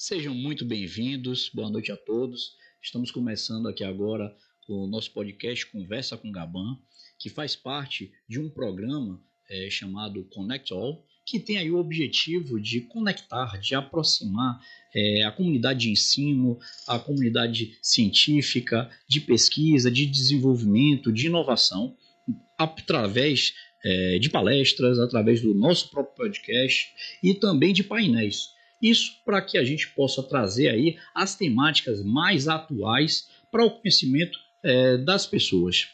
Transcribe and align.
Sejam 0.00 0.32
muito 0.32 0.64
bem-vindos, 0.64 1.50
boa 1.52 1.68
noite 1.68 1.90
a 1.90 1.96
todos. 1.96 2.52
Estamos 2.80 3.10
começando 3.10 3.66
aqui 3.66 3.82
agora 3.82 4.32
o 4.68 4.86
nosso 4.86 5.12
podcast 5.12 5.66
Conversa 5.66 6.16
com 6.16 6.30
Gaban, 6.30 6.78
que 7.18 7.28
faz 7.28 7.56
parte 7.56 8.12
de 8.28 8.38
um 8.38 8.48
programa 8.48 9.20
é, 9.50 9.68
chamado 9.68 10.22
Connect 10.26 10.72
All, 10.72 11.04
que 11.26 11.40
tem 11.40 11.58
aí 11.58 11.68
o 11.68 11.78
objetivo 11.78 12.60
de 12.60 12.82
conectar, 12.82 13.58
de 13.58 13.74
aproximar 13.74 14.64
é, 14.94 15.24
a 15.24 15.32
comunidade 15.32 15.80
de 15.80 15.90
ensino, 15.90 16.60
a 16.86 17.00
comunidade 17.00 17.76
científica, 17.82 18.88
de 19.08 19.20
pesquisa, 19.20 19.90
de 19.90 20.06
desenvolvimento, 20.06 21.12
de 21.12 21.26
inovação, 21.26 21.96
através 22.56 23.52
é, 23.84 24.20
de 24.20 24.30
palestras, 24.30 25.00
através 25.00 25.40
do 25.40 25.52
nosso 25.52 25.90
próprio 25.90 26.14
podcast 26.14 26.86
e 27.20 27.34
também 27.34 27.72
de 27.72 27.82
painéis. 27.82 28.56
Isso 28.80 29.12
para 29.24 29.42
que 29.42 29.58
a 29.58 29.64
gente 29.64 29.88
possa 29.88 30.22
trazer 30.22 30.68
aí 30.68 30.96
as 31.14 31.34
temáticas 31.34 32.02
mais 32.02 32.48
atuais 32.48 33.28
para 33.50 33.64
o 33.64 33.70
conhecimento 33.70 34.38
é, 34.62 34.96
das 34.98 35.26
pessoas. 35.26 35.88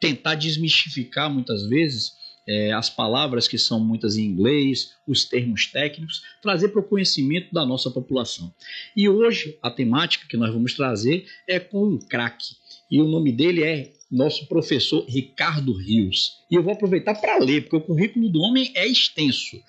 Tentar 0.00 0.34
desmistificar 0.34 1.30
muitas 1.30 1.66
vezes 1.68 2.16
é, 2.46 2.72
as 2.72 2.88
palavras 2.88 3.48
que 3.48 3.58
são 3.58 3.80
muitas 3.80 4.16
em 4.16 4.24
inglês, 4.24 4.94
os 5.06 5.24
termos 5.24 5.66
técnicos, 5.66 6.22
trazer 6.40 6.68
para 6.68 6.80
o 6.80 6.84
conhecimento 6.84 7.52
da 7.52 7.66
nossa 7.66 7.90
população. 7.90 8.52
E 8.96 9.08
hoje 9.08 9.58
a 9.62 9.70
temática 9.70 10.26
que 10.28 10.36
nós 10.36 10.52
vamos 10.52 10.74
trazer 10.74 11.26
é 11.46 11.58
com 11.58 11.84
um 11.84 11.98
craque. 11.98 12.54
E 12.90 13.00
o 13.00 13.08
nome 13.08 13.32
dele 13.32 13.64
é 13.64 13.92
nosso 14.10 14.46
professor 14.46 15.04
Ricardo 15.08 15.72
Rios. 15.72 16.44
E 16.50 16.54
eu 16.54 16.62
vou 16.62 16.72
aproveitar 16.72 17.14
para 17.14 17.38
ler, 17.38 17.62
porque 17.62 17.76
o 17.76 17.80
currículo 17.80 18.28
do 18.28 18.40
homem 18.40 18.70
é 18.74 18.86
extenso. 18.86 19.60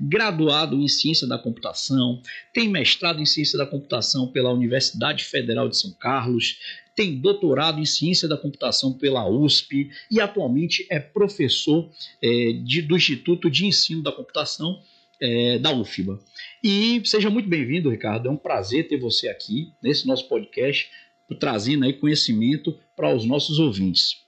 Graduado 0.00 0.80
em 0.80 0.88
Ciência 0.88 1.26
da 1.26 1.38
Computação, 1.38 2.20
tem 2.52 2.68
mestrado 2.68 3.20
em 3.20 3.26
Ciência 3.26 3.56
da 3.56 3.66
Computação 3.66 4.28
pela 4.28 4.52
Universidade 4.52 5.24
Federal 5.24 5.68
de 5.68 5.78
São 5.78 5.92
Carlos, 5.92 6.58
tem 6.94 7.20
doutorado 7.20 7.80
em 7.80 7.86
Ciência 7.86 8.28
da 8.28 8.36
Computação 8.36 8.92
pela 8.92 9.28
USP 9.28 9.90
e 10.10 10.20
atualmente 10.20 10.86
é 10.90 10.98
professor 10.98 11.90
é, 12.22 12.52
de, 12.64 12.82
do 12.82 12.96
Instituto 12.96 13.50
de 13.50 13.66
Ensino 13.66 14.02
da 14.02 14.12
Computação 14.12 14.80
é, 15.20 15.58
da 15.58 15.72
UFBA. 15.72 16.20
E 16.62 17.00
seja 17.04 17.30
muito 17.30 17.48
bem-vindo, 17.48 17.90
Ricardo. 17.90 18.28
É 18.28 18.30
um 18.30 18.36
prazer 18.36 18.88
ter 18.88 18.98
você 18.98 19.28
aqui 19.28 19.72
nesse 19.82 20.06
nosso 20.06 20.28
podcast 20.28 20.90
trazendo 21.38 21.84
aí 21.84 21.92
conhecimento 21.92 22.78
para 22.96 23.14
os 23.14 23.24
nossos 23.24 23.58
ouvintes. 23.58 24.24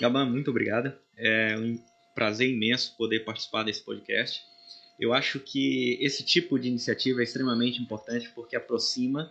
Gaban, 0.00 0.26
muito 0.26 0.50
obrigado. 0.50 0.92
É 1.16 1.56
um 1.58 1.78
prazer 2.14 2.50
imenso 2.50 2.94
poder 2.96 3.20
participar 3.20 3.62
desse 3.62 3.82
podcast. 3.82 4.42
Eu 4.98 5.12
acho 5.12 5.40
que 5.40 5.98
esse 6.00 6.24
tipo 6.24 6.58
de 6.58 6.68
iniciativa 6.68 7.20
é 7.20 7.24
extremamente 7.24 7.80
importante 7.80 8.30
porque 8.34 8.56
aproxima 8.56 9.30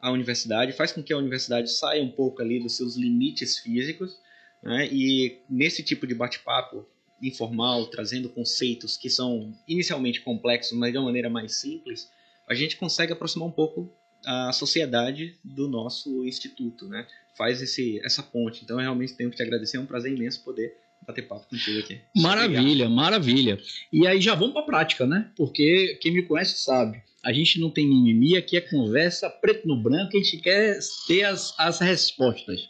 a 0.00 0.10
universidade, 0.10 0.72
faz 0.72 0.92
com 0.92 1.02
que 1.02 1.12
a 1.12 1.18
universidade 1.18 1.70
saia 1.70 2.02
um 2.02 2.10
pouco 2.10 2.42
ali 2.42 2.60
dos 2.60 2.76
seus 2.76 2.94
limites 2.94 3.58
físicos, 3.58 4.18
né? 4.62 4.86
e 4.92 5.40
nesse 5.48 5.82
tipo 5.82 6.06
de 6.06 6.14
bate-papo 6.14 6.86
informal, 7.22 7.86
trazendo 7.86 8.28
conceitos 8.28 8.96
que 8.96 9.08
são 9.08 9.54
inicialmente 9.66 10.20
complexos, 10.20 10.76
mas 10.76 10.92
de 10.92 10.98
uma 10.98 11.06
maneira 11.06 11.30
mais 11.30 11.54
simples, 11.54 12.10
a 12.46 12.54
gente 12.54 12.76
consegue 12.76 13.12
aproximar 13.12 13.48
um 13.48 13.52
pouco 13.52 13.90
a 14.26 14.52
sociedade 14.52 15.36
do 15.44 15.68
nosso 15.68 16.24
instituto, 16.24 16.88
né? 16.88 17.06
Faz 17.36 17.60
esse, 17.60 18.00
essa 18.04 18.22
ponte. 18.22 18.62
Então, 18.64 18.78
realmente 18.78 19.14
tenho 19.14 19.30
que 19.30 19.36
te 19.36 19.42
agradecer. 19.42 19.76
É 19.76 19.80
um 19.80 19.86
prazer 19.86 20.12
imenso 20.12 20.44
poder 20.44 20.72
bater 21.06 21.22
papo 21.22 21.48
contigo 21.48 21.80
aqui. 21.80 22.00
Maravilha, 22.16 22.88
maravilha. 22.88 23.58
E 23.92 24.06
aí 24.06 24.20
já 24.20 24.34
vamos 24.34 24.52
para 24.52 24.62
a 24.62 24.66
prática, 24.66 25.06
né? 25.06 25.30
Porque 25.36 25.98
quem 26.00 26.12
me 26.12 26.22
conhece 26.22 26.58
sabe. 26.60 27.02
A 27.22 27.32
gente 27.32 27.58
não 27.58 27.70
tem 27.70 27.86
mimimi, 27.86 28.36
aqui 28.36 28.56
é 28.56 28.60
conversa 28.60 29.30
preto 29.30 29.66
no 29.66 29.76
branco, 29.80 30.16
a 30.16 30.20
gente 30.20 30.36
quer 30.38 30.78
ter 31.06 31.24
as, 31.24 31.54
as 31.58 31.80
respostas. 31.80 32.68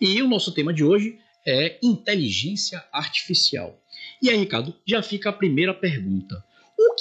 E 0.00 0.20
o 0.20 0.28
nosso 0.28 0.52
tema 0.52 0.72
de 0.72 0.82
hoje 0.82 1.18
é 1.46 1.78
inteligência 1.82 2.84
artificial. 2.92 3.80
E 4.20 4.28
aí, 4.28 4.36
Ricardo, 4.36 4.74
já 4.86 5.02
fica 5.02 5.30
a 5.30 5.32
primeira 5.32 5.72
pergunta. 5.72 6.44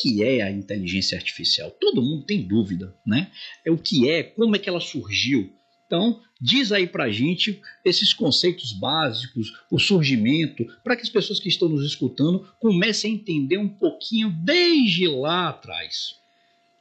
Que 0.01 0.23
é 0.23 0.41
a 0.41 0.49
inteligência 0.49 1.17
artificial? 1.17 1.69
Todo 1.71 2.01
mundo 2.01 2.25
tem 2.25 2.41
dúvida, 2.41 2.95
né? 3.05 3.31
É 3.65 3.69
o 3.69 3.77
que 3.77 4.09
é, 4.09 4.23
como 4.23 4.55
é 4.55 4.59
que 4.59 4.69
ela 4.69 4.79
surgiu. 4.79 5.53
Então, 5.85 6.21
diz 6.39 6.71
aí 6.71 6.87
pra 6.87 7.11
gente 7.11 7.61
esses 7.83 8.13
conceitos 8.13 8.71
básicos, 8.71 9.51
o 9.69 9.77
surgimento, 9.77 10.65
para 10.83 10.95
que 10.95 11.01
as 11.01 11.09
pessoas 11.09 11.37
que 11.39 11.49
estão 11.49 11.67
nos 11.67 11.85
escutando 11.85 12.47
comecem 12.59 13.11
a 13.11 13.15
entender 13.15 13.57
um 13.57 13.67
pouquinho 13.67 14.29
desde 14.29 15.07
lá 15.07 15.49
atrás. 15.49 16.15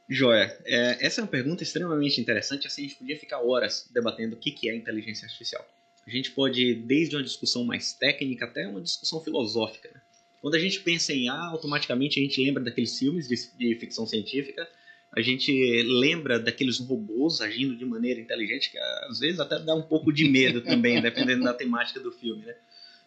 Joia, 0.09 0.57
é, 0.65 1.05
essa 1.05 1.19
é 1.19 1.23
uma 1.23 1.29
pergunta 1.29 1.61
extremamente 1.61 2.19
interessante, 2.19 2.67
assim 2.67 2.85
a 2.85 2.87
gente 2.87 2.97
podia 2.97 3.19
ficar 3.19 3.41
horas 3.41 3.89
debatendo 3.93 4.35
o 4.35 4.39
que, 4.39 4.51
que 4.51 4.69
é 4.69 4.75
inteligência 4.75 5.25
artificial. 5.25 5.65
A 6.05 6.09
gente 6.09 6.31
pode 6.31 6.61
ir 6.61 6.75
desde 6.75 7.15
uma 7.15 7.23
discussão 7.23 7.63
mais 7.63 7.93
técnica 7.93 8.45
até 8.45 8.67
uma 8.67 8.81
discussão 8.81 9.21
filosófica. 9.21 9.89
Né? 9.93 10.01
Quando 10.41 10.55
a 10.55 10.59
gente 10.59 10.79
pensa 10.79 11.13
em 11.13 11.29
A, 11.29 11.49
automaticamente 11.49 12.19
a 12.19 12.23
gente 12.23 12.43
lembra 12.43 12.63
daqueles 12.63 12.97
filmes 12.97 13.27
de, 13.27 13.35
de 13.57 13.75
ficção 13.75 14.07
científica, 14.07 14.67
a 15.13 15.21
gente 15.21 15.51
lembra 15.83 16.39
daqueles 16.39 16.79
robôs 16.79 17.41
agindo 17.41 17.75
de 17.75 17.85
maneira 17.85 18.19
inteligente, 18.19 18.71
que 18.71 18.77
às 18.77 19.19
vezes 19.19 19.39
até 19.39 19.59
dá 19.59 19.75
um 19.75 19.81
pouco 19.81 20.11
de 20.11 20.27
medo 20.27 20.61
também, 20.63 21.01
dependendo 21.01 21.43
da 21.43 21.53
temática 21.53 21.99
do 21.99 22.11
filme, 22.11 22.45
né? 22.45 22.55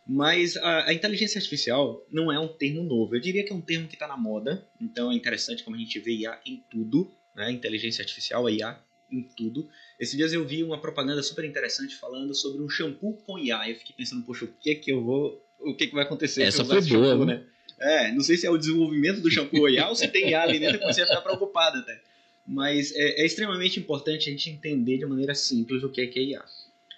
Mas 0.06 0.55
a, 0.59 0.89
a, 0.89 0.93
inteligência 0.93 1.39
artificial 1.39 2.06
não 2.12 2.31
é 2.31 2.39
um 2.39 2.49
termo 2.49 2.83
novo. 2.83 3.17
Eu 3.17 3.21
diria 3.21 3.43
que 3.43 3.51
é 3.51 3.56
um 3.56 3.61
termo 3.61 3.89
que 3.89 3.95
está 3.95 4.06
na 4.06 4.19
moda. 4.19 4.62
Então 4.78 5.11
é 5.11 5.15
interessante 5.15 5.65
como 5.65 5.77
a 5.77 5.78
gente 5.78 5.99
vê 5.99 6.12
IA 6.12 6.39
em 6.45 6.62
tudo, 6.71 7.11
né? 7.34 7.51
Inteligência 7.51 8.03
artificial, 8.03 8.49
IA 8.51 8.78
em 9.11 9.22
tudo. 9.22 9.66
Esses 9.99 10.15
dias 10.15 10.34
eu 10.34 10.47
vi 10.47 10.62
uma 10.62 10.78
propaganda 10.78 11.22
super 11.22 11.45
interessante 11.45 11.97
falando 11.97 12.34
sobre 12.34 12.62
um 12.62 12.69
shampoo 12.69 13.16
com 13.27 13.39
IA. 13.39 13.71
Eu 13.71 13.77
fiquei 13.77 13.95
pensando, 13.97 14.22
poxa, 14.25 14.45
o 14.45 14.49
que 14.49 14.71
é 14.71 14.75
que 14.75 14.93
eu 14.93 15.03
vou 15.03 15.43
o 15.60 15.75
que, 15.75 15.87
que 15.87 15.94
vai 15.94 16.04
acontecer. 16.04 16.42
Essa 16.42 16.65
foi 16.65 16.81
boa, 16.82 16.82
shampoo, 16.82 17.25
né? 17.25 17.44
É, 17.81 18.12
não 18.12 18.22
sei 18.22 18.37
se 18.37 18.47
é 18.47 18.50
o 18.50 18.56
desenvolvimento 18.56 19.20
do 19.20 19.31
shampoo 19.31 19.69
IA 19.69 19.88
ou 19.88 19.97
se 19.97 20.09
tem 20.09 20.31
IA 20.31 20.42
ali 20.42 20.59
dentro, 20.59 20.76
eu 20.76 20.81
comecei 20.81 21.04
a 21.04 21.06
ficar 21.06 21.20
preocupado 21.22 21.78
até. 21.78 22.00
Mas 22.47 22.92
é, 22.94 23.22
é, 23.22 23.26
extremamente 23.26 23.81
importante 23.81 24.28
a 24.28 24.32
gente 24.32 24.50
entender 24.50 24.98
de 24.98 25.06
maneira 25.06 25.34
simples 25.34 25.82
o 25.82 25.88
que 25.88 26.00
é, 26.00 26.06
que 26.06 26.19
é 26.19 26.22
IA. 26.22 26.44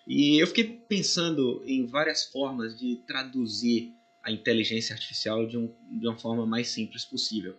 E 0.07 0.41
eu 0.41 0.47
fiquei 0.47 0.65
pensando 0.65 1.63
em 1.67 1.87
várias 1.87 2.25
formas 2.25 2.79
de 2.79 2.97
traduzir 3.07 3.95
a 4.23 4.31
inteligência 4.31 4.93
artificial 4.93 5.47
de, 5.47 5.57
um, 5.57 5.73
de 5.91 6.07
uma 6.07 6.17
forma 6.17 6.45
mais 6.45 6.69
simples 6.69 7.05
possível. 7.05 7.57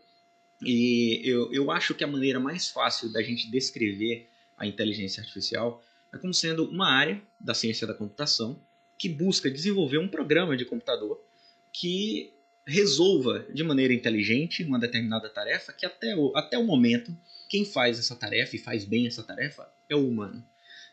E 0.61 1.21
eu, 1.23 1.53
eu 1.53 1.71
acho 1.71 1.93
que 1.93 2.03
a 2.03 2.07
maneira 2.07 2.39
mais 2.39 2.67
fácil 2.67 3.11
da 3.11 3.21
gente 3.21 3.49
descrever 3.49 4.27
a 4.57 4.65
inteligência 4.65 5.21
artificial 5.21 5.83
é 6.13 6.17
como 6.17 6.33
sendo 6.33 6.65
uma 6.65 6.89
área 6.89 7.21
da 7.39 7.53
ciência 7.53 7.85
da 7.85 7.93
computação 7.93 8.59
que 8.97 9.07
busca 9.07 9.49
desenvolver 9.49 9.97
um 9.97 10.07
programa 10.07 10.57
de 10.57 10.65
computador 10.65 11.23
que 11.71 12.33
resolva 12.65 13.45
de 13.53 13.63
maneira 13.63 13.93
inteligente 13.93 14.63
uma 14.63 14.79
determinada 14.79 15.29
tarefa 15.29 15.71
que 15.71 15.85
até 15.85 16.15
o, 16.15 16.35
até 16.35 16.57
o 16.57 16.63
momento 16.63 17.15
quem 17.47 17.63
faz 17.63 17.97
essa 17.97 18.15
tarefa 18.15 18.55
e 18.55 18.59
faz 18.59 18.83
bem 18.83 19.07
essa 19.07 19.23
tarefa 19.23 19.71
é 19.87 19.95
o 19.95 20.05
humano. 20.05 20.43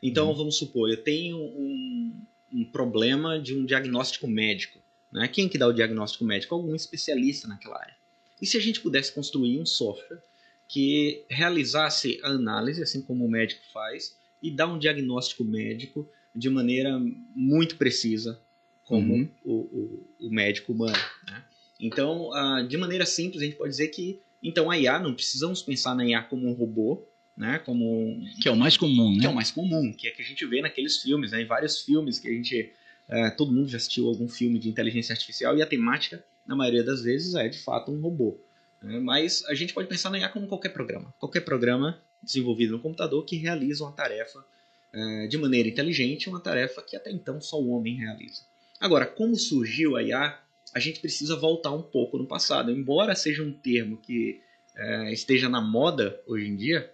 Então 0.03 0.29
uhum. 0.29 0.35
vamos 0.35 0.57
supor, 0.57 0.89
eu 0.91 1.03
tenho 1.03 1.37
um, 1.39 2.23
um, 2.53 2.65
problema 2.65 3.41
de 3.41 3.57
um 3.57 3.65
diagnóstico 3.65 4.29
médico. 4.29 4.79
Né? 5.11 5.27
Quem 5.27 5.49
que 5.49 5.59
dá 5.59 5.67
o 5.67 5.73
diagnóstico 5.73 6.25
médico? 6.25 6.55
Algum 6.55 6.75
especialista 6.75 7.49
naquela 7.49 7.81
área. 7.81 7.97
E 8.41 8.47
se 8.47 8.57
a 8.57 8.61
gente 8.61 8.81
pudesse 8.81 9.13
construir 9.13 9.59
um 9.59 9.67
software 9.67 10.23
que 10.69 11.25
realizasse 11.29 12.21
a 12.23 12.29
análise, 12.29 12.83
assim 12.83 13.01
como 13.01 13.25
o 13.25 13.31
médico 13.31 13.63
faz, 13.73 14.17
e 14.45 14.51
dar 14.51 14.67
um 14.67 14.79
diagnóstico 14.79 15.43
médico 15.43 16.07
de 16.35 16.51
maneira 16.51 17.01
muito 17.35 17.77
precisa, 17.77 18.39
como 18.85 19.15
uhum. 19.15 19.29
o, 19.43 19.53
o, 19.55 20.07
o, 20.27 20.31
médico 20.31 20.73
humano. 20.73 20.99
Né? 21.27 21.43
Então, 21.81 22.29
uh, 22.29 22.69
de 22.69 22.77
maneira 22.77 23.07
simples, 23.07 23.41
a 23.41 23.47
gente 23.47 23.57
pode 23.57 23.71
dizer 23.71 23.89
que 23.89 24.21
então 24.43 24.71
a 24.71 24.79
IA 24.79 24.99
não 24.99 25.15
precisamos 25.15 25.63
pensar 25.63 25.95
na 25.95 26.05
IA 26.05 26.23
como 26.23 26.47
um 26.47 26.53
robô, 26.53 27.03
né? 27.35 27.59
Como 27.61 28.23
que 28.43 28.47
é 28.47 28.51
o 28.51 28.57
mais 28.57 28.77
comum, 28.77 29.15
né? 29.15 29.21
Que 29.21 29.27
é 29.27 29.31
o 29.31 29.35
mais 29.35 29.51
comum, 29.51 29.91
que 29.91 30.07
é 30.07 30.11
que 30.11 30.21
a 30.21 30.25
gente 30.25 30.45
vê 30.45 30.61
naqueles 30.61 31.01
filmes, 31.01 31.31
né? 31.31 31.41
Em 31.41 31.47
vários 31.47 31.81
filmes 31.81 32.19
que 32.19 32.29
a 32.29 32.33
gente 32.33 32.71
uh, 33.09 33.35
todo 33.39 33.51
mundo 33.51 33.69
já 33.71 33.79
assistiu 33.79 34.07
algum 34.07 34.29
filme 34.29 34.59
de 34.59 34.69
inteligência 34.69 35.15
artificial 35.15 35.57
e 35.57 35.63
a 35.63 35.67
temática, 35.67 36.23
na 36.47 36.55
maioria 36.55 36.85
das 36.85 37.03
vezes, 37.03 37.35
é 37.35 37.49
de 37.49 37.59
fato 37.59 37.91
um 37.91 37.99
robô. 37.99 38.39
Né? 38.83 39.01
Mas 39.01 39.43
a 39.47 39.55
gente 39.55 39.73
pode 39.73 39.89
pensar 39.89 40.11
na 40.11 40.19
IA 40.19 40.29
como 40.29 40.47
qualquer 40.47 40.69
programa, 40.69 41.15
qualquer 41.19 41.41
programa 41.41 41.99
desenvolvido 42.25 42.73
no 42.73 42.81
computador 42.81 43.25
que 43.25 43.37
realiza 43.37 43.85
uma 43.85 43.93
tarefa 43.93 44.45
é, 44.93 45.27
de 45.27 45.37
maneira 45.37 45.69
inteligente 45.69 46.29
uma 46.29 46.41
tarefa 46.41 46.81
que 46.83 46.97
até 46.97 47.11
então 47.11 47.41
só 47.41 47.61
o 47.61 47.71
homem 47.71 47.97
realiza. 47.97 48.43
Agora, 48.81 49.07
como 49.07 49.37
surgiu 49.37 49.97
a 49.97 50.03
IA, 50.03 50.41
a 50.73 50.81
gente 50.81 51.01
precisa 51.01 51.37
voltar 51.37 51.73
um 51.73 51.83
pouco 51.83 52.19
no 52.19 52.27
passado. 52.27 52.71
Embora 52.71 53.15
seja 53.15 53.43
um 53.43 53.53
termo 53.53 53.97
que 53.99 54.41
é, 54.77 55.13
esteja 55.13 55.49
na 55.49 55.61
moda 55.61 56.21
hoje 56.27 56.49
em 56.49 56.57
dia, 56.57 56.93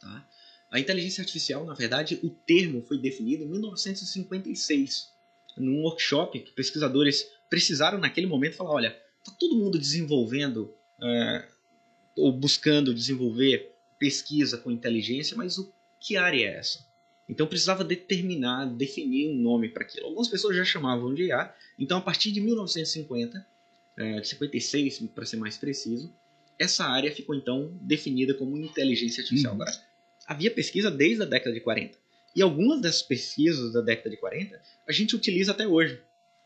tá? 0.00 0.26
a 0.70 0.78
inteligência 0.78 1.22
artificial, 1.22 1.64
na 1.64 1.74
verdade, 1.74 2.18
o 2.22 2.28
termo 2.28 2.82
foi 2.82 2.98
definido 2.98 3.44
em 3.44 3.48
1956, 3.48 5.10
num 5.56 5.82
workshop 5.82 6.40
que 6.40 6.52
pesquisadores 6.52 7.26
precisaram 7.48 7.98
naquele 7.98 8.26
momento 8.26 8.56
falar, 8.56 8.72
olha, 8.72 8.96
está 9.18 9.32
todo 9.38 9.56
mundo 9.56 9.78
desenvolvendo 9.78 10.74
é, 11.02 11.48
ou 12.16 12.32
buscando 12.32 12.94
desenvolver 12.94 13.74
pesquisa 13.98 14.58
com 14.58 14.70
inteligência, 14.70 15.36
mas 15.36 15.58
o 15.58 15.72
que 16.00 16.16
área 16.16 16.44
é 16.44 16.56
essa? 16.58 16.86
Então 17.28 17.46
precisava 17.46 17.84
determinar, 17.84 18.64
definir 18.66 19.30
um 19.30 19.34
nome 19.34 19.68
para 19.68 19.82
aquilo. 19.82 20.06
Algumas 20.06 20.28
pessoas 20.28 20.56
já 20.56 20.64
chamavam 20.64 21.12
de 21.12 21.24
IA. 21.24 21.54
Então 21.78 21.98
a 21.98 22.00
partir 22.00 22.32
de 22.32 22.40
1950, 22.40 23.46
é, 23.96 24.22
56 24.22 25.00
para 25.14 25.26
ser 25.26 25.36
mais 25.36 25.58
preciso, 25.58 26.12
essa 26.58 26.84
área 26.84 27.14
ficou 27.14 27.34
então 27.34 27.76
definida 27.82 28.32
como 28.34 28.56
inteligência 28.56 29.20
artificial. 29.22 29.54
Uhum. 29.54 29.62
Agora, 29.62 29.76
havia 30.26 30.50
pesquisa 30.50 30.90
desde 30.90 31.22
a 31.22 31.26
década 31.26 31.52
de 31.52 31.60
40. 31.60 31.98
E 32.34 32.42
algumas 32.42 32.80
dessas 32.80 33.02
pesquisas 33.02 33.72
da 33.72 33.80
década 33.80 34.10
de 34.10 34.16
40 34.16 34.60
a 34.86 34.92
gente 34.92 35.14
utiliza 35.14 35.52
até 35.52 35.66
hoje. 35.66 36.00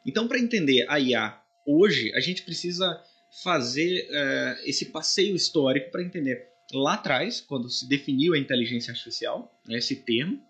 Então, 0.05 0.26
para 0.26 0.38
entender 0.38 0.84
a 0.88 0.98
IA 0.98 1.40
hoje, 1.64 2.12
a 2.14 2.20
gente 2.20 2.43
precisa 2.43 3.00
fazer 3.43 4.08
uh, 4.10 4.69
esse 4.69 4.87
passeio 4.87 5.34
histórico 5.34 5.90
para 5.90 6.02
entender 6.02 6.51
lá 6.72 6.94
atrás, 6.94 7.40
quando 7.40 7.69
se 7.69 7.88
definiu 7.88 8.34
a 8.34 8.38
inteligência 8.38 8.90
artificial, 8.90 9.54
né, 9.66 9.78
esse 9.78 9.96
termo, 9.96 10.40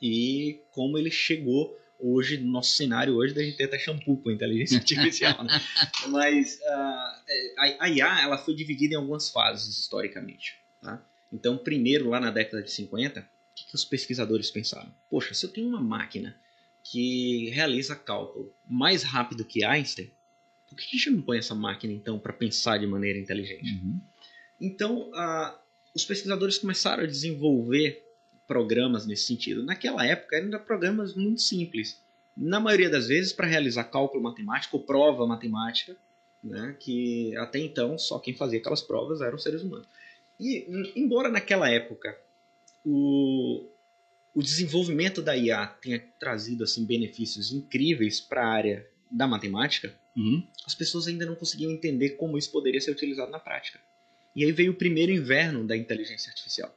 e 0.00 0.60
como 0.70 0.98
ele 0.98 1.10
chegou 1.10 1.76
hoje 1.98 2.38
no 2.38 2.50
nosso 2.50 2.74
cenário 2.74 3.14
hoje 3.14 3.34
da 3.34 3.42
gente 3.42 3.56
ter 3.56 3.64
até 3.64 3.78
shampoo 3.78 4.16
com 4.16 4.30
inteligência 4.30 4.78
artificial. 4.80 5.44
né? 5.44 5.60
Mas 6.08 6.56
uh, 6.56 7.78
a, 7.78 7.88
IA 7.88 8.22
ela 8.22 8.38
foi 8.38 8.54
dividida 8.54 8.94
em 8.94 8.96
algumas 8.96 9.28
fases 9.28 9.78
historicamente. 9.78 10.58
Tá? 10.80 11.04
Então, 11.32 11.58
primeiro, 11.58 12.08
lá 12.08 12.18
na 12.18 12.30
década 12.30 12.62
de 12.62 12.70
50, 12.70 13.20
o 13.20 13.24
que, 13.54 13.66
que 13.66 13.74
os 13.74 13.84
pesquisadores 13.84 14.50
pensaram? 14.50 14.92
Poxa, 15.08 15.34
se 15.34 15.44
eu 15.44 15.50
tenho 15.50 15.68
uma 15.68 15.80
máquina 15.80 16.36
que 16.82 17.50
realiza 17.50 17.94
cálculo 17.94 18.52
mais 18.66 19.02
rápido 19.02 19.44
que 19.44 19.62
Einstein, 19.62 20.10
por 20.68 20.76
que 20.76 20.84
a 20.84 20.98
gente 20.98 21.10
não 21.10 21.22
põe 21.22 21.38
essa 21.38 21.54
máquina 21.54 21.92
então 21.92 22.18
para 22.18 22.32
pensar 22.32 22.78
de 22.78 22.86
maneira 22.86 23.18
inteligente? 23.18 23.74
Uhum. 23.74 24.00
Então, 24.60 25.10
uh, 25.10 25.58
os 25.94 26.04
pesquisadores 26.04 26.58
começaram 26.58 27.02
a 27.02 27.06
desenvolver 27.06 28.04
programas 28.46 29.06
nesse 29.06 29.24
sentido. 29.24 29.64
Naquela 29.64 30.04
época 30.04 30.36
eram 30.36 30.58
programas 30.64 31.14
muito 31.14 31.40
simples. 31.40 32.00
Na 32.36 32.58
maioria 32.58 32.90
das 32.90 33.06
vezes 33.06 33.32
para 33.32 33.46
realizar 33.46 33.84
cálculo 33.84 34.22
matemático 34.22 34.76
ou 34.76 34.82
prova 34.82 35.26
matemática, 35.26 35.96
né, 36.42 36.76
que 36.80 37.36
até 37.36 37.58
então 37.58 37.98
só 37.98 38.18
quem 38.18 38.34
fazia 38.34 38.58
aquelas 38.58 38.82
provas 38.82 39.20
eram 39.20 39.38
seres 39.38 39.62
humanos. 39.62 39.86
E 40.38 40.66
embora 40.96 41.28
naquela 41.28 41.70
época 41.70 42.18
o, 42.84 43.66
o 44.34 44.42
desenvolvimento 44.42 45.22
da 45.22 45.36
IA 45.36 45.66
tenha 45.66 46.00
trazido 46.18 46.64
assim 46.64 46.84
benefícios 46.84 47.52
incríveis 47.52 48.20
para 48.20 48.42
a 48.42 48.50
área 48.50 48.86
da 49.10 49.26
matemática, 49.26 49.94
uhum. 50.16 50.44
as 50.66 50.74
pessoas 50.74 51.06
ainda 51.06 51.26
não 51.26 51.34
conseguiam 51.34 51.70
entender 51.70 52.10
como 52.10 52.38
isso 52.38 52.50
poderia 52.50 52.80
ser 52.80 52.90
utilizado 52.90 53.30
na 53.30 53.38
prática. 53.38 53.78
E 54.34 54.44
aí 54.44 54.52
veio 54.52 54.72
o 54.72 54.74
primeiro 54.76 55.12
inverno 55.12 55.66
da 55.66 55.76
inteligência 55.76 56.30
artificial 56.30 56.74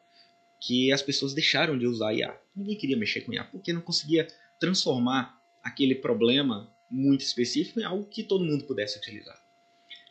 que 0.60 0.94
as 0.94 1.02
pessoas 1.02 1.34
deixaram 1.34 1.78
de 1.78 1.86
usar 1.86 2.14
IA. 2.14 2.34
Ninguém 2.56 2.78
queria 2.78 2.96
mexer 2.96 3.22
com 3.22 3.34
IA 3.34 3.44
porque 3.44 3.74
não 3.74 3.82
conseguia 3.82 4.26
transformar 4.58 5.38
aquele 5.62 5.94
problema 5.94 6.70
muito 6.90 7.20
específico 7.20 7.82
em 7.82 7.84
algo 7.84 8.06
que 8.06 8.24
todo 8.24 8.46
mundo 8.46 8.64
pudesse 8.64 8.98
utilizar. 8.98 9.38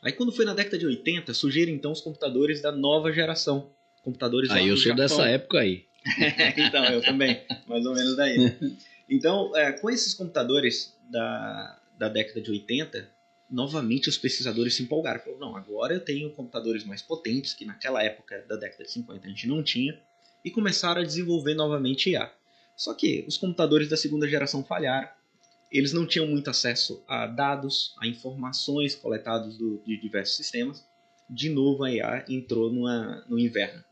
Aí 0.03 0.13
quando 0.13 0.31
foi 0.31 0.45
na 0.45 0.53
década 0.53 0.77
de 0.77 0.85
80, 0.85 1.33
surgiram 1.33 1.73
então 1.73 1.93
os 1.93 2.03
computadores 2.03 2.61
da 2.61 2.71
nova 2.71 3.11
geração. 3.11 3.71
Computadores 4.03 4.51
Aí 4.51 4.69
eu 4.69 4.77
sou 4.77 4.89
Japão. 4.89 4.97
dessa 4.97 5.27
época 5.27 5.61
aí. 5.61 5.87
então, 6.59 6.85
eu 6.87 7.01
também, 7.01 7.41
mais 7.67 7.87
ou 7.87 7.95
menos 7.95 8.17
daí. 8.17 8.39
Né? 8.39 8.59
Então, 9.09 9.55
é, 9.55 9.73
com 9.73 9.91
esses 9.91 10.15
computadores 10.15 10.97
da, 11.11 11.79
da 11.99 12.09
década 12.09 12.41
de 12.41 12.51
80, 12.51 13.11
novamente 13.53 14.09
os 14.09 14.17
pesquisadores 14.17 14.75
se 14.75 14.83
empolgaram. 14.83 15.21
Falaram, 15.21 15.39
não, 15.39 15.57
agora 15.57 15.93
eu 15.93 16.01
tenho 16.01 16.31
computadores 16.31 16.85
mais 16.85 17.03
potentes, 17.03 17.53
que 17.53 17.67
naquela 17.67 18.03
época 18.03 18.43
da 18.49 18.57
década 18.57 18.85
de 18.85 18.91
50 18.91 19.27
a 19.27 19.29
gente 19.29 19.47
não 19.47 19.63
tinha 19.63 20.01
e 20.43 20.51
começaram 20.51 21.03
a 21.03 21.05
desenvolver 21.05 21.55
novamente 21.55 22.11
IA. 22.11 22.33
Só 22.75 22.95
que 22.95 23.25
os 23.29 23.37
computadores 23.37 23.89
da 23.89 23.97
segunda 23.97 24.27
geração 24.27 24.65
falharam, 24.65 25.09
eles 25.71 25.93
não 25.93 26.07
tinham 26.07 26.27
muito 26.27 26.49
acesso 26.49 27.05
a 27.07 27.27
dados, 27.27 27.95
a 28.01 28.07
informações 28.07 28.95
coletadas 28.95 29.57
do, 29.59 29.83
de 29.87 30.01
diversos 30.01 30.37
sistemas. 30.37 30.85
De 31.29 31.51
novo, 31.51 31.85
a 31.85 31.93
IA 31.93 32.25
entrou 32.29 32.73
numa, 32.73 33.25
no 33.29 33.39
inverno. 33.39 33.85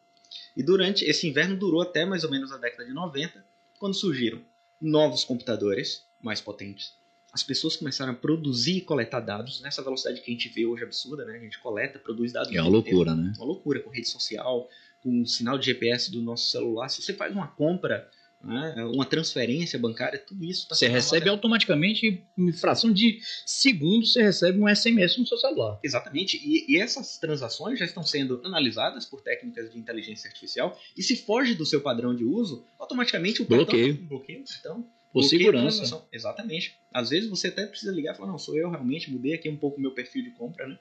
E 0.57 0.63
durante 0.63 1.05
esse 1.05 1.27
inverno 1.29 1.57
durou 1.57 1.83
até 1.83 2.05
mais 2.05 2.25
ou 2.25 2.31
menos 2.31 2.51
a 2.51 2.57
década 2.57 2.87
de 2.87 2.95
90, 2.95 3.45
quando 3.79 3.95
surgiram 3.95 4.41
novos 4.81 5.23
computadores 5.23 6.05
mais 6.23 6.41
potentes. 6.41 7.00
As 7.33 7.43
pessoas 7.43 7.77
começaram 7.77 8.13
a 8.13 8.17
produzir 8.17 8.79
e 8.79 8.81
coletar 8.81 9.21
dados 9.21 9.61
nessa 9.61 9.83
velocidade 9.83 10.21
que 10.21 10.31
a 10.31 10.35
gente 10.35 10.49
vê 10.49 10.67
hoje 10.67 10.83
absurda, 10.83 11.25
né? 11.25 11.37
A 11.37 11.41
gente 11.41 11.59
coleta, 11.61 11.99
produz 11.99 12.33
dados. 12.33 12.53
É 12.53 12.61
uma 12.61 12.71
loucura, 12.71 13.15
né? 13.15 13.33
Uma 13.37 13.47
loucura 13.47 13.81
com 13.81 13.91
rede 13.91 14.09
social, 14.09 14.69
com 15.03 15.23
o 15.23 15.27
sinal 15.27 15.59
de 15.59 15.67
GPS 15.67 16.11
do 16.11 16.21
nosso 16.21 16.51
celular, 16.51 16.89
se 16.89 17.03
você 17.03 17.15
faz 17.15 17.33
uma 17.33 17.49
compra, 17.49 18.09
né, 18.43 18.75
uma 18.95 19.05
transferência 19.05 19.79
bancária, 19.79 20.19
tudo 20.19 20.45
isso 20.45 20.63
está 20.63 20.75
Você 20.75 20.89
recebe 20.89 21.29
automaticamente, 21.29 22.25
em 22.37 22.53
fração 22.53 22.93
de 22.93 23.21
segundos, 23.45 24.13
você 24.13 24.23
recebe 24.23 24.59
um 24.59 24.75
SMS 24.75 25.19
no 25.19 25.27
seu 25.27 25.37
celular. 25.39 25.79
Exatamente. 25.83 26.39
E, 26.43 26.73
e, 26.73 26.81
essas 26.81 27.19
transações 27.19 27.79
já 27.79 27.85
estão 27.85 28.03
sendo 28.03 28.41
analisadas 28.45 29.05
por 29.05 29.21
técnicas 29.21 29.71
de 29.71 29.79
inteligência 29.79 30.29
artificial 30.29 30.79
e 30.97 31.03
se 31.03 31.17
foge 31.17 31.55
do 31.55 31.67
seu 31.67 31.81
padrão 31.81 32.15
de 32.15 32.25
uso, 32.25 32.65
automaticamente 32.79 33.43
o 33.43 33.45
bloqueio. 33.45 33.95
Bloqueio 33.95 34.45
então, 34.59 34.87
por 35.13 35.23
segurança. 35.25 36.07
Exatamente. 36.13 36.79
Às 36.93 37.11
vezes 37.11 37.29
você 37.29 37.49
até 37.49 37.67
precisa 37.67 37.93
ligar 37.93 38.15
e 38.15 38.17
falar, 38.17 38.31
não, 38.31 38.39
sou 38.39 38.57
eu 38.57 38.71
realmente, 38.71 39.11
mudei 39.11 39.35
aqui 39.35 39.49
um 39.49 39.57
pouco 39.57 39.79
o 39.79 39.81
meu 39.81 39.93
perfil 39.93 40.23
de 40.25 40.31
compra, 40.31 40.67
né? 40.67 40.79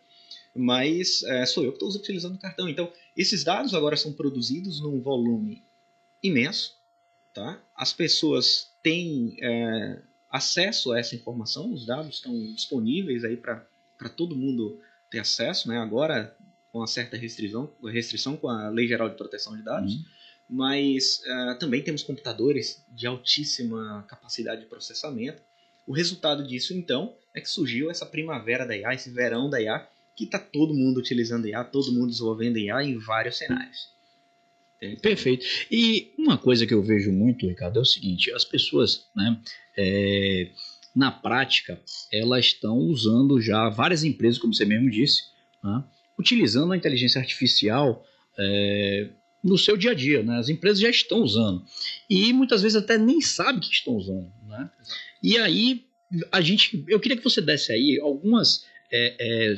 mas 0.56 1.24
é, 1.24 1.46
sou 1.46 1.64
eu 1.64 1.72
que 1.72 1.84
estou 1.84 1.90
utilizando 1.90 2.36
o 2.36 2.40
cartão. 2.40 2.68
Então, 2.68 2.92
esses 3.16 3.44
dados 3.44 3.74
agora 3.74 3.96
são 3.96 4.14
produzidos 4.14 4.82
num 4.82 5.00
volume 5.00 5.64
imenso, 6.22 6.78
tá? 7.34 7.62
As 7.76 7.94
pessoas 7.94 8.72
têm 8.84 9.38
é, 9.42 10.02
acesso 10.30 10.92
a 10.92 11.00
essa 11.00 11.16
informação, 11.16 11.72
os 11.72 11.86
dados 11.86 12.16
estão 12.16 12.38
disponíveis 12.54 13.24
aí 13.24 13.38
para 13.38 13.66
todo 14.16 14.36
mundo 14.36 14.80
ter 15.10 15.20
acesso, 15.20 15.68
né? 15.68 15.78
Agora 15.78 16.36
com 16.72 16.80
uma 16.80 16.88
certa 16.88 17.18
restrição, 17.18 17.72
restrição 17.84 18.38
com 18.38 18.48
a 18.48 18.70
Lei 18.70 18.88
Geral 18.88 19.10
de 19.10 19.16
Proteção 19.16 19.58
de 19.58 19.64
Dados, 19.64 19.96
uhum. 19.96 20.04
Mas 20.50 21.22
uh, 21.26 21.60
também 21.60 21.84
temos 21.84 22.02
computadores 22.02 22.84
de 22.90 23.06
altíssima 23.06 24.04
capacidade 24.08 24.62
de 24.62 24.68
processamento. 24.68 25.42
O 25.86 25.94
resultado 25.94 26.46
disso, 26.46 26.74
então, 26.74 27.16
é 27.36 27.42
que 27.42 27.50
surgiu 27.50 27.92
essa 27.92 28.06
primavera 28.06 28.66
da 28.66 28.76
IA, 28.76 28.94
esse 28.94 29.12
verão 29.12 29.50
da 29.50 29.62
IA, 29.62 29.88
que 30.16 30.24
está 30.24 30.40
todo 30.40 30.74
mundo 30.74 30.98
utilizando 30.98 31.48
IA, 31.48 31.64
todo 31.64 31.94
mundo 31.94 32.10
desenvolvendo 32.10 32.58
IA 32.58 32.84
em 32.84 32.98
vários 32.98 33.38
cenários. 33.38 33.90
Perfeito. 35.02 35.46
E 35.70 36.14
uma 36.18 36.38
coisa 36.38 36.66
que 36.66 36.74
eu 36.74 36.82
vejo 36.82 37.12
muito, 37.12 37.46
Ricardo, 37.46 37.80
é 37.80 37.82
o 37.82 37.86
seguinte: 37.86 38.32
as 38.32 38.46
pessoas, 38.46 39.08
né, 39.16 39.40
é, 39.78 40.52
na 40.96 41.12
prática, 41.12 41.82
elas 42.12 42.46
estão 42.46 42.78
usando 42.78 43.42
já 43.42 43.70
várias 43.70 44.04
empresas, 44.04 44.40
como 44.40 44.54
você 44.54 44.66
mesmo 44.66 44.90
disse, 44.90 45.24
né, 45.64 45.84
utilizando 46.18 46.72
a 46.72 46.78
inteligência 46.78 47.20
artificial 47.20 48.06
é, 48.38 49.10
no 49.44 49.58
seu 49.58 49.78
dia 49.78 49.92
a 49.92 49.94
dia. 49.94 50.24
Né? 50.24 50.38
As 50.38 50.50
empresas 50.50 50.80
já 50.80 50.90
estão 50.90 51.22
usando. 51.22 51.64
E 52.10 52.32
muitas 52.34 52.62
vezes 52.62 52.76
até 52.76 52.98
nem 52.98 53.22
sabem 53.22 53.60
que 53.60 53.74
estão 53.74 53.96
usando. 53.96 54.32
Né? 54.48 54.70
E 55.22 55.38
aí, 55.38 55.86
a 56.32 56.42
gente, 56.42 56.84
eu 56.88 57.00
queria 57.00 57.18
que 57.18 57.24
você 57.24 57.42
desse 57.42 57.72
aí 57.72 58.00
algumas. 58.02 58.66
É, 58.92 59.16
é, 59.20 59.56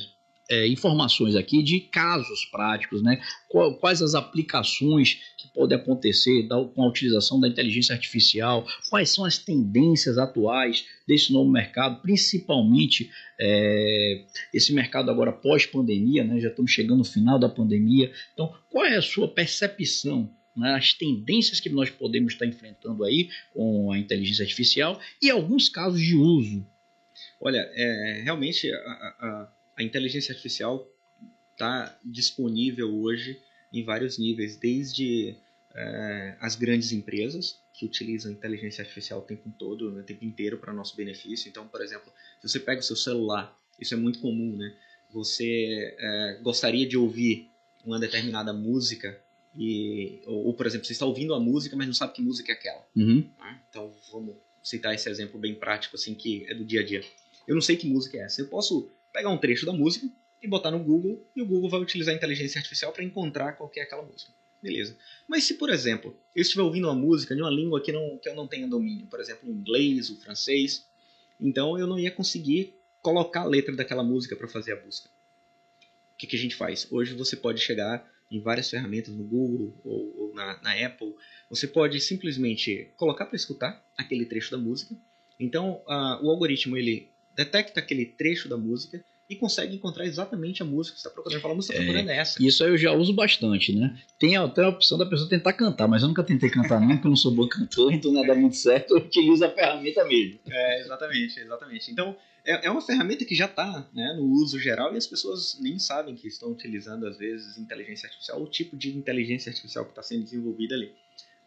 é, 0.51 0.67
informações 0.67 1.35
aqui 1.35 1.63
de 1.63 1.79
casos 1.79 2.43
práticos, 2.45 3.01
né? 3.01 3.21
Quais 3.79 4.01
as 4.01 4.13
aplicações 4.13 5.17
que 5.37 5.47
podem 5.53 5.77
acontecer 5.77 6.47
com 6.75 6.83
a 6.83 6.87
utilização 6.87 7.39
da 7.39 7.47
inteligência 7.47 7.93
artificial, 7.93 8.67
quais 8.89 9.09
são 9.09 9.23
as 9.23 9.37
tendências 9.37 10.17
atuais 10.17 10.85
desse 11.07 11.31
novo 11.31 11.49
mercado, 11.49 12.01
principalmente 12.01 13.09
é, 13.39 14.25
esse 14.53 14.73
mercado 14.73 15.09
agora 15.09 15.31
pós-pandemia, 15.31 16.25
né? 16.25 16.39
Já 16.41 16.49
estamos 16.49 16.71
chegando 16.71 16.99
no 16.99 17.05
final 17.05 17.39
da 17.39 17.47
pandemia. 17.47 18.11
Então, 18.33 18.53
qual 18.69 18.85
é 18.85 18.97
a 18.97 19.01
sua 19.01 19.27
percepção 19.27 20.29
né, 20.53 20.73
as 20.73 20.93
tendências 20.93 21.61
que 21.61 21.69
nós 21.69 21.89
podemos 21.89 22.33
estar 22.33 22.45
enfrentando 22.45 23.05
aí 23.05 23.29
com 23.53 23.89
a 23.89 23.97
inteligência 23.97 24.43
artificial 24.43 24.99
e 25.21 25.29
alguns 25.29 25.69
casos 25.69 26.01
de 26.01 26.13
uso. 26.13 26.67
Olha, 27.39 27.69
é, 27.73 28.21
realmente 28.25 28.69
a, 28.69 28.75
a, 28.75 29.53
a 29.75 29.83
inteligência 29.83 30.31
artificial 30.31 30.87
está 31.53 31.99
disponível 32.03 32.93
hoje 32.93 33.39
em 33.71 33.83
vários 33.83 34.17
níveis, 34.17 34.57
desde 34.57 35.35
é, 35.73 36.35
as 36.39 36.55
grandes 36.55 36.91
empresas 36.91 37.59
que 37.73 37.85
utilizam 37.85 38.31
inteligência 38.31 38.81
artificial 38.81 39.19
o 39.19 39.23
tempo 39.23 39.51
todo, 39.57 39.91
né, 39.91 40.01
o 40.01 40.03
tempo 40.03 40.25
inteiro 40.25 40.57
para 40.57 40.73
nosso 40.73 40.95
benefício. 40.95 41.49
Então, 41.49 41.67
por 41.67 41.81
exemplo, 41.81 42.11
se 42.41 42.49
você 42.49 42.59
pega 42.59 42.81
o 42.81 42.83
seu 42.83 42.95
celular, 42.95 43.57
isso 43.79 43.93
é 43.93 43.97
muito 43.97 44.19
comum, 44.19 44.55
né? 44.55 44.75
Você 45.11 45.95
é, 45.97 46.39
gostaria 46.41 46.87
de 46.87 46.97
ouvir 46.97 47.49
uma 47.85 47.99
determinada 47.99 48.53
música 48.53 49.19
e 49.57 50.21
ou, 50.25 50.47
ou, 50.47 50.53
por 50.53 50.65
exemplo, 50.65 50.85
você 50.85 50.93
está 50.93 51.05
ouvindo 51.05 51.33
a 51.33 51.39
música, 51.39 51.75
mas 51.75 51.87
não 51.87 51.93
sabe 51.93 52.13
que 52.13 52.21
música 52.21 52.51
é 52.51 52.55
aquela. 52.55 52.87
Uhum. 52.95 53.27
Né? 53.39 53.61
Então, 53.69 53.91
vamos 54.11 54.35
citar 54.63 54.93
esse 54.93 55.09
exemplo 55.09 55.39
bem 55.39 55.55
prático, 55.55 55.95
assim, 55.95 56.13
que 56.13 56.45
é 56.49 56.53
do 56.53 56.63
dia 56.63 56.81
a 56.81 56.85
dia. 56.85 57.03
Eu 57.47 57.55
não 57.55 57.61
sei 57.61 57.75
que 57.75 57.87
música 57.87 58.17
é 58.17 58.21
essa. 58.21 58.41
Eu 58.41 58.47
posso 58.47 58.89
pegar 59.11 59.29
um 59.29 59.37
trecho 59.37 59.65
da 59.65 59.73
música 59.73 60.07
e 60.41 60.47
botar 60.47 60.71
no 60.71 60.79
Google, 60.79 61.23
e 61.35 61.41
o 61.41 61.45
Google 61.45 61.69
vai 61.69 61.79
utilizar 61.79 62.13
a 62.13 62.17
inteligência 62.17 62.57
artificial 62.57 62.91
para 62.91 63.03
encontrar 63.03 63.53
qual 63.53 63.71
é 63.75 63.81
aquela 63.81 64.01
música. 64.01 64.31
Beleza. 64.61 64.95
Mas 65.27 65.43
se, 65.43 65.55
por 65.55 65.69
exemplo, 65.69 66.15
eu 66.35 66.41
estiver 66.41 66.61
ouvindo 66.61 66.87
uma 66.87 66.95
música 66.95 67.35
de 67.35 67.41
uma 67.41 67.49
língua 67.49 67.81
que, 67.81 67.91
não, 67.91 68.17
que 68.17 68.29
eu 68.29 68.35
não 68.35 68.47
tenha 68.47 68.67
domínio, 68.67 69.07
por 69.07 69.19
exemplo, 69.19 69.49
o 69.49 69.51
inglês, 69.51 70.09
o 70.09 70.19
francês, 70.21 70.85
então 71.39 71.77
eu 71.77 71.87
não 71.87 71.99
ia 71.99 72.11
conseguir 72.11 72.75
colocar 73.01 73.41
a 73.41 73.45
letra 73.45 73.75
daquela 73.75 74.03
música 74.03 74.35
para 74.35 74.47
fazer 74.47 74.73
a 74.73 74.75
busca. 74.75 75.09
O 76.13 76.17
que, 76.17 76.27
que, 76.27 76.35
a 76.35 76.39
gente 76.39 76.55
faz? 76.55 76.87
Hoje 76.91 77.15
você 77.15 77.35
pode 77.35 77.59
chegar 77.59 78.07
em 78.29 78.39
várias 78.39 78.69
ferramentas 78.69 79.13
no 79.13 79.23
Google 79.23 79.73
ou, 79.83 80.15
ou 80.17 80.33
na, 80.35 80.61
na, 80.61 80.85
Apple, 80.85 81.15
você 81.49 81.67
pode 81.67 81.99
simplesmente 81.99 82.91
colocar 82.95 83.25
para 83.25 83.35
escutar 83.35 83.83
aquele 83.97 84.25
trecho 84.25 84.51
da 84.51 84.57
música. 84.57 84.95
Então 85.39 85.81
o 85.87 86.29
algoritmo 86.29 86.77
ele 86.77 87.10
detecta 87.35 87.79
aquele 87.79 88.05
trecho 88.05 88.49
da 88.49 88.57
música 88.57 89.03
e 89.31 89.35
consegue 89.37 89.75
encontrar 89.75 90.05
exatamente 90.05 90.61
a 90.61 90.65
música 90.65 90.95
que 90.95 91.01
você 91.01 91.07
está 91.07 91.13
procurando. 91.13 91.41
Fala, 91.41 91.55
música 91.55 91.73
está 91.73 91.85
procurando 91.85 92.09
é, 92.09 92.17
essa. 92.17 92.43
Isso 92.43 92.63
aí 92.65 92.69
eu 92.69 92.77
já 92.77 92.91
uso 92.91 93.13
bastante, 93.13 93.73
né? 93.73 93.97
Tem 94.19 94.35
até 94.35 94.63
a 94.63 94.67
opção 94.67 94.97
da 94.97 95.05
pessoa 95.05 95.29
tentar 95.29 95.53
cantar, 95.53 95.87
mas 95.87 96.01
eu 96.01 96.09
nunca 96.09 96.21
tentei 96.21 96.49
cantar 96.49 96.81
não, 96.81 96.89
porque 96.89 97.07
eu 97.07 97.11
não 97.11 97.15
sou 97.15 97.31
bom 97.31 97.47
cantor, 97.47 97.93
então 97.93 98.11
nada 98.11 98.35
muito 98.35 98.57
certo, 98.57 98.91
eu 98.91 98.97
utilizo 98.97 99.45
a 99.45 99.49
ferramenta 99.49 100.03
mesmo. 100.03 100.39
É, 100.49 100.81
exatamente, 100.81 101.39
exatamente. 101.39 101.91
Então, 101.91 102.13
é, 102.43 102.67
é 102.67 102.71
uma 102.71 102.81
ferramenta 102.81 103.23
que 103.23 103.33
já 103.33 103.45
está 103.45 103.87
né, 103.93 104.13
no 104.17 104.25
uso 104.25 104.59
geral 104.59 104.93
e 104.93 104.97
as 104.97 105.07
pessoas 105.07 105.57
nem 105.61 105.79
sabem 105.79 106.13
que 106.13 106.27
estão 106.27 106.51
utilizando, 106.51 107.07
às 107.07 107.17
vezes, 107.17 107.57
inteligência 107.57 108.07
artificial, 108.07 108.41
o 108.41 108.47
tipo 108.47 108.75
de 108.75 108.97
inteligência 108.97 109.49
artificial 109.49 109.85
que 109.85 109.91
está 109.91 110.03
sendo 110.03 110.23
desenvolvida 110.23 110.75
ali. 110.75 110.93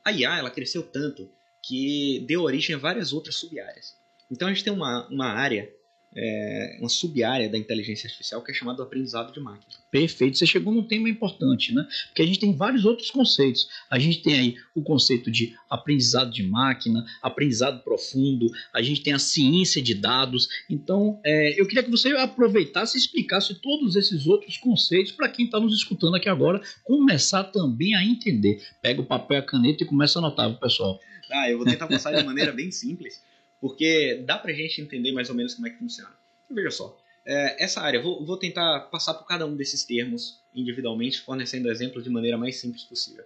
A 0.02 0.10
IA, 0.10 0.38
ela 0.38 0.50
cresceu 0.50 0.82
tanto 0.82 1.28
que 1.62 2.24
deu 2.26 2.42
origem 2.42 2.74
a 2.74 2.78
várias 2.78 3.12
outras 3.12 3.36
sub-áreas. 3.36 3.94
Então, 4.34 4.48
a 4.48 4.52
gente 4.52 4.64
tem 4.64 4.72
uma, 4.72 5.06
uma 5.08 5.26
área 5.26 5.70
é, 6.16 6.76
uma 6.80 6.88
sub-área 6.88 7.48
da 7.48 7.58
inteligência 7.58 8.06
artificial 8.06 8.42
que 8.42 8.50
é 8.50 8.54
chamado 8.54 8.82
aprendizado 8.82 9.32
de 9.32 9.40
máquina. 9.40 9.74
Perfeito, 9.90 10.38
você 10.38 10.46
chegou 10.46 10.72
num 10.72 10.86
tema 10.86 11.08
importante, 11.08 11.74
né? 11.74 11.86
Porque 12.06 12.22
a 12.22 12.26
gente 12.26 12.38
tem 12.38 12.54
vários 12.56 12.84
outros 12.84 13.10
conceitos. 13.10 13.68
A 13.90 13.98
gente 13.98 14.22
tem 14.22 14.34
aí 14.34 14.56
o 14.74 14.82
conceito 14.82 15.30
de 15.30 15.54
aprendizado 15.68 16.30
de 16.30 16.42
máquina, 16.44 17.04
aprendizado 17.22 17.82
profundo, 17.82 18.46
a 18.72 18.80
gente 18.80 19.02
tem 19.02 19.12
a 19.12 19.18
ciência 19.18 19.82
de 19.82 19.94
dados. 19.94 20.48
Então, 20.70 21.20
é, 21.24 21.60
eu 21.60 21.66
queria 21.66 21.82
que 21.82 21.90
você 21.90 22.08
aproveitasse 22.16 22.96
e 22.96 23.00
explicasse 23.00 23.54
todos 23.60 23.96
esses 23.96 24.26
outros 24.26 24.56
conceitos 24.56 25.12
para 25.12 25.28
quem 25.28 25.46
está 25.46 25.58
nos 25.58 25.74
escutando 25.74 26.14
aqui 26.14 26.28
agora 26.28 26.60
começar 26.84 27.44
também 27.44 27.94
a 27.94 28.04
entender. 28.04 28.62
Pega 28.80 29.00
o 29.00 29.06
papel 29.06 29.38
e 29.38 29.40
a 29.40 29.42
caneta 29.42 29.82
e 29.82 29.86
começa 29.86 30.18
a 30.18 30.20
anotar, 30.20 30.52
pessoal. 30.60 31.00
Ah, 31.32 31.50
eu 31.50 31.56
vou 31.56 31.66
tentar 31.66 31.86
passar 31.88 32.12
de 32.12 32.22
maneira 32.22 32.52
bem 32.52 32.70
simples 32.70 33.20
porque 33.64 34.22
dá 34.26 34.36
pra 34.36 34.52
gente 34.52 34.82
entender 34.82 35.10
mais 35.10 35.30
ou 35.30 35.34
menos 35.34 35.54
como 35.54 35.66
é 35.66 35.70
que 35.70 35.78
funciona. 35.78 36.14
Então, 36.44 36.54
veja 36.54 36.70
só, 36.70 37.00
é, 37.24 37.64
essa 37.64 37.80
área, 37.80 37.98
vou, 37.98 38.22
vou 38.22 38.36
tentar 38.36 38.80
passar 38.90 39.14
por 39.14 39.26
cada 39.26 39.46
um 39.46 39.56
desses 39.56 39.84
termos 39.84 40.38
individualmente, 40.54 41.22
fornecendo 41.22 41.70
exemplos 41.70 42.04
de 42.04 42.10
maneira 42.10 42.36
mais 42.36 42.56
simples 42.56 42.84
possível. 42.84 43.24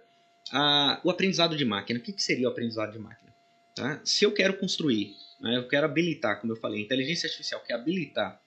Ah, 0.49 1.01
o 1.03 1.09
aprendizado 1.09 1.57
de 1.57 1.65
máquina, 1.65 1.99
o 1.99 2.01
que, 2.01 2.13
que 2.13 2.23
seria 2.23 2.47
o 2.47 2.51
aprendizado 2.51 2.93
de 2.93 2.99
máquina? 2.99 3.35
Tá? 3.75 3.99
Se 4.05 4.23
eu 4.23 4.31
quero 4.31 4.57
construir, 4.57 5.13
né, 5.41 5.57
eu 5.57 5.67
quero 5.67 5.85
habilitar, 5.85 6.39
como 6.39 6.53
eu 6.53 6.57
falei, 6.57 6.79
a 6.79 6.83
inteligência 6.85 7.27
artificial 7.27 7.59
quer 7.59 7.73
habilitar 7.73 8.41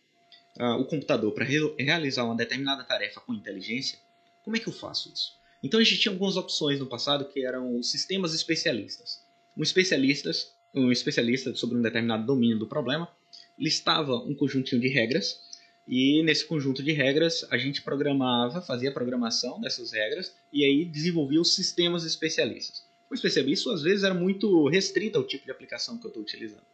ah, 0.59 0.79
o 0.79 0.87
computador 0.87 1.31
para 1.35 1.45
re 1.45 1.59
realizar 1.79 2.25
uma 2.25 2.35
determinada 2.35 2.85
tarefa 2.85 3.21
com 3.21 3.35
inteligência, 3.35 3.99
como 4.43 4.57
é 4.57 4.59
que 4.59 4.67
eu 4.67 4.73
faço 4.73 5.13
isso? 5.13 5.39
Então 5.63 5.79
a 5.79 5.85
gente 5.85 5.99
tinha 5.99 6.13
algumas 6.13 6.39
opções 6.39 6.81
no 6.81 6.87
passado 6.87 7.29
que 7.29 7.45
eram 7.45 7.77
os 7.77 7.91
sistemas 7.91 8.33
especialistas. 8.33 9.23
Um 9.55 9.63
especialistas 9.63 10.55
um 10.75 10.91
especialista 10.91 11.55
sobre 11.55 11.77
um 11.77 11.83
determinado 11.83 12.25
domínio 12.25 12.59
do 12.59 12.67
problema, 12.67 13.09
listava 13.59 14.17
um 14.17 14.35
conjuntinho 14.35 14.81
de 14.81 14.89
regras 14.89 15.41
e 15.87 16.23
nesse 16.23 16.47
conjunto 16.47 16.83
de 16.83 16.93
regras 16.93 17.45
a 17.51 17.59
gente 17.59 17.83
programava, 17.83 18.61
fazia 18.61 18.91
a 18.91 18.93
programação 18.93 19.61
dessas 19.61 19.93
regras 19.93 20.35
e 20.53 20.65
aí 20.65 20.85
desenvolvia 20.85 21.41
os 21.41 21.55
sistemas 21.55 22.05
especialistas. 22.05 22.85
O 23.11 23.15
especialista 23.15 23.73
às 23.73 23.83
vezes 23.83 24.05
era 24.05 24.15
muito 24.15 24.69
restrito 24.69 25.19
ao 25.19 25.25
tipo 25.25 25.45
de 25.45 25.51
aplicação 25.51 25.99
que 25.99 26.07
eu 26.07 26.09
estou 26.09 26.23
utilizando. 26.23 26.65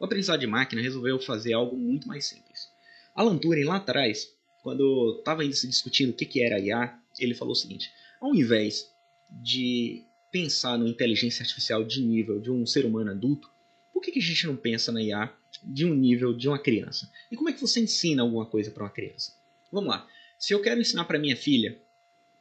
O 0.00 0.04
aprendizado 0.04 0.40
de 0.40 0.46
máquina 0.46 0.82
resolveu 0.82 1.20
fazer 1.20 1.52
algo 1.52 1.76
muito 1.76 2.08
mais 2.08 2.26
simples. 2.26 2.68
Alan 3.14 3.38
Turing 3.38 3.64
lá 3.64 3.76
atrás, 3.76 4.28
quando 4.62 5.18
estava 5.18 5.42
ainda 5.42 5.54
se 5.54 5.68
discutindo 5.68 6.10
o 6.10 6.14
que, 6.14 6.26
que 6.26 6.42
era 6.42 6.58
IA, 6.58 6.98
ele 7.18 7.34
falou 7.34 7.52
o 7.52 7.56
seguinte: 7.56 7.92
ao 8.20 8.34
invés 8.34 8.90
de 9.30 10.04
pensar 10.34 10.76
no 10.76 10.88
inteligência 10.88 11.44
artificial 11.44 11.84
de 11.84 12.02
nível 12.02 12.40
de 12.40 12.50
um 12.50 12.66
ser 12.66 12.84
humano 12.84 13.12
adulto, 13.12 13.48
por 13.92 14.02
que, 14.02 14.10
que 14.10 14.18
a 14.18 14.22
gente 14.22 14.48
não 14.48 14.56
pensa 14.56 14.90
na 14.90 15.00
IA 15.00 15.32
de 15.62 15.86
um 15.86 15.94
nível 15.94 16.34
de 16.34 16.48
uma 16.48 16.58
criança? 16.58 17.08
E 17.30 17.36
como 17.36 17.50
é 17.50 17.52
que 17.52 17.60
você 17.60 17.78
ensina 17.78 18.22
alguma 18.22 18.44
coisa 18.44 18.72
para 18.72 18.82
uma 18.82 18.90
criança? 18.90 19.32
Vamos 19.70 19.90
lá. 19.90 20.08
Se 20.36 20.52
eu 20.52 20.60
quero 20.60 20.80
ensinar 20.80 21.04
para 21.04 21.20
minha 21.20 21.36
filha, 21.36 21.78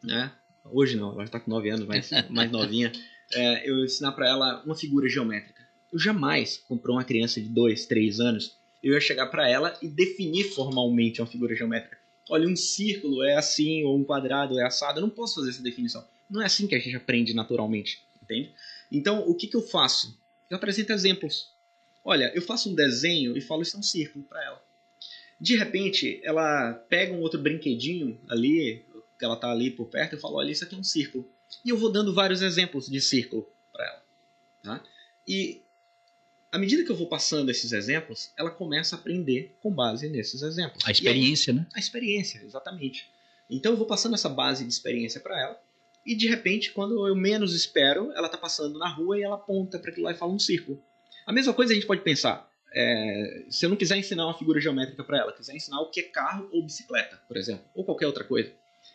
né? 0.03 0.31
Hoje 0.65 0.97
não, 0.97 1.11
ela 1.11 1.25
está 1.25 1.39
com 1.39 1.51
9 1.51 1.69
anos, 1.69 1.85
mas 1.85 2.09
mais 2.31 2.49
novinha, 2.49 2.91
é, 3.31 3.69
eu 3.69 3.85
ensinar 3.85 4.13
para 4.13 4.27
ela 4.27 4.63
uma 4.65 4.75
figura 4.75 5.07
geométrica. 5.07 5.61
Eu 5.91 5.99
jamais, 5.99 6.57
comprou 6.67 6.95
uma 6.95 7.03
criança 7.03 7.39
de 7.39 7.47
2, 7.47 7.85
3 7.85 8.19
anos, 8.19 8.57
eu 8.81 8.93
ia 8.93 8.99
chegar 8.99 9.27
para 9.27 9.47
ela 9.47 9.77
e 9.83 9.87
definir 9.87 10.45
formalmente 10.45 11.21
uma 11.21 11.27
figura 11.27 11.55
geométrica. 11.55 11.99
Olha, 12.29 12.47
um 12.47 12.55
círculo 12.55 13.23
é 13.23 13.35
assim, 13.35 13.83
ou 13.83 13.97
um 13.97 14.03
quadrado 14.03 14.59
é 14.59 14.65
assado. 14.65 14.99
Eu 14.99 15.01
não 15.01 15.09
posso 15.09 15.35
fazer 15.35 15.49
essa 15.49 15.61
definição. 15.61 16.05
Não 16.29 16.41
é 16.41 16.45
assim 16.45 16.67
que 16.67 16.75
a 16.75 16.79
gente 16.79 16.95
aprende 16.95 17.33
naturalmente, 17.33 18.01
entende? 18.21 18.51
Então, 18.91 19.27
o 19.27 19.35
que, 19.35 19.47
que 19.47 19.55
eu 19.55 19.61
faço? 19.61 20.17
Eu 20.49 20.57
apresento 20.57 20.93
exemplos. 20.93 21.51
Olha, 22.03 22.31
eu 22.35 22.41
faço 22.41 22.69
um 22.69 22.75
desenho 22.75 23.35
e 23.37 23.41
falo 23.41 23.61
isso 23.61 23.75
é 23.75 23.79
um 23.79 23.83
círculo 23.83 24.23
para 24.25 24.43
ela. 24.43 24.63
De 25.39 25.57
repente, 25.57 26.21
ela 26.23 26.73
pega 26.73 27.13
um 27.13 27.19
outro 27.19 27.39
brinquedinho 27.39 28.19
ali, 28.29 28.85
que 29.17 29.25
ela 29.25 29.35
tá 29.35 29.51
ali 29.51 29.71
por 29.71 29.87
perto, 29.87 30.15
e 30.15 30.19
fala, 30.19 30.35
olha, 30.35 30.51
isso 30.51 30.63
aqui 30.63 30.75
é 30.75 30.77
um 30.77 30.83
círculo. 30.83 31.27
E 31.65 31.69
eu 31.69 31.77
vou 31.77 31.91
dando 31.91 32.13
vários 32.13 32.41
exemplos 32.41 32.87
de 32.87 33.01
círculo 33.01 33.49
para 33.71 33.85
ela. 33.85 34.03
Tá? 34.63 34.83
E 35.27 35.62
à 36.53 36.59
medida 36.59 36.83
que 36.83 36.91
eu 36.91 36.95
vou 36.95 37.07
passando 37.07 37.49
esses 37.49 37.71
exemplos, 37.71 38.31
ela 38.37 38.51
começa 38.51 38.95
a 38.95 38.99
aprender 38.99 39.57
com 39.59 39.73
base 39.73 40.07
nesses 40.07 40.43
exemplos. 40.43 40.85
A 40.85 40.91
experiência, 40.91 41.51
aí, 41.51 41.57
né? 41.57 41.67
A 41.73 41.79
experiência, 41.79 42.43
exatamente. 42.45 43.09
Então 43.49 43.71
eu 43.71 43.77
vou 43.77 43.87
passando 43.87 44.13
essa 44.13 44.29
base 44.29 44.63
de 44.63 44.69
experiência 44.69 45.19
para 45.19 45.35
ela 45.41 45.59
e 46.05 46.15
de 46.15 46.27
repente, 46.27 46.71
quando 46.71 47.07
eu 47.07 47.15
menos 47.15 47.55
espero, 47.55 48.11
ela 48.11 48.27
está 48.27 48.37
passando 48.37 48.77
na 48.77 48.87
rua 48.87 49.17
e 49.17 49.23
ela 49.23 49.33
aponta 49.33 49.79
para 49.79 49.89
aquilo 49.89 50.05
lá 50.05 50.11
e 50.11 50.15
fala 50.15 50.31
um 50.31 50.37
círculo. 50.37 50.79
A 51.25 51.33
mesma 51.33 51.53
coisa 51.55 51.71
a 51.71 51.75
gente 51.75 51.87
pode 51.87 52.01
pensar. 52.01 52.47
É, 52.71 53.45
se 53.49 53.65
eu 53.65 53.69
não 53.71 53.77
quiser 53.77 53.97
ensinar 53.97 54.25
uma 54.25 54.37
figura 54.37 54.61
geométrica 54.61 55.03
para 55.03 55.17
ela, 55.17 55.33
quiser 55.33 55.55
ensinar 55.55 55.81
o 55.81 55.89
que 55.89 56.01
é 56.01 56.03
carro 56.03 56.49
ou 56.51 56.63
bicicleta, 56.63 57.19
por 57.27 57.35
exemplo, 57.35 57.65
ou 57.73 57.83
qualquer 57.83 58.05
outra 58.05 58.23
coisa, 58.23 58.51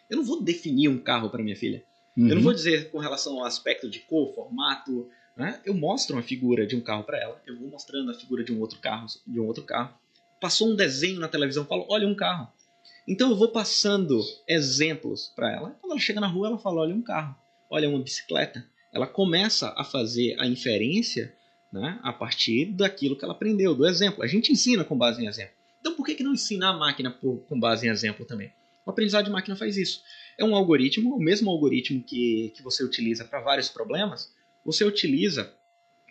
eu 0.09 0.17
não 0.17 0.25
vou 0.25 0.41
definir 0.41 0.89
um 0.89 0.99
carro 0.99 1.29
para 1.29 1.43
minha 1.43 1.57
filha. 1.57 1.83
Uhum. 2.17 2.25
Eu 2.25 2.29
não 2.31 2.37
uhum. 2.37 2.43
vou 2.43 2.55
dizer 2.55 2.91
com 2.91 2.99
relação 2.99 3.39
ao 3.39 3.45
aspecto 3.45 3.91
de 3.91 3.99
cor, 4.01 4.33
formato. 4.33 5.09
Né? 5.39 5.61
Eu 5.65 5.73
mostro 5.73 6.17
uma 6.17 6.23
figura 6.23 6.67
de 6.67 6.75
um 6.75 6.81
carro 6.81 7.05
para 7.05 7.17
ela, 7.17 7.41
eu 7.47 7.57
vou 7.57 7.69
mostrando 7.69 8.11
a 8.11 8.15
figura 8.15 8.43
de 8.43 8.53
um 8.53 8.59
outro 8.61 8.81
carro, 8.81 9.07
de 9.25 9.39
um 9.39 9.47
outro 9.47 9.63
carro. 9.63 9.97
Passou 10.41 10.69
um 10.69 10.75
desenho 10.75 11.21
na 11.21 11.29
televisão, 11.29 11.65
falo, 11.65 11.87
olha 11.89 12.09
um 12.09 12.15
carro. 12.15 12.53
Então 13.07 13.31
eu 13.31 13.37
vou 13.37 13.49
passando 13.49 14.21
exemplos 14.49 15.33
para 15.35 15.53
ela. 15.53 15.71
Quando 15.81 15.93
ela 15.93 16.01
chega 16.01 16.21
na 16.21 16.27
rua, 16.27 16.49
ela 16.49 16.59
fala: 16.59 16.81
olha 16.81 16.95
um 16.95 17.01
carro, 17.01 17.37
olha 17.71 17.89
uma 17.89 18.03
bicicleta. 18.03 18.67
Ela 18.93 19.07
começa 19.07 19.73
a 19.77 19.85
fazer 19.85 20.37
a 20.41 20.47
inferência 20.47 21.33
né, 21.73 22.01
a 22.03 22.13
partir 22.13 22.67
daquilo 22.67 23.17
que 23.17 23.25
ela 23.25 23.33
aprendeu, 23.33 23.75
do 23.75 23.87
exemplo. 23.87 24.25
A 24.25 24.27
gente 24.27 24.53
ensina 24.53 24.85
com 24.85 24.99
base 24.99 25.23
em 25.23 25.29
exemplo. 25.29 25.55
Então 25.81 25.95
por 25.95 26.05
que, 26.05 26.17
que 26.17 26.25
não 26.25 26.35
ensinar 26.35 26.71
a 26.71 26.77
máquina 26.77 27.11
por, 27.11 27.39
com 27.49 27.59
base 27.59 27.87
em 27.87 27.91
exemplo 27.91 28.27
também? 28.27 28.53
O 28.85 28.91
aprendizado 28.91 29.27
de 29.27 29.31
máquina 29.31 29.55
faz 29.55 29.77
isso. 29.77 30.03
É 30.37 30.45
um 30.45 30.55
algoritmo, 30.55 31.15
o 31.15 31.21
mesmo 31.21 31.51
algoritmo 31.51 32.03
que, 32.03 32.53
que 32.57 32.63
você 32.63 32.83
utiliza 32.83 33.25
para 33.25 33.41
vários 33.41 33.69
problemas, 33.69 34.33
você 34.65 34.85
utiliza 34.85 35.53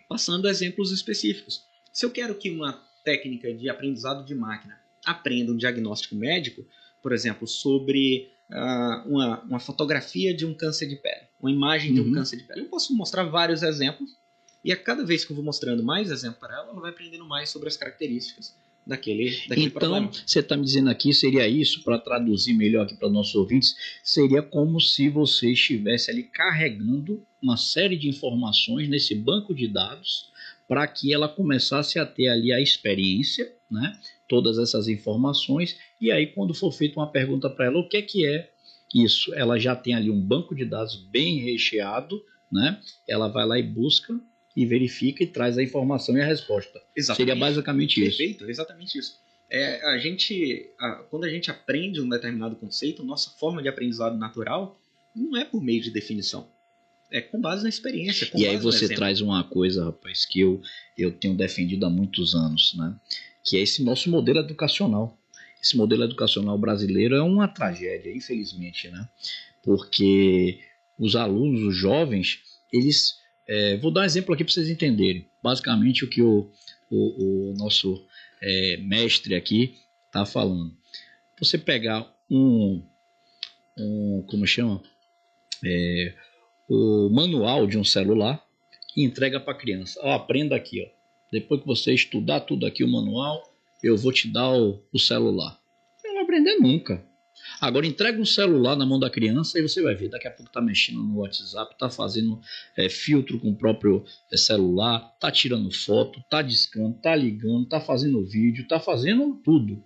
passando 0.08 0.48
exemplos 0.48 0.90
específicos. 0.90 1.66
Se 1.92 2.04
eu 2.04 2.10
quero 2.10 2.34
que 2.34 2.50
uma 2.50 2.72
técnica 3.04 3.52
de 3.52 3.68
aprendizado 3.68 4.24
de 4.24 4.34
máquina 4.34 4.80
aprenda 5.04 5.52
um 5.52 5.56
diagnóstico 5.56 6.14
médico, 6.14 6.64
por 7.02 7.12
exemplo, 7.12 7.46
sobre 7.46 8.30
uh, 8.50 9.08
uma, 9.08 9.40
uma 9.42 9.60
fotografia 9.60 10.34
de 10.34 10.44
um 10.44 10.54
câncer 10.54 10.86
de 10.86 10.96
pele, 10.96 11.26
uma 11.40 11.50
imagem 11.50 11.94
de 11.94 12.00
um 12.00 12.04
uhum. 12.04 12.12
câncer 12.12 12.36
de 12.36 12.44
pele. 12.44 12.62
Eu 12.62 12.66
posso 12.66 12.94
mostrar 12.94 13.24
vários 13.24 13.62
exemplos 13.62 14.16
e 14.64 14.72
a 14.72 14.76
cada 14.76 15.04
vez 15.04 15.24
que 15.24 15.32
eu 15.32 15.36
vou 15.36 15.44
mostrando 15.44 15.82
mais 15.82 16.10
exemplos 16.10 16.40
para 16.40 16.54
ela, 16.54 16.70
ela 16.70 16.80
vai 16.80 16.90
aprendendo 16.90 17.24
mais 17.24 17.48
sobre 17.50 17.68
as 17.68 17.76
características 17.76 18.54
daquele, 18.88 19.30
daquele 19.46 19.66
então, 19.66 19.80
problema. 19.80 20.10
você 20.26 20.40
está 20.40 20.56
me 20.56 20.64
dizendo 20.64 20.88
aqui, 20.88 21.12
seria 21.12 21.46
isso, 21.46 21.84
para 21.84 21.98
traduzir 21.98 22.54
melhor 22.54 22.84
aqui 22.86 22.96
para 22.96 23.10
nossos 23.10 23.34
ouvintes, 23.34 23.76
seria 24.02 24.40
como 24.40 24.80
se 24.80 25.10
você 25.10 25.52
estivesse 25.52 26.10
ali 26.10 26.22
carregando 26.22 27.22
uma 27.42 27.58
série 27.58 27.98
de 27.98 28.08
informações 28.08 28.88
nesse 28.88 29.14
banco 29.14 29.54
de 29.54 29.68
dados 29.68 30.30
para 30.66 30.86
que 30.86 31.12
ela 31.12 31.28
começasse 31.28 31.98
a 31.98 32.06
ter 32.06 32.28
ali 32.28 32.50
a 32.50 32.60
experiência, 32.60 33.52
né? 33.70 33.98
todas 34.26 34.58
essas 34.58 34.88
informações 34.88 35.78
e 36.00 36.10
aí 36.10 36.26
quando 36.26 36.54
for 36.54 36.72
feita 36.72 36.98
uma 36.98 37.10
pergunta 37.10 37.48
para 37.50 37.66
ela, 37.66 37.78
o 37.78 37.88
que 37.88 37.98
é 37.98 38.02
que 38.02 38.26
é 38.26 38.50
isso? 38.94 39.34
Ela 39.34 39.58
já 39.58 39.76
tem 39.76 39.94
ali 39.94 40.10
um 40.10 40.20
banco 40.20 40.54
de 40.54 40.64
dados 40.64 40.96
bem 40.96 41.38
recheado, 41.40 42.18
né? 42.50 42.80
Ela 43.06 43.28
vai 43.28 43.46
lá 43.46 43.58
e 43.58 43.62
busca 43.62 44.18
e 44.58 44.66
verifica 44.66 45.22
e 45.22 45.26
traz 45.28 45.56
a 45.56 45.62
informação 45.62 46.18
e 46.18 46.20
a 46.20 46.26
resposta. 46.26 46.82
Exatamente. 46.96 47.28
Seria 47.28 47.36
basicamente 47.36 48.04
isso. 48.04 48.18
Perfeito, 48.18 48.50
exatamente 48.50 48.98
isso. 48.98 49.20
É, 49.48 49.86
a 49.88 49.98
gente, 49.98 50.68
a, 50.80 50.96
quando 51.08 51.24
a 51.24 51.28
gente 51.28 51.48
aprende 51.48 52.00
um 52.00 52.08
determinado 52.08 52.56
conceito, 52.56 53.04
nossa 53.04 53.30
forma 53.38 53.62
de 53.62 53.68
aprendizado 53.68 54.18
natural 54.18 54.76
não 55.14 55.36
é 55.36 55.44
por 55.44 55.62
meio 55.62 55.80
de 55.80 55.92
definição. 55.92 56.50
É 57.08 57.20
com 57.20 57.40
base 57.40 57.62
na 57.62 57.68
experiência. 57.68 58.28
e 58.34 58.48
aí 58.48 58.56
você 58.56 58.88
traz 58.88 59.20
uma 59.20 59.44
coisa, 59.44 59.84
rapaz, 59.84 60.26
que 60.26 60.40
eu, 60.40 60.60
eu 60.96 61.12
tenho 61.12 61.36
defendido 61.36 61.86
há 61.86 61.90
muitos 61.90 62.34
anos, 62.34 62.74
né? 62.76 62.96
Que 63.44 63.58
é 63.58 63.60
esse 63.60 63.84
nosso 63.84 64.10
modelo 64.10 64.40
educacional. 64.40 65.16
Esse 65.62 65.76
modelo 65.76 66.02
educacional 66.02 66.58
brasileiro 66.58 67.14
é 67.14 67.22
uma 67.22 67.46
tragédia, 67.46 68.12
infelizmente, 68.12 68.90
né? 68.90 69.08
Porque 69.62 70.58
os 70.98 71.14
alunos, 71.14 71.62
os 71.62 71.76
jovens, 71.76 72.40
eles. 72.72 73.18
É, 73.48 73.76
vou 73.78 73.90
dar 73.90 74.02
um 74.02 74.04
exemplo 74.04 74.34
aqui 74.34 74.44
para 74.44 74.52
vocês 74.52 74.68
entenderem. 74.68 75.26
Basicamente, 75.42 76.04
o 76.04 76.10
que 76.10 76.20
o, 76.20 76.50
o, 76.90 77.50
o 77.50 77.54
nosso 77.56 78.04
é, 78.42 78.76
mestre 78.78 79.34
aqui 79.34 79.74
está 80.06 80.26
falando. 80.26 80.76
Você 81.38 81.56
pegar 81.56 82.12
um, 82.30 82.82
um 83.78 84.24
como 84.28 84.46
chama? 84.46 84.82
É, 85.64 86.14
o 86.68 87.08
manual 87.10 87.66
de 87.66 87.78
um 87.78 87.84
celular 87.84 88.44
e 88.96 89.02
entrega 89.02 89.40
para 89.40 89.54
a 89.54 89.56
criança. 89.56 89.98
Ó, 90.02 90.12
aprenda 90.12 90.54
aqui, 90.54 90.82
ó. 90.82 90.98
Depois 91.32 91.60
que 91.60 91.66
você 91.66 91.94
estudar 91.94 92.40
tudo 92.40 92.66
aqui, 92.66 92.84
o 92.84 92.88
manual, 92.88 93.42
eu 93.82 93.96
vou 93.96 94.12
te 94.12 94.28
dar 94.28 94.50
o, 94.50 94.82
o 94.92 94.98
celular. 94.98 95.58
Não 96.04 96.14
vai 96.14 96.22
aprender 96.24 96.56
nunca. 96.56 97.04
Agora 97.60 97.86
entrega 97.86 98.20
um 98.20 98.24
celular 98.24 98.76
na 98.76 98.86
mão 98.86 99.00
da 99.00 99.10
criança 99.10 99.58
e 99.58 99.62
você 99.62 99.82
vai 99.82 99.94
ver. 99.94 100.08
Daqui 100.08 100.28
a 100.28 100.30
pouco 100.30 100.50
tá 100.50 100.60
mexendo 100.60 101.02
no 101.02 101.18
WhatsApp, 101.18 101.76
tá 101.76 101.90
fazendo 101.90 102.40
é, 102.76 102.88
filtro 102.88 103.38
com 103.40 103.50
o 103.50 103.56
próprio 103.56 104.04
é, 104.32 104.36
celular, 104.36 105.00
tá 105.18 105.30
tirando 105.30 105.72
foto, 105.72 106.22
tá 106.30 106.40
discando, 106.40 106.94
tá 107.00 107.14
ligando, 107.16 107.66
tá 107.66 107.80
fazendo 107.80 108.24
vídeo, 108.24 108.66
tá 108.68 108.78
fazendo 108.78 109.34
tudo. 109.44 109.82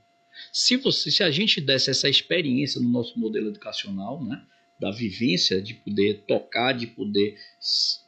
Se 0.52 0.76
você, 0.76 1.10
se 1.10 1.22
a 1.22 1.30
gente 1.30 1.60
desse 1.60 1.90
essa 1.90 2.08
experiência 2.08 2.80
no 2.80 2.88
nosso 2.88 3.18
modelo 3.18 3.48
educacional, 3.48 4.22
né, 4.24 4.42
da 4.78 4.90
vivência, 4.90 5.60
de 5.62 5.74
poder 5.74 6.24
tocar, 6.26 6.72
de 6.72 6.86
poder 6.86 7.36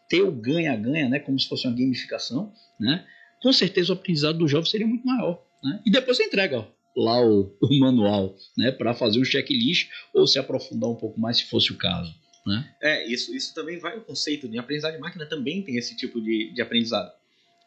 ter 0.09 0.23
o 0.23 0.33
ganha-ganha, 0.33 1.09
né, 1.09 1.18
como 1.18 1.38
se 1.38 1.49
fosse 1.49 1.66
uma 1.66 1.76
gamificação, 1.76 2.52
né, 2.78 3.06
com 3.40 3.52
certeza 3.52 3.92
o 3.92 3.97
aprendizado 3.97 4.38
do 4.38 4.49
jovem 4.49 4.71
seria 4.71 4.87
muito 4.87 5.06
maior. 5.06 5.42
Né? 5.62 5.80
E 5.87 5.90
depois 5.90 6.16
você 6.16 6.25
entrega 6.25 6.59
ó, 6.59 6.66
lá 6.96 7.20
o, 7.24 7.56
o 7.60 7.78
manual 7.78 8.36
né, 8.56 8.70
para 8.70 8.94
fazer 8.94 9.20
um 9.20 9.24
checklist 9.24 9.90
ou 10.12 10.26
se 10.26 10.38
aprofundar 10.38 10.90
um 10.90 10.96
pouco 10.96 11.20
mais, 11.20 11.38
se 11.38 11.46
fosse 11.46 11.72
o 11.72 11.78
caso. 11.78 12.14
Né? 12.46 12.74
É, 12.80 13.06
isso, 13.06 13.34
isso 13.34 13.54
também 13.54 13.78
vai 13.78 13.96
o 13.96 14.02
conceito 14.02 14.48
de 14.48 14.58
aprendizagem 14.58 14.98
de 14.98 15.02
máquina 15.02 15.26
também 15.26 15.62
tem 15.62 15.76
esse 15.76 15.96
tipo 15.96 16.20
de, 16.20 16.52
de 16.52 16.60
aprendizado. 16.60 17.12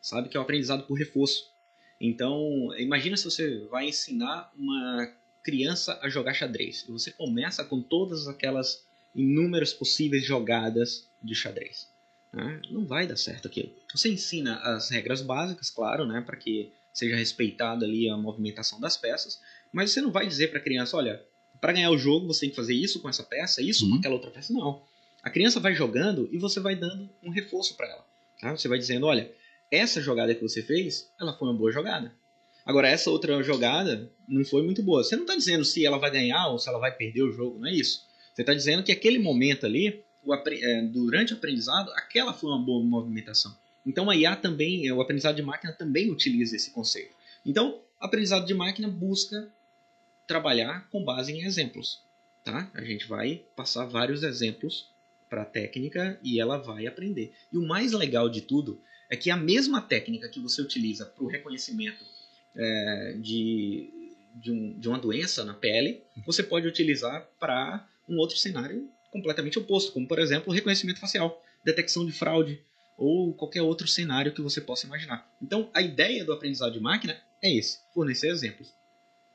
Sabe 0.02 0.30
que 0.30 0.38
é 0.38 0.40
o 0.40 0.44
aprendizado 0.44 0.84
por 0.84 0.98
reforço. 0.98 1.46
Então, 2.00 2.70
imagina 2.78 3.18
se 3.18 3.26
você 3.26 3.66
vai 3.72 3.88
ensinar 3.88 4.52
uma 4.56 5.12
criança 5.44 5.98
a 6.02 6.10
jogar 6.10 6.34
xadrez. 6.34 6.86
Você 6.88 7.12
começa 7.12 7.64
com 7.64 7.82
todas 7.82 8.28
aquelas 8.28 8.86
inúmeras 9.16 9.74
possíveis 9.74 10.24
jogadas 10.24 11.08
de 11.24 11.34
xadrez. 11.34 11.88
Né? 12.32 12.62
Não 12.70 12.86
vai 12.86 13.08
dar 13.08 13.16
certo 13.16 13.48
aquilo. 13.48 13.74
Você 13.94 14.10
ensina 14.10 14.58
as 14.58 14.90
regras 14.90 15.22
básicas, 15.22 15.70
claro, 15.72 16.06
né, 16.06 16.22
para 16.22 16.38
que 16.38 16.72
seja 16.98 17.16
respeitada 17.16 17.86
ali 17.86 18.10
a 18.10 18.18
movimentação 18.18 18.80
das 18.80 18.98
peças, 18.98 19.40
mas 19.72 19.92
você 19.92 20.02
não 20.02 20.12
vai 20.12 20.26
dizer 20.26 20.50
para 20.50 20.60
a 20.60 20.64
criança, 20.64 20.98
olha, 20.98 21.24
para 21.62 21.74
ganhar 21.74 21.92
o 21.92 21.98
jogo 21.98 22.28
você 22.28 22.42
tem 22.42 22.50
que 22.50 22.56
fazer 22.56 22.74
isso 22.74 23.00
com 23.00 23.08
essa 23.08 23.24
peça, 23.24 23.62
isso 23.62 23.86
uhum. 23.86 23.92
com 23.92 23.98
aquela 23.98 24.16
outra 24.16 24.32
peça. 24.32 24.52
Não. 24.52 24.82
A 25.22 25.30
criança 25.30 25.60
vai 25.60 25.76
jogando 25.76 26.28
e 26.32 26.38
você 26.38 26.60
vai 26.60 26.76
dando 26.76 27.08
um 27.24 27.30
reforço 27.30 27.76
para 27.76 27.88
ela. 27.88 28.06
Tá? 28.42 28.52
Você 28.56 28.68
vai 28.68 28.80
dizendo, 28.80 29.06
olha, 29.06 29.32
essa 29.70 30.02
jogada 30.02 30.34
que 30.34 30.42
você 30.42 30.64
fez, 30.64 31.12
ela 31.20 31.34
foi 31.38 31.48
uma 31.48 31.58
boa 31.58 31.72
jogada. 31.72 32.12
Agora, 32.66 32.88
essa 32.88 33.12
outra 33.12 33.42
jogada 33.44 34.12
não 34.28 34.44
foi 34.44 34.64
muito 34.64 34.82
boa. 34.82 35.04
Você 35.04 35.16
não 35.16 35.24
está 35.24 35.36
dizendo 35.36 35.64
se 35.64 35.86
ela 35.86 35.98
vai 35.98 36.10
ganhar 36.10 36.48
ou 36.48 36.58
se 36.58 36.68
ela 36.68 36.80
vai 36.80 36.92
perder 36.92 37.22
o 37.24 37.32
jogo, 37.32 37.60
não 37.60 37.68
é 37.68 37.74
isso. 37.74 38.06
Você 38.34 38.42
está 38.42 38.54
dizendo 38.54 38.84
que 38.84 38.92
aquele 38.92 39.20
momento 39.20 39.66
ali, 39.66 40.04
é, 40.62 40.82
durante 40.82 41.34
o 41.34 41.38
aprendizado, 41.38 41.92
aquela 41.92 42.34
foi 42.34 42.50
uma 42.50 42.60
boa 42.60 42.84
movimentação. 42.84 43.56
Então, 43.88 44.10
a 44.10 44.16
IA 44.16 44.36
também, 44.36 44.92
o 44.92 45.02
aprendizado 45.02 45.38
de 45.38 45.42
máquina 45.42 45.72
também 45.72 46.12
utiliza 46.12 46.58
esse 46.58 46.72
conceito. 46.72 47.16
Então, 47.46 47.82
aprendizado 48.00 48.46
de 48.46 48.54
máquina 48.54 48.90
busca 48.90 49.50
trabalhar 50.28 50.90
com 50.92 51.04
base 51.04 51.32
em 51.32 51.46
exemplos. 51.46 52.02
Tá? 52.44 52.70
A 52.74 52.84
gente 52.84 53.08
vai 53.08 53.42
passar 53.56 53.86
vários 53.86 54.24
exemplos 54.24 54.90
para 55.30 55.44
a 55.44 55.46
técnica 55.46 56.20
e 56.22 56.40
ela 56.40 56.58
vai 56.58 56.86
aprender. 56.86 57.34
E 57.52 57.58
o 57.58 57.66
mais 57.66 57.94
legal 57.94 58.30
de 58.30 58.42
tudo 58.42 58.80
é 59.10 59.16
que 59.16 59.32
a 59.32 59.38
mesma 59.38 59.82
técnica 59.82 60.28
que 60.28 60.40
você 60.40 60.62
utiliza 60.62 61.06
para 61.06 61.24
o 61.24 61.28
reconhecimento 61.28 62.04
é, 62.56 63.16
de, 63.22 63.90
de, 64.36 64.52
um, 64.52 64.78
de, 64.78 64.88
uma 64.90 65.00
doença 65.00 65.46
na 65.46 65.54
pele, 65.54 66.04
você 66.26 66.44
pode 66.44 66.68
utilizar 66.68 67.26
para 67.40 67.88
um 68.08 68.18
outro 68.18 68.38
cenário 68.38 68.90
completamente 69.12 69.58
oposto, 69.58 69.94
como 69.94 70.08
por 70.08 70.20
exemplo 70.20 70.52
o 70.52 70.54
reconhecimento 70.54 71.00
facial, 71.00 71.42
detecção 71.64 72.06
de 72.06 72.12
fraude 72.12 72.62
ou 72.98 73.34
qualquer 73.34 73.62
outro 73.62 73.88
cenário 73.88 74.34
que 74.34 74.42
você 74.42 74.60
possa 74.60 74.88
imaginar. 74.88 75.32
Então, 75.42 75.70
a 75.74 75.82
ideia 75.82 76.26
do 76.26 76.34
aprendizado 76.34 76.74
de 76.74 76.80
máquina 76.80 77.18
é 77.42 77.56
esse, 77.56 77.80
fornecer 77.94 78.30
exemplos. 78.30 78.74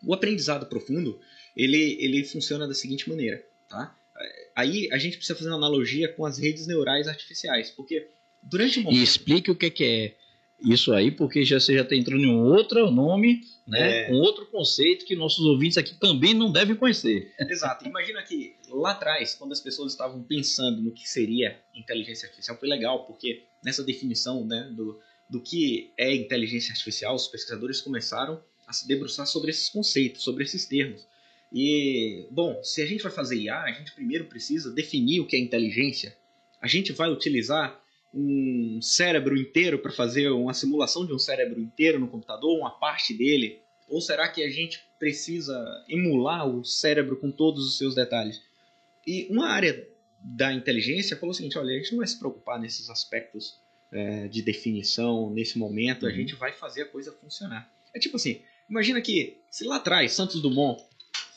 O 0.05 0.12
aprendizado 0.12 0.66
profundo, 0.66 1.20
ele, 1.57 1.96
ele 2.01 2.25
funciona 2.25 2.66
da 2.66 2.75
seguinte 2.75 3.09
maneira, 3.09 3.46
tá? 3.68 3.96
Aí 4.55 4.88
a 4.92 4.98
gente 4.98 5.16
precisa 5.16 5.38
fazer 5.38 5.48
uma 5.51 5.57
analogia 5.57 6.09
com 6.09 6.27
as 6.27 6.38
redes 6.38 6.66
neurais 6.66 7.07
artificiais, 7.07 7.70
porque 7.70 8.09
durante 8.42 8.81
o 8.81 8.83
momento... 8.83 9.01
E 9.01 9.03
explique 9.03 9.51
o 9.51 9.57
que 9.57 9.85
é 9.85 10.16
isso 10.64 10.92
aí, 10.92 11.11
porque 11.11 11.44
já, 11.44 11.59
você 11.59 11.75
já 11.75 11.83
está 11.83 11.96
entrando 11.96 12.22
em 12.22 12.31
um 12.31 12.42
outro 12.42 12.90
nome, 12.90 13.42
né? 13.66 14.09
É. 14.09 14.12
um 14.12 14.16
outro 14.16 14.46
conceito 14.46 15.05
que 15.05 15.16
nossos 15.16 15.44
ouvintes 15.44 15.79
aqui 15.79 15.94
também 15.98 16.35
não 16.35 16.53
devem 16.53 16.77
conhecer. 16.77 17.33
Exato. 17.38 17.87
Imagina 17.87 18.22
que 18.22 18.57
lá 18.68 18.92
atrás, 18.92 19.35
quando 19.35 19.53
as 19.53 19.61
pessoas 19.61 19.92
estavam 19.92 20.22
pensando 20.22 20.81
no 20.83 20.92
que 20.92 21.09
seria 21.09 21.61
inteligência 21.75 22.27
artificial, 22.27 22.57
foi 22.59 22.68
legal, 22.68 23.07
porque 23.07 23.44
nessa 23.64 23.83
definição 23.83 24.46
né, 24.46 24.70
do, 24.75 25.01
do 25.29 25.40
que 25.40 25.92
é 25.96 26.14
inteligência 26.14 26.72
artificial, 26.72 27.14
os 27.14 27.29
pesquisadores 27.29 27.81
começaram 27.81 28.42
a 28.66 28.72
se 28.72 28.87
debruçar 28.87 29.27
sobre 29.27 29.51
esses 29.51 29.68
conceitos, 29.68 30.22
sobre 30.22 30.44
esses 30.44 30.66
termos. 30.66 31.07
E, 31.53 32.27
bom, 32.31 32.62
se 32.62 32.81
a 32.81 32.87
gente 32.87 33.03
vai 33.03 33.12
fazer 33.12 33.37
IA, 33.37 33.62
a 33.62 33.72
gente 33.72 33.92
primeiro 33.92 34.25
precisa 34.25 34.70
definir 34.70 35.20
o 35.20 35.27
que 35.27 35.37
é 35.37 35.38
inteligência. 35.38 36.16
A 36.61 36.66
gente 36.66 36.92
vai 36.92 37.11
utilizar 37.11 37.82
um 38.14 38.81
cérebro 38.83 39.37
inteiro 39.37 39.79
para 39.79 39.90
fazer 39.90 40.29
uma 40.31 40.53
simulação 40.53 41.07
de 41.07 41.14
um 41.14 41.18
cérebro 41.18 41.61
inteiro 41.61 41.98
no 41.98 42.09
computador, 42.09 42.59
uma 42.59 42.70
parte 42.70 43.14
dele? 43.14 43.62
Ou 43.88 44.01
será 44.01 44.29
que 44.29 44.42
a 44.42 44.51
gente 44.51 44.85
precisa 44.98 45.55
emular 45.88 46.46
o 46.48 46.64
cérebro 46.64 47.16
com 47.16 47.31
todos 47.31 47.66
os 47.66 47.79
seus 47.79 47.94
detalhes? 47.94 48.40
E 49.07 49.27
uma 49.31 49.48
área 49.48 49.88
da 50.18 50.53
inteligência 50.53 51.16
falou 51.16 51.33
o 51.33 51.35
seguinte: 51.35 51.59
olha, 51.59 51.75
a 51.75 51.79
gente 51.79 51.92
não 51.92 51.98
vai 51.98 52.07
se 52.07 52.18
preocupar 52.18 52.61
nesses 52.61 52.88
aspectos 52.88 53.61
é, 53.90 54.29
de 54.29 54.42
definição 54.42 55.31
nesse 55.31 55.59
momento, 55.59 56.05
uhum. 56.05 56.09
a 56.09 56.14
gente 56.14 56.35
vai 56.35 56.53
fazer 56.53 56.83
a 56.83 56.87
coisa 56.87 57.12
funcionar. 57.12 57.70
É 57.94 57.98
tipo 57.98 58.16
assim: 58.16 58.40
imagina 58.68 59.01
que 59.01 59.38
se 59.51 59.64
lá 59.64 59.77
atrás 59.77 60.12
Santos 60.12 60.40
Dumont 60.40 60.83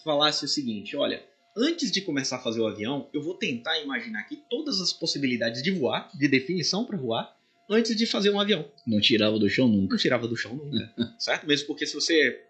falasse 0.04 0.46
o 0.46 0.48
seguinte: 0.48 0.96
olha, 0.96 1.24
antes 1.56 1.92
de 1.92 2.02
começar 2.02 2.38
a 2.38 2.40
fazer 2.40 2.60
o 2.60 2.68
avião, 2.68 3.10
eu 3.14 3.22
vou 3.22 3.36
tentar 3.36 3.80
imaginar 3.80 4.20
aqui 4.20 4.44
todas 4.50 4.82
as 4.82 4.92
possibilidades 4.92 5.64
de 5.64 5.72
voar, 5.72 6.10
de 6.14 6.28
definição 6.28 6.86
para 6.86 6.98
voar, 6.98 7.36
antes 7.70 7.96
de 7.96 8.06
fazer 8.06 8.30
um 8.30 8.40
avião. 8.40 8.66
Não 8.86 9.00
tirava 9.00 9.40
do 9.40 9.50
chão 9.50 9.68
nunca. 9.68 9.96
Não 9.96 9.98
tirava 9.98 10.28
do 10.28 10.36
chão 10.36 10.56
nunca. 10.56 10.94
certo? 11.18 11.48
Mesmo 11.48 11.68
porque 11.68 11.86
se 11.86 11.94
você. 11.94 12.44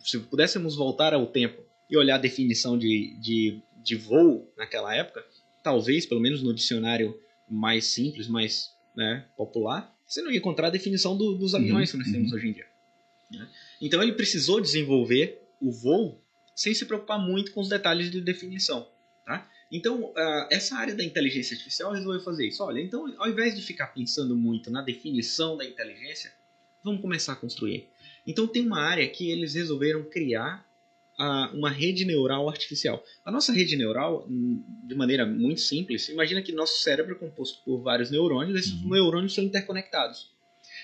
Se 0.00 0.18
pudéssemos 0.18 0.76
voltar 0.76 1.12
ao 1.12 1.26
tempo 1.26 1.62
e 1.90 1.96
olhar 1.96 2.14
a 2.14 2.18
definição 2.18 2.78
de, 2.78 3.16
de, 3.20 3.60
de 3.82 3.96
voo 3.96 4.52
naquela 4.56 4.94
época, 4.94 5.24
talvez, 5.62 6.06
pelo 6.06 6.20
menos 6.20 6.42
no 6.42 6.54
dicionário 6.54 7.18
mais 7.48 7.86
simples, 7.86 8.28
mais 8.28 8.70
né, 8.96 9.26
popular, 9.36 9.92
você 10.06 10.22
não 10.22 10.30
ia 10.30 10.38
encontrar 10.38 10.68
a 10.68 10.70
definição 10.70 11.16
do, 11.16 11.34
dos 11.34 11.54
aviões 11.54 11.92
uhum, 11.92 11.98
que 11.98 12.04
nós 12.04 12.12
temos 12.12 12.30
uhum. 12.30 12.38
hoje 12.38 12.48
em 12.48 12.52
dia. 12.52 12.66
Né? 13.30 13.48
Então 13.80 14.02
ele 14.02 14.12
precisou 14.12 14.60
desenvolver 14.60 15.42
o 15.60 15.72
voo 15.72 16.22
sem 16.54 16.74
se 16.74 16.84
preocupar 16.86 17.18
muito 17.18 17.52
com 17.52 17.60
os 17.60 17.68
detalhes 17.68 18.10
de 18.10 18.20
definição. 18.20 18.88
Tá? 19.24 19.48
Então, 19.70 20.12
essa 20.50 20.76
área 20.76 20.94
da 20.94 21.02
inteligência 21.02 21.54
artificial 21.54 21.92
resolveu 21.92 22.20
fazer 22.22 22.46
isso. 22.46 22.62
Olha, 22.62 22.80
então, 22.80 23.12
ao 23.18 23.28
invés 23.28 23.54
de 23.54 23.62
ficar 23.62 23.88
pensando 23.88 24.36
muito 24.36 24.70
na 24.70 24.82
definição 24.82 25.56
da 25.56 25.64
inteligência, 25.64 26.32
vamos 26.84 27.00
começar 27.00 27.32
a 27.32 27.36
construir. 27.36 27.88
Então, 28.26 28.46
tem 28.46 28.66
uma 28.66 28.80
área 28.80 29.08
que 29.08 29.30
eles 29.30 29.54
resolveram 29.54 30.04
criar 30.04 30.66
uma 31.52 31.70
rede 31.70 32.04
neural 32.04 32.48
artificial. 32.48 33.04
A 33.24 33.30
nossa 33.30 33.52
rede 33.52 33.76
neural, 33.76 34.26
hum, 34.28 34.62
de 34.84 34.94
maneira 34.94 35.24
muito 35.26 35.60
simples, 35.60 36.08
imagina 36.08 36.42
que 36.42 36.52
nosso 36.52 36.82
cérebro 36.82 37.14
é 37.14 37.18
composto 37.18 37.62
por 37.64 37.80
vários 37.80 38.10
neurônios, 38.10 38.58
esses 38.58 38.72
uhum. 38.72 38.90
neurônios 38.90 39.34
são 39.34 39.44
interconectados. 39.44 40.30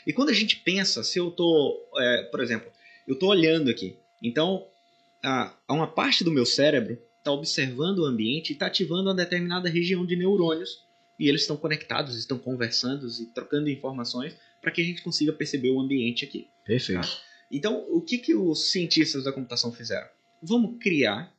E 0.06 0.12
quando 0.12 0.30
a 0.30 0.34
gente 0.34 0.56
pensa, 0.56 1.02
se 1.02 1.18
eu 1.18 1.28
estou, 1.28 1.88
é, 1.96 2.22
por 2.24 2.40
exemplo, 2.40 2.70
eu 3.06 3.14
estou 3.14 3.30
olhando 3.30 3.70
aqui, 3.70 3.96
então 4.22 4.66
a, 5.22 5.54
a 5.66 5.74
uma 5.74 5.86
parte 5.86 6.24
do 6.24 6.30
meu 6.30 6.46
cérebro 6.46 6.98
está 7.18 7.32
observando 7.32 8.00
o 8.00 8.04
ambiente 8.04 8.50
e 8.50 8.52
está 8.52 8.66
ativando 8.66 9.08
uma 9.08 9.14
determinada 9.14 9.68
região 9.68 10.06
de 10.06 10.16
neurônios 10.16 10.86
e 11.18 11.28
eles 11.28 11.42
estão 11.42 11.56
conectados, 11.56 12.16
estão 12.16 12.38
conversando 12.38 13.06
e 13.06 13.26
trocando 13.26 13.68
informações 13.68 14.36
para 14.60 14.70
que 14.70 14.80
a 14.80 14.84
gente 14.84 15.02
consiga 15.02 15.32
perceber 15.32 15.70
o 15.70 15.80
ambiente 15.80 16.24
aqui. 16.24 16.48
Perfeito. 16.64 17.02
Tá? 17.02 17.22
Então, 17.50 17.86
o 17.90 18.00
que, 18.00 18.18
que 18.18 18.34
os 18.34 18.70
cientistas 18.70 19.24
da 19.24 19.32
computação 19.32 19.72
fizeram? 19.72 20.08
Vamos 20.42 20.78
criar 20.80 21.32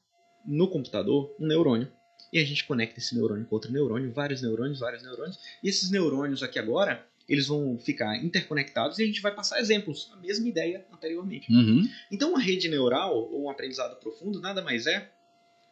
no 0.46 0.68
computador 0.70 1.36
um 1.40 1.48
neurônio 1.48 1.92
e 2.32 2.40
a 2.40 2.46
gente 2.46 2.66
conecta 2.66 3.00
esse 3.00 3.16
neurônio 3.16 3.46
com 3.46 3.56
outro 3.56 3.72
neurônio, 3.72 4.12
vários 4.12 4.42
neurônios, 4.42 4.80
vários 4.80 5.02
neurônios, 5.04 5.40
e 5.64 5.70
esses 5.70 5.90
neurônios 5.90 6.44
aqui 6.44 6.60
agora, 6.60 7.08
eles 7.30 7.48
vão 7.48 7.78
ficar 7.78 8.18
interconectados 8.18 8.98
e 8.98 9.04
a 9.04 9.06
gente 9.06 9.22
vai 9.22 9.34
passar 9.34 9.60
exemplos, 9.60 10.10
a 10.12 10.18
mesma 10.18 10.48
ideia 10.48 10.84
anteriormente. 10.92 11.54
Uhum. 11.54 11.88
Então, 12.12 12.32
uma 12.32 12.42
rede 12.42 12.68
neural, 12.68 13.16
ou 13.16 13.44
um 13.44 13.50
aprendizado 13.50 14.00
profundo, 14.00 14.42
nada 14.42 14.64
mais 14.64 14.88
é 14.88 15.12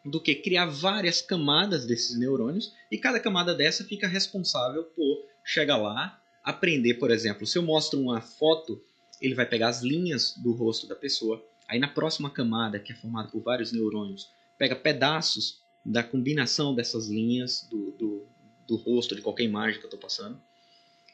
do 0.05 0.21
que 0.21 0.35
criar 0.35 0.67
várias 0.67 1.19
camadas 1.19 1.85
desses 1.85 2.17
neurônios 2.17 2.73
e 2.91 2.97
cada 2.97 3.19
camada 3.19 3.55
dessa 3.55 3.83
fica 3.83 4.07
responsável 4.07 4.83
por 4.83 5.25
chegar 5.43 5.77
lá, 5.77 6.21
aprender, 6.43 6.93
por 6.93 7.09
exemplo, 7.09 7.47
se 7.47 7.57
eu 7.57 7.63
mostro 7.63 7.99
uma 7.99 8.21
foto, 8.21 8.81
ele 9.19 9.33
vai 9.33 9.45
pegar 9.45 9.69
as 9.69 9.81
linhas 9.81 10.35
do 10.37 10.51
rosto 10.51 10.87
da 10.87 10.95
pessoa, 10.95 11.43
aí 11.67 11.79
na 11.79 11.87
próxima 11.87 12.29
camada, 12.29 12.79
que 12.79 12.93
é 12.93 12.95
formada 12.95 13.29
por 13.29 13.41
vários 13.41 13.71
neurônios, 13.71 14.29
pega 14.57 14.75
pedaços 14.75 15.59
da 15.83 16.03
combinação 16.03 16.75
dessas 16.75 17.07
linhas 17.07 17.67
do, 17.69 17.91
do, 17.91 18.27
do 18.67 18.75
rosto, 18.75 19.15
de 19.15 19.21
qualquer 19.21 19.43
imagem 19.43 19.79
que 19.79 19.85
eu 19.85 19.89
estou 19.89 19.99
passando, 19.99 20.39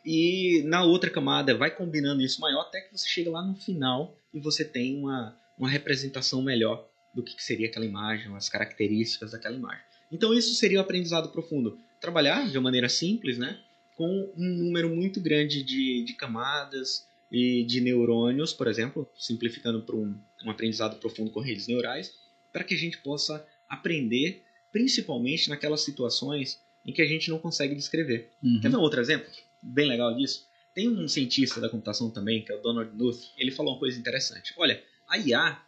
e 0.06 0.62
na 0.66 0.84
outra 0.84 1.10
camada 1.10 1.56
vai 1.56 1.72
combinando 1.72 2.22
isso 2.22 2.42
maior 2.42 2.62
até 2.62 2.82
que 2.82 2.98
você 2.98 3.08
chega 3.08 3.32
lá 3.32 3.42
no 3.42 3.56
final 3.56 4.18
e 4.34 4.40
você 4.40 4.66
tem 4.66 4.98
uma, 4.98 5.38
uma 5.58 5.70
representação 5.70 6.42
melhor 6.42 6.90
do 7.14 7.24
que 7.24 7.42
seria 7.42 7.68
aquela 7.68 7.86
imagem, 7.86 8.36
as 8.36 8.50
características 8.50 9.32
daquela 9.32 9.56
imagem. 9.56 9.84
Então 10.12 10.34
isso 10.34 10.54
seria 10.56 10.80
o 10.80 10.82
aprendizado 10.82 11.30
profundo. 11.30 11.78
Trabalhar 12.02 12.50
de 12.50 12.58
uma 12.58 12.64
maneira 12.64 12.90
simples, 12.90 13.38
né, 13.38 13.60
com 13.96 14.32
um 14.36 14.50
número 14.66 14.90
muito 14.90 15.22
grande 15.22 15.64
de, 15.64 16.04
de 16.04 16.14
camadas 16.14 17.08
e 17.32 17.64
de 17.64 17.80
neurônios, 17.82 18.54
por 18.54 18.68
exemplo, 18.68 19.10
simplificando 19.18 19.82
para 19.82 19.96
um, 19.96 20.16
um 20.46 20.52
aprendizado 20.52 21.00
profundo 21.00 21.32
com 21.32 21.40
redes 21.40 21.68
neurais, 21.68 22.14
para 22.52 22.64
que 22.64 22.74
a 22.74 22.78
gente 22.78 22.98
possa 22.98 23.46
aprender, 23.70 24.44
principalmente 24.72 25.50
naquelas 25.50 25.82
situações 25.82 26.62
em 26.86 26.92
que 26.92 27.02
a 27.02 27.08
gente 27.08 27.30
não 27.30 27.40
consegue 27.40 27.74
descrever. 27.74 28.30
Uhum. 28.44 28.60
Quer 28.62 28.70
ver 28.70 28.78
um 28.78 28.82
outro 28.82 29.00
exemplo? 29.00 29.28
Bem 29.64 29.88
legal 29.88 30.14
disso. 30.16 30.46
Tem 30.74 30.90
um 30.90 31.08
cientista 31.08 31.62
da 31.62 31.70
computação 31.70 32.10
também, 32.10 32.44
que 32.44 32.52
é 32.52 32.56
o 32.56 32.62
Donald 32.62 32.92
Knuth, 32.92 33.32
ele 33.38 33.52
falou 33.52 33.74
uma 33.74 33.80
coisa 33.80 33.98
interessante. 33.98 34.54
Olha, 34.58 34.84
a 35.08 35.18
IA 35.18 35.62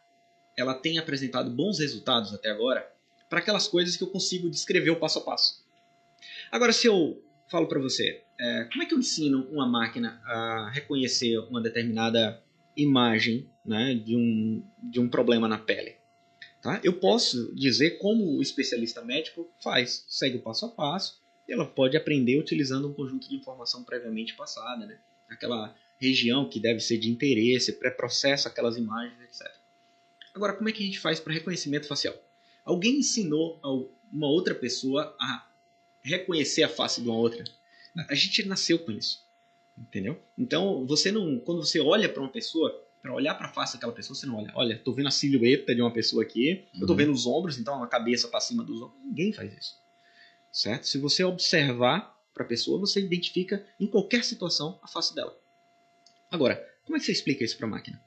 ela 0.58 0.74
tem 0.74 0.98
apresentado 0.98 1.50
bons 1.50 1.80
resultados 1.80 2.34
até 2.34 2.50
agora 2.50 2.90
para 3.30 3.40
aquelas 3.40 3.68
coisas 3.68 3.96
que 3.96 4.04
eu 4.04 4.08
consigo 4.08 4.50
descrever 4.50 4.90
o 4.90 5.00
passo 5.00 5.20
a 5.20 5.22
passo. 5.22 5.64
Agora, 6.52 6.72
se 6.72 6.88
eu 6.88 7.22
falo 7.48 7.68
para 7.68 7.80
você, 7.80 8.24
é, 8.40 8.64
como 8.72 8.84
é 8.84 8.86
que 8.86 8.94
eu 8.94 9.00
ensino 9.00 9.48
uma 9.52 9.68
máquina 9.68 10.22
a 10.26 10.72
reconhecer 10.74 11.38
uma 11.40 11.62
determinada 11.62 12.42
imagem 12.76 13.50
né, 13.66 13.94
de, 13.94 14.16
um, 14.16 14.64
de 14.82 15.00
um 15.00 15.10
problema 15.10 15.48
na 15.48 15.58
pele? 15.58 15.96
Tá? 16.62 16.80
Eu 16.84 16.94
posso 16.94 17.54
dizer 17.54 18.00
como 18.00 18.38
o 18.38 18.42
especialista 18.42 19.04
médico 19.04 19.48
faz, 19.62 20.06
segue 20.10 20.38
o 20.38 20.42
passo 20.42 20.66
a 20.66 20.70
passo, 20.70 21.22
e 21.48 21.52
ela 21.54 21.66
pode 21.66 21.96
aprender 21.98 22.40
utilizando 22.40 22.90
um 22.90 22.94
conjunto 22.94 23.30
de 23.30 23.36
informação 23.36 23.84
previamente 23.84 24.34
passada, 24.36 24.86
né? 24.86 24.98
aquela 25.30 25.76
região 26.00 26.48
que 26.50 26.60
deve 26.60 26.80
ser 26.80 26.98
de 26.98 27.10
interesse, 27.10 27.74
pré-processa 27.74 28.50
aquelas 28.50 28.78
imagens, 28.78 29.20
etc. 29.22 29.52
Agora, 30.34 30.54
como 30.54 30.68
é 30.68 30.72
que 30.72 30.84
a 30.84 30.86
gente 30.86 31.00
faz 31.00 31.20
para 31.20 31.34
reconhecimento 31.34 31.88
facial? 31.88 32.16
Alguém 32.64 32.98
ensinou 33.00 33.60
a 33.64 33.70
uma 34.14 34.28
outra 34.28 34.54
pessoa 34.54 35.16
a 35.20 35.48
reconhecer 36.04 36.64
a 36.64 36.70
face 36.70 37.02
de 37.02 37.08
uma 37.08 37.18
outra? 37.18 37.44
A 38.10 38.14
gente 38.16 38.46
nasceu 38.48 38.78
com 38.80 38.92
isso, 38.92 39.26
entendeu? 39.78 40.22
Então, 40.38 40.86
você 40.86 41.12
não, 41.12 41.40
quando 41.40 41.64
você 41.66 41.80
olha 41.80 42.10
para 42.10 42.22
uma 42.22 42.30
pessoa, 42.30 42.84
para 43.02 43.14
olhar 43.14 43.36
para 43.36 43.48
a 43.48 43.54
face 43.54 43.74
daquela 43.74 43.94
pessoa, 43.94 44.16
você 44.16 44.26
não 44.26 44.36
olha, 44.38 44.52
olha, 44.56 44.78
tô 44.80 44.92
vendo 44.94 45.08
a 45.08 45.12
silhueta 45.12 45.74
de 45.74 45.82
uma 45.82 45.94
pessoa 45.94 46.24
aqui, 46.24 46.66
eu 46.80 46.86
tô 46.86 46.94
Uhum. 46.94 46.98
vendo 46.98 47.12
os 47.14 47.26
ombros, 47.26 47.58
então 47.58 47.82
a 47.82 47.88
cabeça 47.88 48.28
tá 48.28 48.38
acima 48.38 48.64
dos 48.64 48.82
ombros. 48.82 49.00
Ninguém 49.06 49.32
faz 49.32 49.54
isso, 49.56 49.82
certo? 50.56 50.88
Se 50.88 50.98
você 50.98 51.22
observar 51.22 52.18
para 52.34 52.46
a 52.46 52.48
pessoa, 52.48 52.80
você 52.80 53.02
identifica 53.02 53.66
em 53.78 53.86
qualquer 53.86 54.24
situação 54.24 54.80
a 54.82 54.88
face 54.88 55.14
dela. 55.14 55.38
Agora, 56.32 56.56
como 56.86 56.96
é 56.96 57.00
que 57.00 57.06
você 57.06 57.12
explica 57.12 57.44
isso 57.44 57.58
para 57.58 57.68
a 57.68 57.70
máquina? 57.70 58.02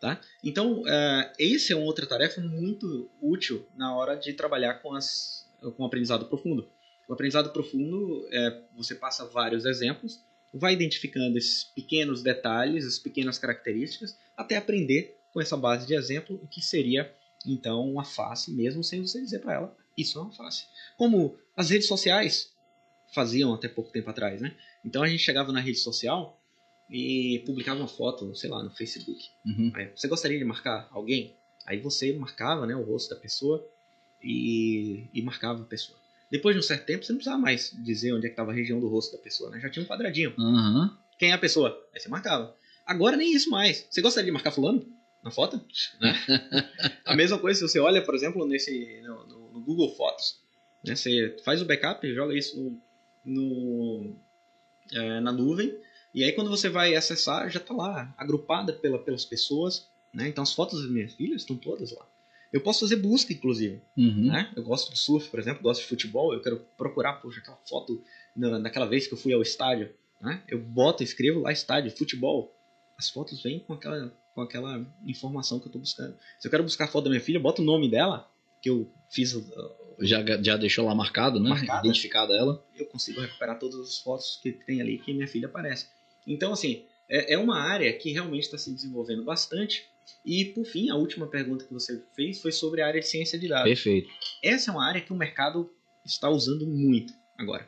Tá? 0.00 0.18
Então, 0.42 0.80
uh, 0.80 1.32
essa 1.38 1.74
é 1.74 1.76
uma 1.76 1.84
outra 1.84 2.06
tarefa 2.06 2.40
muito 2.40 3.10
útil 3.20 3.68
na 3.76 3.94
hora 3.94 4.16
de 4.16 4.32
trabalhar 4.32 4.74
com, 4.74 4.94
as, 4.94 5.46
com 5.76 5.82
o 5.82 5.86
aprendizado 5.86 6.24
profundo. 6.24 6.70
O 7.06 7.12
aprendizado 7.12 7.50
profundo, 7.52 8.26
é, 8.32 8.62
você 8.74 8.94
passa 8.94 9.26
vários 9.26 9.66
exemplos, 9.66 10.22
vai 10.54 10.72
identificando 10.72 11.36
esses 11.36 11.64
pequenos 11.64 12.22
detalhes, 12.22 12.86
as 12.86 12.98
pequenas 12.98 13.36
características, 13.36 14.16
até 14.34 14.56
aprender 14.56 15.18
com 15.32 15.40
essa 15.40 15.56
base 15.56 15.86
de 15.86 15.94
exemplo 15.94 16.40
o 16.42 16.46
que 16.46 16.62
seria, 16.62 17.12
então, 17.44 17.90
uma 17.90 18.04
face, 18.04 18.50
mesmo 18.52 18.82
sem 18.82 19.02
você 19.02 19.20
dizer 19.20 19.40
para 19.40 19.54
ela, 19.54 19.76
isso 19.96 20.18
é 20.18 20.22
uma 20.22 20.32
face. 20.32 20.64
Como 20.96 21.36
as 21.56 21.70
redes 21.70 21.86
sociais 21.86 22.52
faziam 23.12 23.52
até 23.52 23.68
pouco 23.68 23.90
tempo 23.90 24.08
atrás, 24.10 24.40
né? 24.40 24.54
Então, 24.84 25.02
a 25.02 25.08
gente 25.08 25.22
chegava 25.22 25.52
na 25.52 25.60
rede 25.60 25.78
social 25.78 26.40
e 26.88 27.42
publicava 27.46 27.78
uma 27.78 27.88
foto, 27.88 28.34
sei 28.34 28.50
lá, 28.50 28.62
no 28.62 28.70
Facebook. 28.70 29.28
Uhum. 29.44 29.72
Aí, 29.74 29.90
você 29.94 30.08
gostaria 30.08 30.38
de 30.38 30.44
marcar 30.44 30.88
alguém? 30.90 31.36
Aí 31.66 31.78
você 31.78 32.12
marcava 32.12 32.66
né, 32.66 32.74
o 32.74 32.82
rosto 32.82 33.14
da 33.14 33.20
pessoa 33.20 33.66
e, 34.22 35.08
e 35.12 35.22
marcava 35.22 35.62
a 35.62 35.66
pessoa. 35.66 35.98
Depois 36.30 36.54
de 36.54 36.60
um 36.60 36.62
certo 36.62 36.86
tempo, 36.86 37.04
você 37.04 37.12
não 37.12 37.18
precisava 37.18 37.40
mais 37.40 37.72
dizer 37.84 38.12
onde 38.12 38.26
é 38.26 38.28
que 38.28 38.34
estava 38.34 38.52
a 38.52 38.54
região 38.54 38.78
do 38.78 38.88
rosto 38.88 39.16
da 39.16 39.22
pessoa, 39.22 39.50
né? 39.50 39.60
Já 39.60 39.68
tinha 39.68 39.84
um 39.84 39.88
quadradinho. 39.88 40.32
Uhum. 40.38 40.90
Quem 41.18 41.30
é 41.30 41.32
a 41.32 41.38
pessoa? 41.38 41.76
Aí 41.92 42.00
você 42.00 42.08
marcava. 42.08 42.56
Agora 42.86 43.16
nem 43.16 43.32
isso 43.34 43.50
mais. 43.50 43.86
Você 43.90 44.00
gostaria 44.00 44.26
de 44.26 44.32
marcar 44.32 44.52
fulano 44.52 44.86
na 45.22 45.30
foto? 45.30 45.60
Né? 46.00 46.14
a 47.04 47.16
mesma 47.16 47.38
coisa 47.38 47.58
se 47.58 47.68
você 47.68 47.78
olha, 47.78 48.02
por 48.02 48.14
exemplo, 48.14 48.46
nesse 48.46 49.00
no, 49.02 49.26
no, 49.26 49.39
no 49.60 49.64
Google 49.66 49.94
Fotos. 49.94 50.40
Né? 50.84 50.96
Você 50.96 51.36
faz 51.44 51.60
o 51.60 51.66
backup, 51.66 52.14
joga 52.14 52.34
isso 52.36 52.76
no, 53.24 54.14
é, 54.92 55.20
na 55.20 55.32
nuvem 55.32 55.78
e 56.12 56.24
aí 56.24 56.32
quando 56.32 56.50
você 56.50 56.68
vai 56.68 56.94
acessar, 56.94 57.48
já 57.50 57.60
está 57.60 57.72
lá, 57.72 58.12
agrupada 58.16 58.72
pela, 58.72 58.98
pelas 58.98 59.24
pessoas. 59.24 59.88
Né? 60.12 60.28
Então 60.28 60.42
as 60.42 60.52
fotos 60.52 60.82
das 60.82 60.90
minhas 60.90 61.12
filhas 61.14 61.42
estão 61.42 61.56
todas 61.56 61.92
lá. 61.92 62.06
Eu 62.52 62.60
posso 62.60 62.80
fazer 62.80 62.96
busca, 62.96 63.32
inclusive. 63.32 63.80
Uhum. 63.96 64.26
Né? 64.26 64.52
Eu 64.56 64.64
gosto 64.64 64.92
de 64.92 64.98
surf, 64.98 65.30
por 65.30 65.38
exemplo, 65.38 65.62
gosto 65.62 65.82
de 65.82 65.86
futebol, 65.86 66.34
eu 66.34 66.42
quero 66.42 66.58
procurar, 66.76 67.14
poxa, 67.14 67.38
aquela 67.38 67.58
foto 67.68 68.02
na, 68.34 68.58
naquela 68.58 68.86
vez 68.86 69.06
que 69.06 69.14
eu 69.14 69.18
fui 69.18 69.32
ao 69.32 69.42
estádio. 69.42 69.90
Né? 70.20 70.42
Eu 70.48 70.58
boto, 70.58 71.02
escrevo 71.02 71.40
lá 71.40 71.52
estádio, 71.52 71.96
futebol. 71.96 72.56
As 72.98 73.08
fotos 73.08 73.40
vêm 73.42 73.60
com 73.60 73.72
aquela, 73.72 74.12
com 74.34 74.40
aquela 74.42 74.84
informação 75.06 75.58
que 75.60 75.66
eu 75.66 75.68
estou 75.68 75.80
buscando. 75.80 76.16
Se 76.38 76.48
eu 76.48 76.50
quero 76.50 76.64
buscar 76.64 76.84
a 76.86 76.88
foto 76.88 77.04
da 77.04 77.10
minha 77.10 77.22
filha, 77.22 77.38
boto 77.38 77.62
o 77.62 77.64
nome 77.64 77.88
dela, 77.88 78.28
que 78.60 78.70
eu 78.70 78.90
fiz. 79.08 79.36
Já, 80.00 80.24
já 80.42 80.56
deixou 80.56 80.86
lá 80.86 80.94
marcado, 80.94 81.38
né? 81.38 81.50
Marcada. 81.50 81.80
Identificada 81.86 82.32
ela. 82.32 82.64
eu 82.74 82.86
consigo 82.86 83.20
recuperar 83.20 83.58
todas 83.58 83.78
as 83.80 83.98
fotos 83.98 84.38
que 84.42 84.52
tem 84.52 84.80
ali 84.80 84.98
que 84.98 85.12
minha 85.12 85.28
filha 85.28 85.46
aparece. 85.46 85.88
Então, 86.26 86.52
assim, 86.52 86.84
é, 87.08 87.34
é 87.34 87.38
uma 87.38 87.58
área 87.58 87.92
que 87.92 88.12
realmente 88.12 88.44
está 88.44 88.56
se 88.56 88.72
desenvolvendo 88.72 89.24
bastante. 89.24 89.88
E, 90.24 90.46
por 90.46 90.64
fim, 90.64 90.90
a 90.90 90.96
última 90.96 91.26
pergunta 91.26 91.64
que 91.64 91.72
você 91.72 92.02
fez 92.14 92.40
foi 92.40 92.52
sobre 92.52 92.80
a 92.80 92.86
área 92.86 93.00
de 93.00 93.06
ciência 93.06 93.38
de 93.38 93.48
dados. 93.48 93.68
Perfeito. 93.68 94.08
Essa 94.42 94.70
é 94.70 94.72
uma 94.72 94.86
área 94.86 95.00
que 95.00 95.12
o 95.12 95.16
mercado 95.16 95.70
está 96.04 96.30
usando 96.30 96.66
muito 96.66 97.12
agora. 97.36 97.66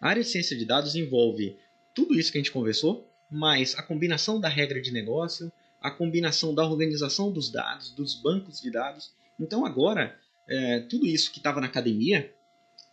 A 0.00 0.08
área 0.08 0.22
de 0.22 0.28
ciência 0.28 0.56
de 0.56 0.64
dados 0.64 0.94
envolve 0.94 1.58
tudo 1.94 2.18
isso 2.18 2.30
que 2.30 2.38
a 2.38 2.40
gente 2.40 2.50
conversou, 2.50 3.10
mas 3.30 3.74
a 3.76 3.82
combinação 3.82 4.40
da 4.40 4.48
regra 4.48 4.80
de 4.80 4.92
negócio, 4.92 5.52
a 5.80 5.90
combinação 5.90 6.54
da 6.54 6.64
organização 6.64 7.32
dos 7.32 7.50
dados, 7.50 7.90
dos 7.90 8.14
bancos 8.14 8.60
de 8.60 8.70
dados. 8.70 9.12
Então, 9.38 9.64
agora, 9.64 10.18
é, 10.46 10.80
tudo 10.80 11.06
isso 11.06 11.32
que 11.32 11.38
estava 11.38 11.60
na 11.60 11.66
academia 11.66 12.32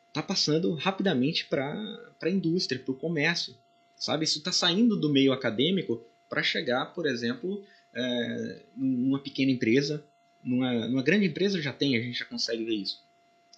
está 0.08 0.22
passando 0.22 0.74
rapidamente 0.74 1.46
para 1.46 1.74
a 2.22 2.30
indústria, 2.30 2.80
para 2.80 2.92
o 2.92 2.98
comércio. 2.98 3.56
Sabe? 3.96 4.26
Isso 4.26 4.40
está 4.40 4.52
saindo 4.52 5.00
do 5.00 5.10
meio 5.10 5.32
acadêmico 5.32 6.04
para 6.30 6.42
chegar, 6.42 6.88
por 6.88 7.06
exemplo, 7.06 7.64
é, 7.94 8.64
numa 8.76 9.20
pequena 9.20 9.52
empresa, 9.52 10.04
numa, 10.44 10.88
numa 10.88 11.04
grande 11.04 11.28
empresa 11.28 11.62
já 11.62 11.72
tem, 11.72 11.96
a 11.96 12.02
gente 12.02 12.18
já 12.18 12.26
consegue 12.26 12.64
ver 12.64 12.76
isso. 12.76 13.04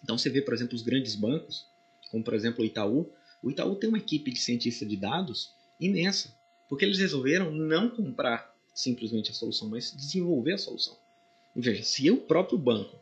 Então 0.03 0.17
você 0.17 0.29
vê, 0.29 0.41
por 0.41 0.53
exemplo, 0.53 0.75
os 0.75 0.81
grandes 0.81 1.15
bancos, 1.15 1.65
como 2.11 2.23
por 2.23 2.33
exemplo 2.33 2.63
o 2.63 2.65
Itaú. 2.65 3.09
O 3.41 3.49
Itaú 3.49 3.75
tem 3.75 3.89
uma 3.89 3.97
equipe 3.97 4.31
de 4.31 4.39
cientistas 4.39 4.87
de 4.87 4.97
dados 4.97 5.53
imensa, 5.79 6.33
porque 6.67 6.85
eles 6.85 6.99
resolveram 6.99 7.51
não 7.51 7.89
comprar 7.89 8.53
simplesmente 8.73 9.31
a 9.31 9.33
solução, 9.33 9.69
mas 9.69 9.95
desenvolver 9.95 10.53
a 10.53 10.57
solução. 10.57 10.97
Veja, 11.55 11.83
se 11.83 12.09
o 12.09 12.17
próprio 12.17 12.57
banco, 12.57 12.97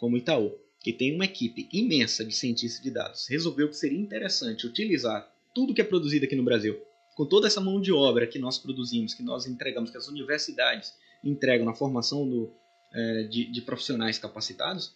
como 0.00 0.16
o 0.16 0.18
Itaú, 0.18 0.58
que 0.80 0.94
tem 0.94 1.14
uma 1.14 1.26
equipe 1.26 1.68
imensa 1.70 2.24
de 2.24 2.34
cientistas 2.34 2.82
de 2.82 2.90
dados, 2.90 3.28
resolveu 3.28 3.68
que 3.68 3.76
seria 3.76 4.00
interessante 4.00 4.66
utilizar 4.66 5.30
tudo 5.54 5.74
que 5.74 5.80
é 5.82 5.84
produzido 5.84 6.24
aqui 6.24 6.34
no 6.34 6.42
Brasil, 6.42 6.80
com 7.14 7.26
toda 7.26 7.46
essa 7.46 7.60
mão 7.60 7.78
de 7.78 7.92
obra 7.92 8.26
que 8.26 8.38
nós 8.38 8.58
produzimos, 8.58 9.12
que 9.12 9.22
nós 9.22 9.46
entregamos, 9.46 9.90
que 9.90 9.98
as 9.98 10.08
universidades 10.08 10.94
entregam 11.22 11.66
na 11.66 11.74
formação 11.74 12.26
do, 12.26 12.50
é, 12.94 13.24
de, 13.24 13.44
de 13.44 13.60
profissionais 13.60 14.18
capacitados, 14.18 14.94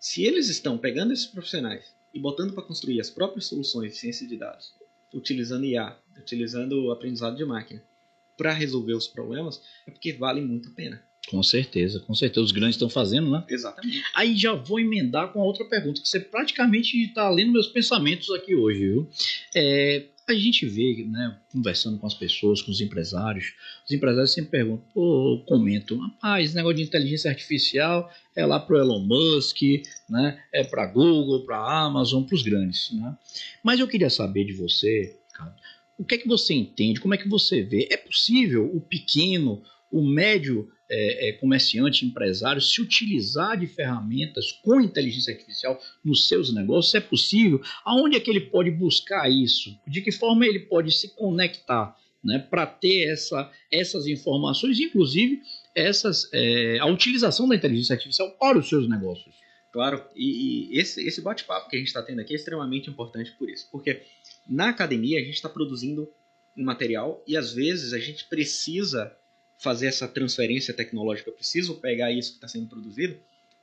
se 0.00 0.24
eles 0.24 0.48
estão 0.48 0.78
pegando 0.78 1.12
esses 1.12 1.26
profissionais 1.26 1.94
e 2.14 2.18
botando 2.18 2.54
para 2.54 2.62
construir 2.62 3.00
as 3.00 3.10
próprias 3.10 3.46
soluções 3.46 3.92
de 3.92 3.98
ciência 3.98 4.26
de 4.26 4.38
dados, 4.38 4.72
utilizando 5.12 5.66
IA, 5.66 5.98
utilizando 6.16 6.86
o 6.86 6.92
aprendizado 6.92 7.36
de 7.36 7.44
máquina, 7.44 7.82
para 8.38 8.52
resolver 8.52 8.94
os 8.94 9.06
problemas, 9.06 9.60
é 9.86 9.90
porque 9.90 10.14
vale 10.14 10.40
muito 10.40 10.70
a 10.70 10.72
pena. 10.72 11.04
Com 11.30 11.42
certeza, 11.42 12.00
com 12.00 12.14
certeza. 12.14 12.44
Os 12.44 12.52
grandes 12.52 12.76
estão 12.76 12.88
fazendo, 12.88 13.30
né? 13.30 13.44
Exatamente. 13.48 14.02
Aí 14.14 14.36
já 14.36 14.52
vou 14.54 14.78
emendar 14.78 15.32
com 15.32 15.40
a 15.40 15.44
outra 15.44 15.64
pergunta, 15.64 16.00
que 16.00 16.08
você 16.08 16.20
praticamente 16.20 16.96
está 17.02 17.30
lendo 17.30 17.52
meus 17.52 17.68
pensamentos 17.68 18.30
aqui 18.30 18.54
hoje, 18.54 18.80
viu? 18.80 19.10
É, 19.54 20.04
a 20.26 20.34
gente 20.34 20.64
vê, 20.66 21.04
né, 21.06 21.38
conversando 21.52 21.98
com 21.98 22.06
as 22.06 22.14
pessoas, 22.14 22.62
com 22.62 22.70
os 22.70 22.80
empresários, 22.80 23.52
os 23.84 23.92
empresários 23.92 24.32
sempre 24.32 24.52
perguntam, 24.52 24.86
pô, 24.92 25.42
comentam, 25.46 25.98
rapaz, 25.98 26.46
esse 26.46 26.54
negócio 26.54 26.76
de 26.76 26.82
inteligência 26.82 27.30
artificial 27.30 28.10
é 28.34 28.44
lá 28.46 28.58
para 28.58 28.76
o 28.76 28.78
Elon 28.78 29.00
Musk, 29.00 29.60
né, 30.08 30.42
é 30.52 30.64
para 30.64 30.84
a 30.84 30.86
Google, 30.86 31.44
para 31.44 31.58
a 31.58 31.84
Amazon, 31.84 32.24
para 32.24 32.34
os 32.34 32.42
grandes, 32.42 32.90
né? 32.92 33.16
Mas 33.62 33.80
eu 33.80 33.88
queria 33.88 34.08
saber 34.08 34.44
de 34.44 34.54
você, 34.54 35.18
cara, 35.34 35.54
o 35.98 36.04
que 36.04 36.14
é 36.14 36.18
que 36.18 36.28
você 36.28 36.54
entende, 36.54 37.00
como 37.00 37.14
é 37.14 37.18
que 37.18 37.28
você 37.28 37.62
vê? 37.62 37.88
É 37.90 37.96
possível 37.96 38.70
o 38.74 38.80
pequeno, 38.80 39.62
o 39.90 40.02
médio 40.02 40.68
é, 40.96 41.28
é, 41.28 41.32
comerciante, 41.32 42.06
empresário, 42.06 42.62
se 42.62 42.80
utilizar 42.80 43.58
de 43.58 43.66
ferramentas 43.66 44.52
com 44.52 44.80
inteligência 44.80 45.32
artificial 45.32 45.80
nos 46.04 46.28
seus 46.28 46.54
negócios? 46.54 46.94
É 46.94 47.00
possível? 47.00 47.60
Aonde 47.84 48.16
é 48.16 48.20
que 48.20 48.30
ele 48.30 48.42
pode 48.42 48.70
buscar 48.70 49.28
isso? 49.28 49.76
De 49.88 50.00
que 50.00 50.12
forma 50.12 50.46
ele 50.46 50.60
pode 50.60 50.92
se 50.92 51.12
conectar 51.16 51.96
né, 52.22 52.38
para 52.38 52.64
ter 52.64 53.10
essa, 53.10 53.50
essas 53.72 54.06
informações, 54.06 54.78
inclusive 54.78 55.42
essas, 55.74 56.30
é, 56.32 56.78
a 56.78 56.86
utilização 56.86 57.48
da 57.48 57.56
inteligência 57.56 57.94
artificial 57.94 58.30
para 58.38 58.56
os 58.56 58.68
seus 58.68 58.88
negócios? 58.88 59.34
Claro, 59.72 60.04
e, 60.14 60.76
e 60.76 60.78
esse, 60.78 61.04
esse 61.04 61.20
bate-papo 61.20 61.68
que 61.68 61.74
a 61.74 61.78
gente 61.80 61.88
está 61.88 62.00
tendo 62.00 62.20
aqui 62.20 62.32
é 62.32 62.36
extremamente 62.36 62.88
importante 62.88 63.32
por 63.36 63.50
isso, 63.50 63.68
porque 63.72 64.02
na 64.48 64.68
academia 64.68 65.18
a 65.18 65.24
gente 65.24 65.34
está 65.34 65.48
produzindo 65.48 66.08
um 66.56 66.64
material 66.64 67.24
e 67.26 67.36
às 67.36 67.52
vezes 67.52 67.92
a 67.92 67.98
gente 67.98 68.28
precisa 68.28 69.12
fazer 69.64 69.86
essa 69.86 70.06
transferência 70.06 70.74
tecnológica, 70.74 71.30
eu 71.30 71.34
preciso 71.34 71.76
pegar 71.76 72.12
isso 72.12 72.32
que 72.32 72.36
está 72.36 72.46
sendo 72.46 72.68
produzido 72.68 73.18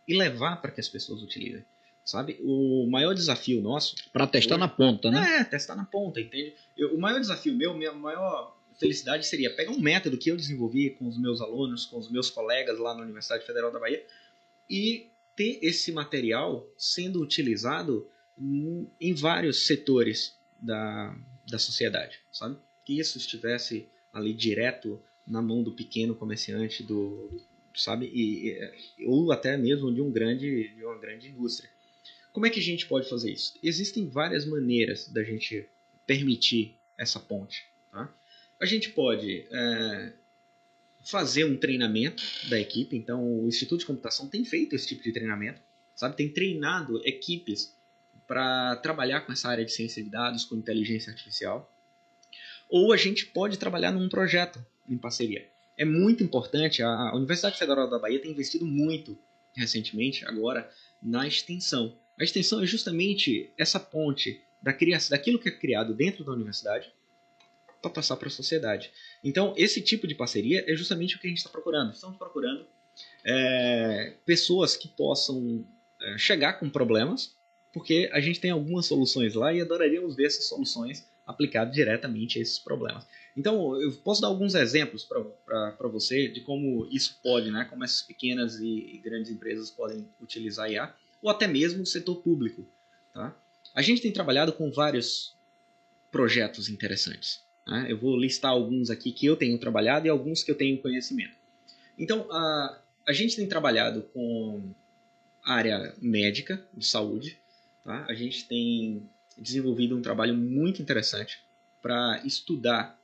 e 0.08 0.18
levar 0.18 0.60
para 0.60 0.72
que 0.72 0.82
as 0.82 0.90
pessoas 0.90 1.22
utilizem. 1.22 1.64
Sabe? 2.04 2.40
O 2.42 2.88
maior 2.90 3.14
desafio 3.14 3.62
nosso. 3.62 3.96
Para 4.12 4.26
testar 4.26 4.56
hoje, 4.56 4.62
na 4.62 4.68
ponta, 4.68 5.12
né? 5.12 5.42
É, 5.42 5.44
testar 5.44 5.76
na 5.76 5.86
ponta, 5.86 6.20
entende? 6.20 6.56
Eu, 6.76 6.96
o 6.96 7.00
maior 7.00 7.20
desafio 7.20 7.54
meu, 7.54 7.78
minha 7.78 7.94
maior 7.94 8.58
felicidade 8.80 9.28
seria 9.28 9.56
pegar 9.56 9.72
um 9.72 9.80
método 9.80 10.18
que 10.18 10.32
eu 10.32 10.36
desenvolvi 10.36 10.90
com 10.90 11.08
os 11.08 11.16
meus 11.20 11.40
alunos, 11.40 11.86
com 11.86 12.00
os 12.00 12.10
meus 12.10 12.32
colegas 12.32 12.80
lá 12.80 12.96
na 12.96 13.04
Universidade 13.04 13.46
Federal 13.46 13.72
da 13.72 13.80
Bahia 13.80 14.04
e 14.68 15.12
ter 15.36 15.60
esse 15.62 15.92
material 15.92 16.68
sendo 16.76 17.22
utilizado 17.22 18.10
em 19.00 19.14
vários 19.14 19.68
setores 19.68 20.36
da, 20.60 21.16
da 21.48 21.60
sociedade, 21.60 22.20
sabe? 22.32 22.58
Que 22.84 23.00
isso 23.00 23.20
estivesse 23.20 23.88
ali 24.12 24.34
direto 24.34 25.00
na 25.26 25.42
mão 25.42 25.64
do 25.64 25.72
pequeno 25.72 26.16
comerciante, 26.16 26.84
do 26.84 27.42
sabe, 27.76 28.12
e, 28.14 29.06
ou 29.06 29.32
até 29.32 29.56
mesmo 29.58 29.94
de 29.94 30.02
um 30.02 30.12
grande, 30.12 30.74
de 30.76 30.84
uma 30.84 30.98
grande 30.98 31.30
indústria. 31.30 31.70
Como 32.34 32.46
é 32.46 32.50
que 32.50 32.60
a 32.60 32.64
gente 32.64 32.86
pode 32.86 33.10
fazer 33.10 33.32
isso? 33.32 33.58
Existem 33.62 34.08
várias 34.08 34.46
maneiras 34.46 35.08
da 35.08 35.24
gente 35.24 35.68
permitir 36.06 36.76
essa 36.98 37.20
ponte. 37.20 37.66
Tá? 37.92 38.14
A 38.60 38.66
gente 38.66 38.90
pode 38.90 39.48
é, 39.52 40.14
fazer 41.04 41.46
um 41.46 41.58
treinamento 41.58 42.24
da 42.50 42.60
equipe. 42.60 42.96
Então, 42.96 43.44
o 43.44 43.48
Instituto 43.48 43.80
de 43.80 43.86
Computação 43.86 44.28
tem 44.28 44.46
feito 44.46 44.76
esse 44.76 44.88
tipo 44.88 45.04
de 45.04 45.12
treinamento, 45.12 45.62
sabe? 45.96 46.16
Tem 46.16 46.30
treinado 46.30 47.02
equipes 47.06 47.76
para 48.28 48.78
trabalhar 48.78 49.22
com 49.22 49.32
essa 49.34 49.50
área 49.50 49.66
de 49.66 49.72
ciência 49.72 50.02
de 50.02 50.10
dados, 50.10 50.46
com 50.46 50.56
inteligência 50.56 51.12
artificial. 51.12 51.74
Ou 52.70 52.94
a 52.94 52.98
gente 52.98 53.26
pode 53.26 53.58
trabalhar 53.58 53.92
num 53.92 54.08
projeto 54.08 54.66
em 54.88 54.98
parceria. 54.98 55.48
É 55.78 55.86
muito 55.86 56.24
importante, 56.24 56.84
a 56.84 57.16
Universidade 57.16 57.58
Federal 57.58 57.90
da 57.90 57.98
Bahia 57.98 58.22
tem 58.22 58.32
investido 58.32 58.66
muito 58.66 59.18
recentemente, 59.56 60.26
agora, 60.26 60.70
na 61.02 61.28
extensão. 61.28 61.98
A 62.20 62.24
extensão 62.24 62.62
é 62.62 62.66
justamente 62.66 63.52
essa 63.58 63.80
ponte 63.80 64.42
da 64.62 64.72
criação, 64.72 65.18
daquilo 65.18 65.40
que 65.40 65.50
é 65.50 65.52
criado 65.52 65.94
dentro 65.94 66.24
da 66.24 66.32
universidade 66.32 66.94
para 67.82 67.90
passar 67.90 68.16
para 68.16 68.28
a 68.28 68.32
sociedade. 68.32 68.92
Então, 69.24 69.54
esse 69.58 69.82
tipo 69.82 70.08
de 70.08 70.14
parceria 70.14 70.64
é 70.68 70.76
justamente 70.76 71.16
o 71.16 71.20
que 71.20 71.28
a 71.28 71.30
gente 71.30 71.40
está 71.40 71.50
procurando. 71.50 71.94
Estamos 71.94 72.18
procurando 72.18 72.66
é, 73.26 74.14
pessoas 74.26 74.76
que 74.78 74.88
possam 74.88 75.66
é, 76.00 76.18
chegar 76.18 76.54
com 76.54 76.70
problemas, 76.70 77.36
porque 77.74 78.10
a 78.14 78.20
gente 78.20 78.40
tem 78.40 78.52
algumas 78.52 78.86
soluções 78.86 79.34
lá 79.34 79.52
e 79.54 79.62
adoraríamos 79.62 80.16
ver 80.16 80.28
essas 80.28 80.46
soluções 80.46 81.10
aplicadas 81.32 81.74
diretamente 81.74 82.38
a 82.38 82.42
esses 82.42 82.60
problemas. 82.60 83.06
Então, 83.36 83.80
eu 83.82 83.92
posso 83.94 84.22
dar 84.22 84.28
alguns 84.28 84.56
exemplos 84.56 85.04
para 85.06 85.88
você 85.88 86.28
de 86.28 86.42
como 86.42 86.88
isso 86.92 87.20
pode, 87.24 87.50
né, 87.50 87.66
como 87.70 87.84
essas 87.84 88.02
pequenas 88.02 88.60
e, 88.60 89.00
grandes 89.04 89.32
empresas 89.32 89.72
podem 89.72 90.08
utilizar 90.22 90.70
IA, 90.70 90.94
ou 91.22 91.30
até 91.30 91.48
mesmo 91.48 91.84
o 91.84 91.86
setor 91.86 92.16
público. 92.18 92.68
Tá? 93.14 93.36
A 93.74 93.82
gente 93.82 94.02
tem 94.02 94.12
trabalhado 94.12 94.52
com 94.54 94.72
vários 94.72 95.36
projetos 96.12 96.68
interessantes. 96.68 97.42
Né? 97.66 97.88
Eu 97.90 97.98
vou 97.98 98.18
listar 98.18 98.52
alguns 98.52 98.90
aqui 98.90 99.12
que 99.12 99.26
eu 99.26 99.38
tenho 99.38 99.58
trabalhado 99.58 100.08
e 100.08 100.10
alguns 100.10 100.44
que 100.44 100.52
eu 100.52 100.56
tenho 100.56 100.82
conhecimento. 100.82 101.36
Então, 101.98 102.28
a, 102.32 102.82
a 103.08 103.14
gente 103.14 103.36
tem 103.36 103.48
trabalhado 103.48 104.02
com 104.14 104.74
área 105.44 105.96
médica 106.02 106.64
de 106.74 106.86
saúde. 106.86 107.38
Tá? 107.84 108.06
A 108.10 108.14
gente 108.14 108.48
tem 108.48 109.10
desenvolvido 109.38 109.98
um 109.98 110.02
trabalho 110.02 110.36
muito 110.36 110.82
interessante 110.82 111.40
para 111.82 112.22
estudar 112.26 113.00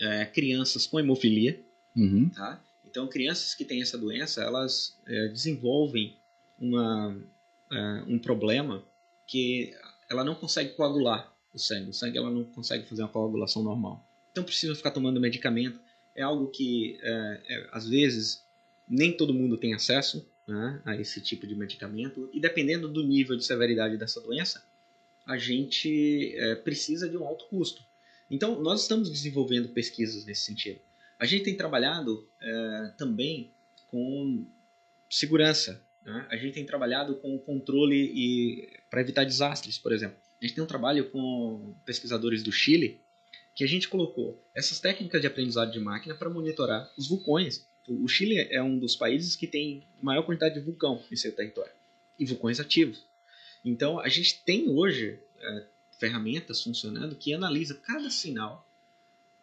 é, 0.00 0.24
crianças 0.26 0.86
com 0.86 0.98
hemofilia. 0.98 1.60
Uhum. 1.96 2.28
Tá? 2.30 2.62
Então, 2.84 3.06
crianças 3.08 3.54
que 3.54 3.64
têm 3.64 3.80
essa 3.80 3.96
doença, 3.96 4.42
elas 4.42 4.98
é, 5.06 5.28
desenvolvem 5.28 6.16
uma, 6.58 7.16
é, 7.70 8.04
um 8.06 8.18
problema 8.18 8.84
que 9.26 9.72
ela 10.10 10.24
não 10.24 10.34
consegue 10.34 10.74
coagular 10.74 11.32
o 11.54 11.58
sangue. 11.58 11.90
O 11.90 11.94
sangue 11.94 12.18
ela 12.18 12.30
não 12.30 12.44
consegue 12.44 12.86
fazer 12.86 13.02
uma 13.02 13.08
coagulação 13.08 13.62
normal. 13.62 14.06
Então, 14.30 14.44
precisa 14.44 14.74
ficar 14.74 14.90
tomando 14.90 15.20
medicamento. 15.20 15.78
É 16.14 16.22
algo 16.22 16.48
que, 16.48 16.98
é, 17.02 17.40
é, 17.48 17.68
às 17.72 17.88
vezes, 17.88 18.44
nem 18.88 19.16
todo 19.16 19.32
mundo 19.32 19.56
tem 19.56 19.74
acesso 19.74 20.26
né, 20.46 20.82
a 20.84 20.96
esse 20.96 21.20
tipo 21.20 21.46
de 21.46 21.54
medicamento. 21.54 22.28
E 22.32 22.40
dependendo 22.40 22.88
do 22.88 23.02
nível 23.02 23.36
de 23.36 23.44
severidade 23.44 23.96
dessa 23.96 24.20
doença, 24.20 24.62
a 25.26 25.38
gente 25.38 26.34
é, 26.36 26.54
precisa 26.56 27.08
de 27.08 27.16
um 27.16 27.24
alto 27.24 27.46
custo. 27.46 27.82
Então, 28.30 28.60
nós 28.62 28.82
estamos 28.82 29.10
desenvolvendo 29.10 29.68
pesquisas 29.68 30.24
nesse 30.24 30.42
sentido. 30.42 30.80
A 31.18 31.26
gente 31.26 31.44
tem 31.44 31.56
trabalhado 31.56 32.28
é, 32.40 32.92
também 32.96 33.52
com 33.86 34.46
segurança. 35.08 35.80
Né? 36.02 36.26
A 36.30 36.36
gente 36.36 36.54
tem 36.54 36.66
trabalhado 36.66 37.16
com 37.16 37.38
controle 37.38 38.10
e 38.14 38.68
para 38.90 39.00
evitar 39.00 39.24
desastres, 39.24 39.78
por 39.78 39.92
exemplo. 39.92 40.16
A 40.40 40.44
gente 40.44 40.54
tem 40.54 40.64
um 40.64 40.66
trabalho 40.66 41.10
com 41.10 41.74
pesquisadores 41.84 42.42
do 42.42 42.50
Chile 42.50 43.00
que 43.54 43.62
a 43.62 43.66
gente 43.66 43.88
colocou 43.88 44.42
essas 44.54 44.80
técnicas 44.80 45.20
de 45.20 45.26
aprendizado 45.26 45.70
de 45.70 45.78
máquina 45.78 46.14
para 46.14 46.30
monitorar 46.30 46.90
os 46.96 47.08
vulcões. 47.08 47.66
O 47.86 48.08
Chile 48.08 48.38
é 48.50 48.62
um 48.62 48.78
dos 48.78 48.96
países 48.96 49.36
que 49.36 49.46
tem 49.46 49.86
maior 50.00 50.22
quantidade 50.22 50.54
de 50.54 50.60
vulcão 50.60 51.02
em 51.10 51.16
seu 51.16 51.34
território 51.34 51.72
e 52.18 52.24
vulcões 52.24 52.58
ativos. 52.58 53.04
Então, 53.64 53.98
a 53.98 54.08
gente 54.08 54.42
tem 54.44 54.68
hoje 54.68 55.18
é, 55.38 55.66
ferramentas 55.98 56.62
funcionando 56.62 57.14
que 57.14 57.32
analisam 57.32 57.76
cada 57.82 58.10
sinal 58.10 58.68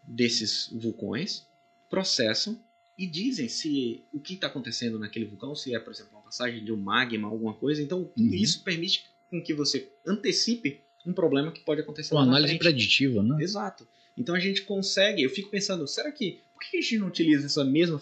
desses 0.03 0.69
vulcões, 0.71 1.45
processam 1.89 2.60
e 2.97 3.08
dizem 3.08 3.47
se 3.47 4.03
o 4.12 4.19
que 4.19 4.34
está 4.34 4.47
acontecendo 4.47 4.99
naquele 4.99 5.25
vulcão, 5.25 5.55
se 5.55 5.73
é, 5.73 5.79
por 5.79 5.93
exemplo, 5.93 6.13
uma 6.13 6.23
passagem 6.23 6.63
de 6.63 6.71
um 6.71 6.77
magma, 6.77 7.27
alguma 7.27 7.53
coisa. 7.53 7.82
Então, 7.82 8.12
uhum. 8.17 8.34
isso 8.34 8.62
permite 8.63 9.05
com 9.29 9.41
que 9.41 9.53
você 9.53 9.89
antecipe 10.05 10.82
um 11.05 11.13
problema 11.13 11.51
que 11.51 11.62
pode 11.62 11.82
acontecer 11.82 12.13
Uma 12.13 12.23
análise 12.23 12.58
preditiva, 12.58 13.23
né? 13.23 13.41
Exato. 13.41 13.88
Então 14.17 14.36
a 14.36 14.39
gente 14.39 14.63
consegue, 14.63 15.23
eu 15.23 15.29
fico 15.29 15.49
pensando, 15.49 15.88
será 15.88 16.12
que, 16.12 16.41
por 16.53 16.62
que 16.62 16.77
a 16.77 16.82
gente 16.82 16.97
não 16.97 17.08
utiliza 17.08 17.45
essa 17.45 17.63
mesma, 17.63 17.99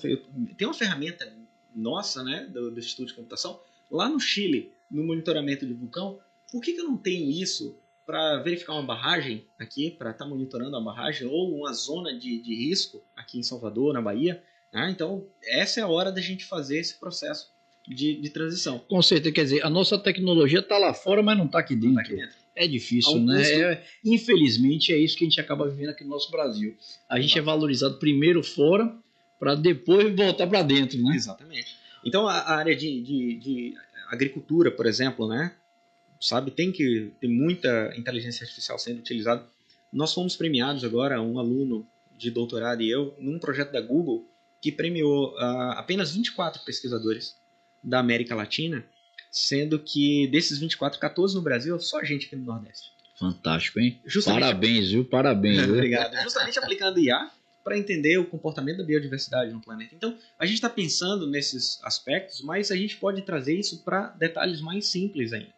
tem 0.57 0.67
uma 0.67 0.73
ferramenta 0.73 1.31
nossa, 1.75 2.23
né, 2.23 2.47
do, 2.51 2.71
do 2.71 2.79
Instituto 2.79 3.09
de 3.09 3.13
Computação, 3.13 3.59
lá 3.89 4.09
no 4.09 4.19
Chile, 4.19 4.71
no 4.89 5.03
monitoramento 5.03 5.65
de 5.65 5.73
vulcão, 5.73 6.19
por 6.51 6.61
que, 6.61 6.73
que 6.73 6.79
eu 6.79 6.85
não 6.85 6.97
tenho 6.97 7.29
isso 7.29 7.77
para 8.05 8.37
verificar 8.41 8.73
uma 8.73 8.83
barragem 8.83 9.45
aqui, 9.59 9.91
para 9.91 10.11
estar 10.11 10.23
tá 10.23 10.29
monitorando 10.29 10.77
a 10.77 10.81
barragem, 10.81 11.27
ou 11.27 11.53
uma 11.57 11.73
zona 11.73 12.17
de, 12.17 12.41
de 12.41 12.55
risco 12.55 13.03
aqui 13.15 13.37
em 13.37 13.43
Salvador, 13.43 13.93
na 13.93 14.01
Bahia. 14.01 14.41
Né? 14.71 14.89
Então, 14.89 15.25
essa 15.43 15.81
é 15.81 15.83
a 15.83 15.87
hora 15.87 16.09
da 16.09 16.21
gente 16.21 16.45
fazer 16.45 16.79
esse 16.79 16.97
processo 16.97 17.51
de, 17.85 18.15
de 18.15 18.29
transição. 18.29 18.79
Com 18.79 19.01
certeza, 19.01 19.35
quer 19.35 19.43
dizer, 19.43 19.65
a 19.65 19.69
nossa 19.69 19.97
tecnologia 19.97 20.59
está 20.59 20.77
lá 20.77 20.93
fora, 20.93 21.21
mas 21.21 21.37
não 21.37 21.45
está 21.45 21.59
aqui, 21.59 21.75
tá 21.75 22.01
aqui, 22.01 22.15
dentro. 22.15 22.37
É 22.55 22.65
difícil, 22.65 23.19
né? 23.19 23.43
É, 23.43 23.83
infelizmente, 24.03 24.93
é 24.93 24.97
isso 24.97 25.17
que 25.17 25.25
a 25.25 25.27
gente 25.27 25.41
acaba 25.41 25.67
vivendo 25.67 25.89
aqui 25.89 26.05
no 26.05 26.11
nosso 26.11 26.31
Brasil. 26.31 26.77
A 27.09 27.19
gente 27.19 27.37
é 27.37 27.41
valorizado 27.41 27.99
primeiro 27.99 28.41
fora, 28.41 28.97
para 29.37 29.53
depois 29.53 30.15
voltar 30.15 30.47
para 30.47 30.63
dentro, 30.63 30.97
né? 31.01 31.15
Exatamente. 31.15 31.75
Então, 32.03 32.27
a, 32.27 32.37
a 32.39 32.55
área 32.55 32.75
de, 32.75 33.01
de, 33.01 33.35
de 33.35 33.73
agricultura, 34.09 34.71
por 34.71 34.85
exemplo, 34.85 35.27
né? 35.27 35.53
sabe? 36.19 36.51
Tem 36.51 36.71
que 36.71 37.13
ter 37.19 37.27
muita 37.27 37.93
inteligência 37.95 38.43
artificial 38.43 38.77
sendo 38.79 38.99
utilizada. 38.99 39.45
Nós 39.91 40.13
fomos 40.13 40.35
premiados 40.35 40.83
agora, 40.83 41.21
um 41.21 41.39
aluno 41.39 41.87
de 42.17 42.31
doutorado 42.31 42.81
e 42.81 42.89
eu, 42.89 43.15
num 43.19 43.39
projeto 43.39 43.71
da 43.71 43.81
Google, 43.81 44.27
que 44.61 44.71
premiou 44.71 45.33
uh, 45.35 45.71
apenas 45.75 46.13
24 46.13 46.63
pesquisadores 46.65 47.37
da 47.83 47.99
América 47.99 48.35
Latina, 48.35 48.85
sendo 49.31 49.79
que 49.79 50.27
desses 50.27 50.57
24, 50.57 50.99
14 50.99 51.35
no 51.35 51.41
Brasil, 51.41 51.79
só 51.79 51.99
a 51.99 52.03
gente 52.03 52.25
aqui 52.25 52.35
no 52.35 52.45
Nordeste. 52.45 52.91
Fantástico, 53.19 53.79
hein? 53.79 53.99
Justamente 54.05 54.41
Parabéns, 54.41 54.89
viu? 54.89 55.05
Parabéns. 55.05 55.61
Viu? 55.65 55.75
Obrigado. 55.75 56.21
Justamente 56.21 56.59
aplicando 56.59 56.99
IA 56.99 57.31
para 57.67 57.77
entender 57.77 58.17
o 58.17 58.23
comportamento 58.23 58.77
da 58.77 58.83
biodiversidade 58.85 59.51
no 59.51 59.59
planeta. 59.59 59.93
Então, 59.93 60.17
a 60.39 60.45
gente 60.45 60.55
está 60.55 60.69
pensando 60.69 61.27
nesses 61.27 61.83
aspectos, 61.83 62.41
mas 62.41 62.71
a 62.71 62.77
gente 62.77 62.95
pode 62.95 63.21
trazer 63.23 63.59
isso 63.59 63.83
para 63.83 64.07
detalhes 64.11 64.61
mais 64.61 64.87
simples 64.87 65.33
ainda. 65.33 65.53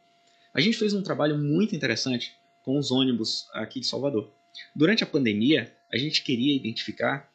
A 0.52 0.60
gente 0.60 0.76
fez 0.76 0.91
um 0.91 1.04
trabalho 1.04 1.38
muito 1.38 1.76
interessante 1.76 2.36
com 2.63 2.80
os 2.80 2.89
ônibus 2.89 3.48
aqui 3.54 3.80
de 3.80 3.86
Salvador. 3.86 4.34
Durante 4.76 5.04
a 5.04 5.08
pandemia, 5.08 5.72
a 5.93 6.00
gente 6.00 6.24
queria 6.24 6.56
identificar 6.56 7.30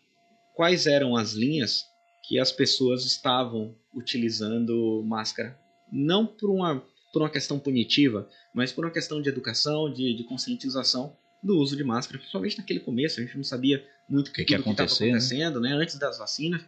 quais 0.54 0.86
eram 0.88 1.14
as 1.14 1.34
linhas 1.34 1.86
que 2.24 2.40
as 2.40 2.50
pessoas 2.50 3.04
estavam 3.04 3.76
utilizando 3.94 5.04
máscara. 5.06 5.56
Não 5.92 6.26
por 6.26 6.50
uma, 6.50 6.84
por 7.12 7.22
uma 7.22 7.30
questão 7.30 7.60
punitiva, 7.60 8.28
mas 8.52 8.72
por 8.72 8.84
uma 8.84 8.90
questão 8.90 9.22
de 9.22 9.28
educação, 9.28 9.92
de, 9.92 10.16
de 10.16 10.24
conscientização 10.24 11.16
do 11.44 11.58
uso 11.58 11.76
de 11.76 11.84
máscara, 11.84 12.18
principalmente 12.18 12.56
naquele 12.56 12.80
começo. 12.80 13.20
A 13.20 13.22
gente 13.22 13.36
não 13.36 13.44
sabia 13.44 13.86
muito 14.08 14.28
o 14.28 14.32
que, 14.32 14.44
que, 14.44 14.54
estava 14.54 14.64
né? 14.64 14.72
acontecendo 14.72 15.60
né? 15.60 15.72
antes 15.74 15.98
das 15.98 16.18
vacinas. 16.18 16.62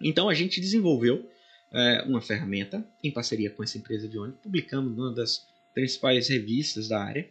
Então 0.00 0.28
a 0.28 0.34
gente 0.34 0.60
desenvolveu 0.60 1.30
é, 1.72 2.02
uma 2.02 2.20
ferramenta 2.20 2.84
em 3.02 3.12
parceria 3.12 3.48
com 3.48 3.62
essa 3.62 3.78
empresa 3.78 4.08
de 4.08 4.18
ônibus, 4.18 4.40
publicamos 4.42 4.94
numa 4.96 5.14
das 5.14 5.46
principais 5.72 6.28
revistas 6.28 6.88
da 6.88 7.02
área, 7.02 7.30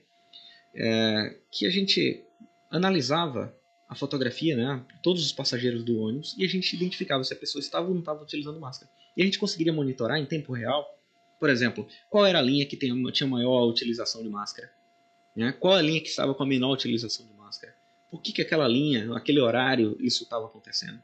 é, 0.73 1.37
que 1.51 1.65
a 1.65 1.69
gente 1.69 2.23
analisava 2.69 3.53
a 3.87 3.93
fotografia, 3.93 4.55
né, 4.55 4.85
todos 5.03 5.23
os 5.25 5.33
passageiros 5.33 5.83
do 5.83 5.99
ônibus, 5.99 6.33
e 6.37 6.45
a 6.45 6.47
gente 6.47 6.73
identificava 6.73 7.21
se 7.25 7.33
a 7.33 7.35
pessoa 7.35 7.59
estava 7.59 7.87
ou 7.87 7.93
não 7.93 7.99
estava 7.99 8.23
utilizando 8.23 8.57
máscara. 8.57 8.89
E 9.17 9.21
a 9.21 9.25
gente 9.25 9.37
conseguiria 9.37 9.73
monitorar 9.73 10.17
em 10.17 10.25
tempo 10.25 10.53
real, 10.53 10.87
por 11.37 11.49
exemplo, 11.49 11.85
qual 12.09 12.25
era 12.25 12.39
a 12.39 12.41
linha 12.41 12.65
que 12.65 12.77
tinha 12.77 13.27
maior 13.27 13.65
utilização 13.65 14.23
de 14.23 14.29
máscara, 14.29 14.71
né? 15.35 15.51
qual 15.59 15.73
a 15.73 15.81
linha 15.81 16.01
que 16.01 16.09
estava 16.09 16.33
com 16.33 16.43
a 16.43 16.45
menor 16.45 16.73
utilização 16.73 17.25
de 17.25 17.33
máscara, 17.33 17.75
por 18.09 18.21
que, 18.21 18.31
que 18.31 18.41
aquela 18.41 18.67
linha, 18.67 19.15
aquele 19.15 19.39
horário, 19.39 19.97
isso 19.99 20.23
estava 20.23 20.45
acontecendo, 20.45 20.99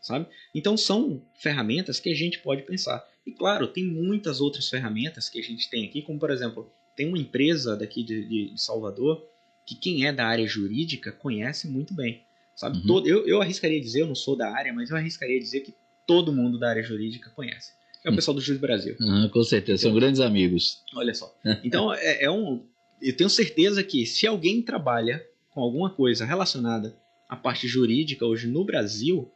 sabe? 0.00 0.26
Então 0.54 0.76
são 0.76 1.22
ferramentas 1.34 2.00
que 2.00 2.10
a 2.10 2.14
gente 2.14 2.40
pode 2.40 2.62
pensar. 2.62 3.06
E 3.26 3.32
claro, 3.32 3.68
tem 3.68 3.84
muitas 3.84 4.40
outras 4.40 4.68
ferramentas 4.68 5.28
que 5.28 5.38
a 5.38 5.42
gente 5.42 5.70
tem 5.70 5.84
aqui, 5.84 6.02
como 6.02 6.18
por 6.18 6.30
exemplo, 6.30 6.72
tem 6.96 7.06
uma 7.06 7.18
empresa 7.18 7.76
daqui 7.76 8.02
de, 8.02 8.24
de, 8.26 8.50
de 8.50 8.60
Salvador 8.60 9.24
que 9.64 9.74
quem 9.74 10.06
é 10.06 10.12
da 10.12 10.26
área 10.26 10.46
jurídica 10.46 11.12
conhece 11.12 11.68
muito 11.68 11.92
bem. 11.92 12.22
Sabe? 12.56 12.78
Uhum. 12.78 12.86
Todo, 12.86 13.08
eu, 13.08 13.24
eu 13.28 13.40
arriscaria 13.40 13.80
dizer, 13.80 14.00
eu 14.00 14.06
não 14.06 14.14
sou 14.14 14.34
da 14.34 14.50
área, 14.50 14.72
mas 14.72 14.90
eu 14.90 14.96
arriscaria 14.96 15.38
dizer 15.38 15.60
que 15.60 15.74
todo 16.06 16.32
mundo 16.32 16.58
da 16.58 16.70
área 16.70 16.82
jurídica 16.82 17.30
conhece. 17.30 17.72
É 18.02 18.10
o 18.10 18.14
pessoal 18.14 18.34
do 18.34 18.40
Juiz 18.40 18.58
Brasil. 18.58 18.96
Uhum, 18.98 19.28
com 19.28 19.44
certeza, 19.44 19.82
são 19.82 19.94
grandes 19.94 20.20
amigos. 20.20 20.82
Olha 20.94 21.12
só. 21.14 21.32
Então, 21.62 21.92
é, 21.92 22.24
é, 22.24 22.30
um. 22.30 22.64
Eu 23.00 23.16
tenho 23.16 23.30
certeza 23.30 23.82
que 23.82 24.04
se 24.06 24.26
alguém 24.26 24.62
trabalha 24.62 25.24
com 25.50 25.60
alguma 25.60 25.90
coisa 25.90 26.24
relacionada 26.24 26.96
à 27.28 27.36
parte 27.36 27.66
jurídica 27.66 28.24
hoje 28.24 28.46
no 28.46 28.64
Brasil, 28.64 29.30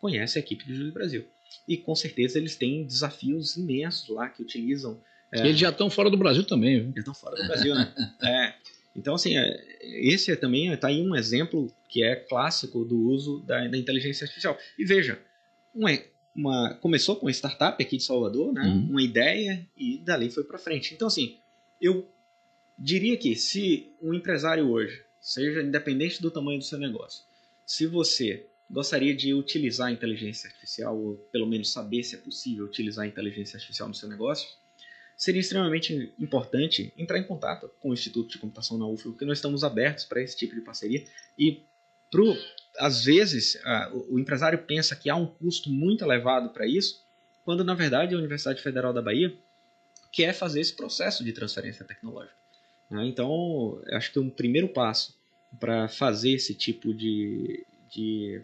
conhece 0.00 0.38
a 0.38 0.40
equipe 0.40 0.64
do 0.66 0.74
Juiz 0.74 0.92
Brasil. 0.92 1.24
E 1.66 1.76
com 1.76 1.94
certeza 1.94 2.38
eles 2.38 2.56
têm 2.56 2.84
desafios 2.84 3.56
imensos 3.56 4.08
lá 4.08 4.28
que 4.28 4.42
utilizam. 4.42 5.00
É, 5.30 5.40
eles 5.40 5.58
já 5.58 5.70
estão 5.70 5.88
fora 5.88 6.10
do 6.10 6.16
Brasil 6.16 6.44
também, 6.44 6.80
viu? 6.80 6.92
Já 6.94 7.00
estão 7.00 7.14
fora 7.14 7.36
do 7.36 7.46
Brasil, 7.46 7.74
né? 7.74 7.92
é. 8.22 8.54
Então, 8.94 9.14
assim, 9.14 9.36
é, 9.36 9.64
esse 9.80 10.30
é 10.30 10.36
também 10.36 10.70
está 10.72 10.88
aí 10.88 11.00
um 11.00 11.14
exemplo 11.14 11.72
que 11.88 12.02
é 12.02 12.16
clássico 12.16 12.84
do 12.84 12.98
uso 12.98 13.40
da, 13.40 13.66
da 13.66 13.78
inteligência 13.78 14.24
artificial. 14.24 14.58
E 14.78 14.84
veja, 14.84 15.18
uma, 15.74 15.90
uma, 16.34 16.74
começou 16.74 17.16
com 17.16 17.26
uma 17.26 17.32
startup 17.32 17.82
aqui 17.82 17.96
de 17.96 18.02
Salvador, 18.02 18.52
né? 18.52 18.62
Uhum. 18.62 18.90
uma 18.90 19.02
ideia, 19.02 19.66
e 19.76 19.98
dali 19.98 20.30
foi 20.30 20.44
para 20.44 20.58
frente. 20.58 20.92
Então, 20.92 21.08
assim, 21.08 21.38
eu 21.80 22.06
diria 22.82 23.16
que 23.16 23.36
se 23.36 23.94
um 24.02 24.12
empresário 24.12 24.68
hoje, 24.68 25.04
seja 25.20 25.62
independente 25.62 26.20
do 26.20 26.32
tamanho 26.32 26.58
do 26.58 26.64
seu 26.64 26.78
negócio, 26.78 27.24
se 27.64 27.86
você 27.86 28.44
gostaria 28.68 29.14
de 29.14 29.32
utilizar 29.32 29.86
a 29.86 29.92
inteligência 29.92 30.48
artificial, 30.48 30.98
ou 30.98 31.14
pelo 31.30 31.46
menos 31.46 31.72
saber 31.72 32.02
se 32.02 32.16
é 32.16 32.18
possível 32.18 32.64
utilizar 32.64 33.04
a 33.04 33.08
inteligência 33.08 33.56
artificial 33.56 33.86
no 33.86 33.94
seu 33.94 34.08
negócio, 34.08 34.48
seria 35.16 35.40
extremamente 35.40 36.12
importante 36.18 36.92
entrar 36.98 37.18
em 37.18 37.22
contato 37.22 37.70
com 37.78 37.90
o 37.90 37.94
Instituto 37.94 38.30
de 38.30 38.38
Computação 38.38 38.76
na 38.76 38.86
UFO, 38.86 39.10
porque 39.10 39.24
nós 39.24 39.38
estamos 39.38 39.62
abertos 39.62 40.04
para 40.04 40.20
esse 40.20 40.36
tipo 40.36 40.52
de 40.52 40.62
parceria. 40.62 41.04
E, 41.38 41.62
pro, 42.10 42.36
às 42.78 43.04
vezes, 43.04 43.56
o, 43.92 44.16
o 44.16 44.18
empresário 44.18 44.58
pensa 44.58 44.96
que 44.96 45.08
há 45.08 45.14
um 45.14 45.26
custo 45.26 45.70
muito 45.70 46.02
elevado 46.02 46.48
para 46.48 46.66
isso, 46.66 47.04
quando 47.44 47.62
na 47.62 47.74
verdade 47.74 48.12
a 48.12 48.18
Universidade 48.18 48.60
Federal 48.60 48.92
da 48.92 49.02
Bahia 49.02 49.32
quer 50.10 50.32
fazer 50.32 50.60
esse 50.60 50.74
processo 50.74 51.22
de 51.22 51.32
transferência 51.32 51.84
tecnológica. 51.84 52.41
Né? 52.92 53.06
Então, 53.06 53.80
acho 53.92 54.12
que 54.12 54.18
um 54.18 54.28
primeiro 54.28 54.68
passo 54.68 55.14
para 55.58 55.88
fazer 55.88 56.32
esse 56.32 56.54
tipo 56.54 56.92
de, 56.92 57.64
de 57.90 58.42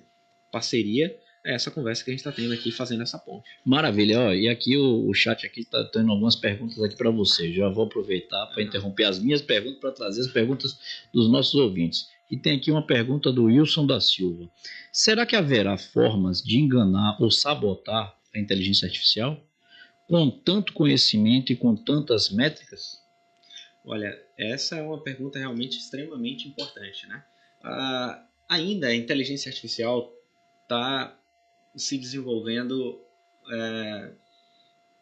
parceria 0.50 1.14
é 1.44 1.54
essa 1.54 1.70
conversa 1.70 2.02
que 2.02 2.11
a 2.11 2.12
gente 2.12 2.20
está 2.20 2.32
tendo 2.32 2.52
aqui, 2.52 2.72
fazendo 2.72 3.02
essa 3.02 3.18
ponte. 3.18 3.48
Maravilha, 3.64 4.20
ó, 4.20 4.32
e 4.32 4.48
aqui 4.48 4.76
o, 4.76 5.08
o 5.08 5.14
chat 5.14 5.46
aqui 5.46 5.61
está 5.61 5.84
tendo 5.84 6.11
algumas 6.11 6.34
perguntas 6.34 6.82
aqui 6.82 6.96
para 6.96 7.11
você. 7.11 7.52
Já 7.52 7.68
vou 7.68 7.84
aproveitar 7.84 8.46
para 8.46 8.62
interromper 8.62 9.04
as 9.04 9.18
minhas 9.18 9.40
perguntas 9.40 9.78
para 9.78 9.92
trazer 9.92 10.22
as 10.22 10.26
perguntas 10.26 10.78
dos 11.12 11.30
nossos 11.30 11.54
ouvintes. 11.54 12.08
E 12.30 12.37
tem 12.37 12.56
aqui 12.56 12.70
uma 12.70 12.87
pergunta 12.87 13.32
do 13.32 13.44
Wilson 13.44 13.87
da 13.87 14.00
Silva. 14.00 14.50
Será 14.92 15.24
que 15.24 15.37
haverá 15.37 15.78
formas 15.78 16.42
de 16.42 16.58
enganar 16.58 17.16
ou 17.20 17.30
sabotar 17.30 18.14
a 18.34 18.38
inteligência 18.38 18.87
artificial 18.87 19.42
com 20.06 20.30
tanto 20.30 20.72
conhecimento 20.72 21.52
e 21.52 21.56
com 21.56 21.74
tantas 21.74 22.30
métricas? 22.30 22.98
Olha, 23.88 24.22
essa 24.37 24.77
é 24.77 24.83
uma 24.83 25.03
pergunta 25.03 25.38
realmente 25.38 25.79
extremamente 25.79 26.46
importante, 26.46 27.07
né? 27.07 27.24
Ah, 27.62 28.22
ainda 28.46 28.88
a 28.88 28.94
inteligência 28.94 29.48
artificial 29.48 30.12
está 30.62 31.18
se 31.74 31.96
desenvolvendo, 31.96 33.01
é, 33.51 34.12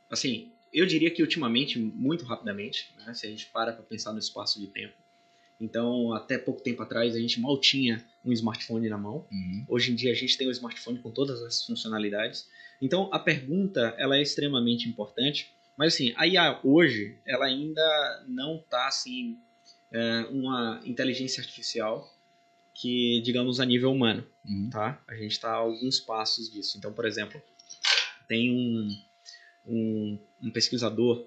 assim, 0.09 0.53
eu 0.73 0.87
diria 0.87 1.11
que 1.11 1.21
ultimamente 1.21 1.79
muito 1.79 2.25
rapidamente, 2.25 2.95
né, 2.99 3.13
se 3.13 3.27
a 3.27 3.31
gente 3.31 3.47
para 3.47 3.73
para 3.73 3.83
pensar 3.83 4.13
no 4.13 4.19
espaço 4.21 4.61
de 4.61 4.69
tempo. 4.69 4.95
Então, 5.61 6.13
até 6.13 6.39
pouco 6.39 6.61
tempo 6.61 6.83
atrás, 6.83 7.17
a 7.17 7.19
gente 7.19 7.41
mal 7.41 7.59
tinha 7.59 8.05
um 8.25 8.33
smartphone 8.33 8.89
na 8.89 8.99
mão. 8.99 9.27
Uhum. 9.33 9.65
Hoje 9.69 9.91
em 9.91 9.95
dia, 9.95 10.13
a 10.13 10.15
gente 10.15 10.37
tem 10.37 10.47
um 10.47 10.51
smartphone 10.51 10.99
com 10.99 11.11
todas 11.11 11.43
as 11.43 11.65
funcionalidades. 11.65 12.47
Então, 12.81 13.09
a 13.11 13.19
pergunta 13.19 13.95
ela 13.97 14.19
é 14.19 14.23
extremamente 14.23 14.87
importante. 14.87 15.56
Mas, 15.77 15.95
assim, 15.95 16.13
a 16.17 16.27
IA 16.27 16.61
hoje, 16.65 17.19
ela 17.27 17.47
ainda 17.47 18.25
não 18.27 18.57
está, 18.57 18.87
assim, 18.87 19.39
é, 19.93 20.21
uma 20.31 20.81
inteligência 20.85 21.41
artificial 21.41 22.13
que, 22.75 23.21
digamos, 23.23 23.61
a 23.61 23.65
nível 23.65 23.93
humano, 23.93 24.27
uhum. 24.45 24.71
tá? 24.71 25.03
A 25.09 25.15
gente 25.15 25.33
está 25.33 25.51
a 25.51 25.57
alguns 25.57 26.01
passos 26.01 26.51
disso. 26.51 26.77
Então, 26.77 26.93
por 26.93 27.07
exemplo, 27.07 27.41
tem 28.29 28.53
um, 28.53 28.89
um, 29.67 30.19
um 30.43 30.51
pesquisador 30.51 31.27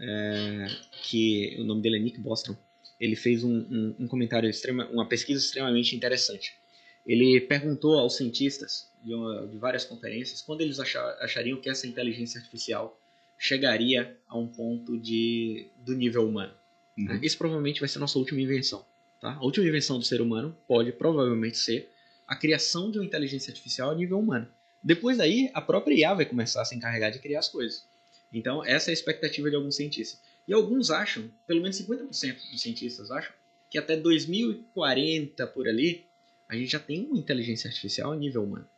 é, 0.00 0.66
que 1.02 1.56
o 1.58 1.64
nome 1.64 1.82
dele 1.82 1.96
é 1.96 2.00
Nick 2.00 2.20
Bostrom. 2.20 2.56
Ele 2.98 3.16
fez 3.16 3.42
um, 3.42 3.52
um, 3.52 3.96
um 4.00 4.08
comentário 4.08 4.48
extrema, 4.48 4.86
uma 4.90 5.08
pesquisa 5.08 5.44
extremamente 5.44 5.96
interessante. 5.96 6.56
Ele 7.04 7.40
perguntou 7.40 7.98
aos 7.98 8.16
cientistas 8.16 8.88
de, 9.02 9.12
uma, 9.12 9.46
de 9.48 9.58
várias 9.58 9.84
conferências 9.84 10.40
quando 10.40 10.60
eles 10.60 10.78
achar, 10.78 11.04
achariam 11.20 11.60
que 11.60 11.68
essa 11.68 11.86
inteligência 11.86 12.38
artificial 12.38 12.96
chegaria 13.42 14.16
a 14.28 14.38
um 14.38 14.46
ponto 14.46 14.96
de, 14.96 15.68
do 15.78 15.96
nível 15.96 16.28
humano. 16.28 16.54
Uhum. 16.96 17.18
Isso 17.20 17.36
provavelmente 17.36 17.80
vai 17.80 17.88
ser 17.88 17.98
a 17.98 18.00
nossa 18.00 18.16
última 18.16 18.40
invenção. 18.40 18.86
Tá? 19.20 19.32
A 19.34 19.42
última 19.44 19.66
invenção 19.66 19.98
do 19.98 20.04
ser 20.04 20.20
humano 20.20 20.56
pode 20.68 20.92
provavelmente 20.92 21.58
ser 21.58 21.90
a 22.24 22.36
criação 22.36 22.88
de 22.88 23.00
uma 23.00 23.04
inteligência 23.04 23.50
artificial 23.50 23.90
a 23.90 23.96
nível 23.96 24.20
humano. 24.20 24.46
Depois 24.80 25.18
daí, 25.18 25.50
a 25.54 25.60
própria 25.60 25.92
IA 25.92 26.14
vai 26.14 26.24
começar 26.24 26.62
a 26.62 26.64
se 26.64 26.76
encarregar 26.76 27.10
de 27.10 27.18
criar 27.18 27.40
as 27.40 27.48
coisas. 27.48 27.84
Então, 28.32 28.64
essa 28.64 28.90
é 28.90 28.92
a 28.92 28.94
expectativa 28.94 29.50
de 29.50 29.56
alguns 29.56 29.74
cientistas. 29.74 30.20
E 30.46 30.52
alguns 30.52 30.92
acham, 30.92 31.28
pelo 31.44 31.62
menos 31.62 31.76
50% 31.82 32.08
dos 32.48 32.62
cientistas 32.62 33.10
acham, 33.10 33.32
que 33.68 33.76
até 33.76 33.96
2040 33.96 35.48
por 35.48 35.66
ali, 35.66 36.06
a 36.48 36.54
gente 36.54 36.70
já 36.70 36.78
tem 36.78 37.06
uma 37.06 37.18
inteligência 37.18 37.66
artificial 37.66 38.12
a 38.12 38.16
nível 38.16 38.44
humano. 38.44 38.68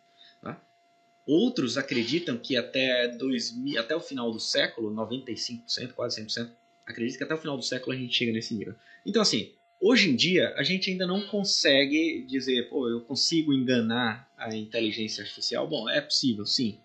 Outros 1.26 1.78
acreditam 1.78 2.36
que 2.36 2.56
até, 2.56 3.08
2000, 3.08 3.80
até 3.80 3.96
o 3.96 4.00
final 4.00 4.30
do 4.30 4.40
século, 4.40 4.94
95%, 4.94 5.92
quase 5.94 6.22
100%, 6.22 6.50
acreditam 6.86 7.18
que 7.18 7.24
até 7.24 7.34
o 7.34 7.38
final 7.38 7.56
do 7.56 7.62
século 7.62 7.94
a 7.94 7.98
gente 7.98 8.14
chega 8.14 8.32
nesse 8.32 8.54
nível. 8.54 8.74
Então, 9.06 9.22
assim, 9.22 9.52
Hoje 9.86 10.08
em 10.08 10.16
dia, 10.16 10.54
a 10.56 10.62
gente 10.62 10.90
ainda 10.90 11.06
não 11.06 11.26
consegue 11.26 12.24
dizer, 12.26 12.70
pô, 12.70 12.88
eu 12.88 13.02
consigo 13.02 13.52
enganar 13.52 14.32
a 14.34 14.56
inteligência 14.56 15.22
artificial. 15.22 15.68
Bom, 15.68 15.86
é 15.90 16.00
possível, 16.00 16.46
sim. 16.46 16.80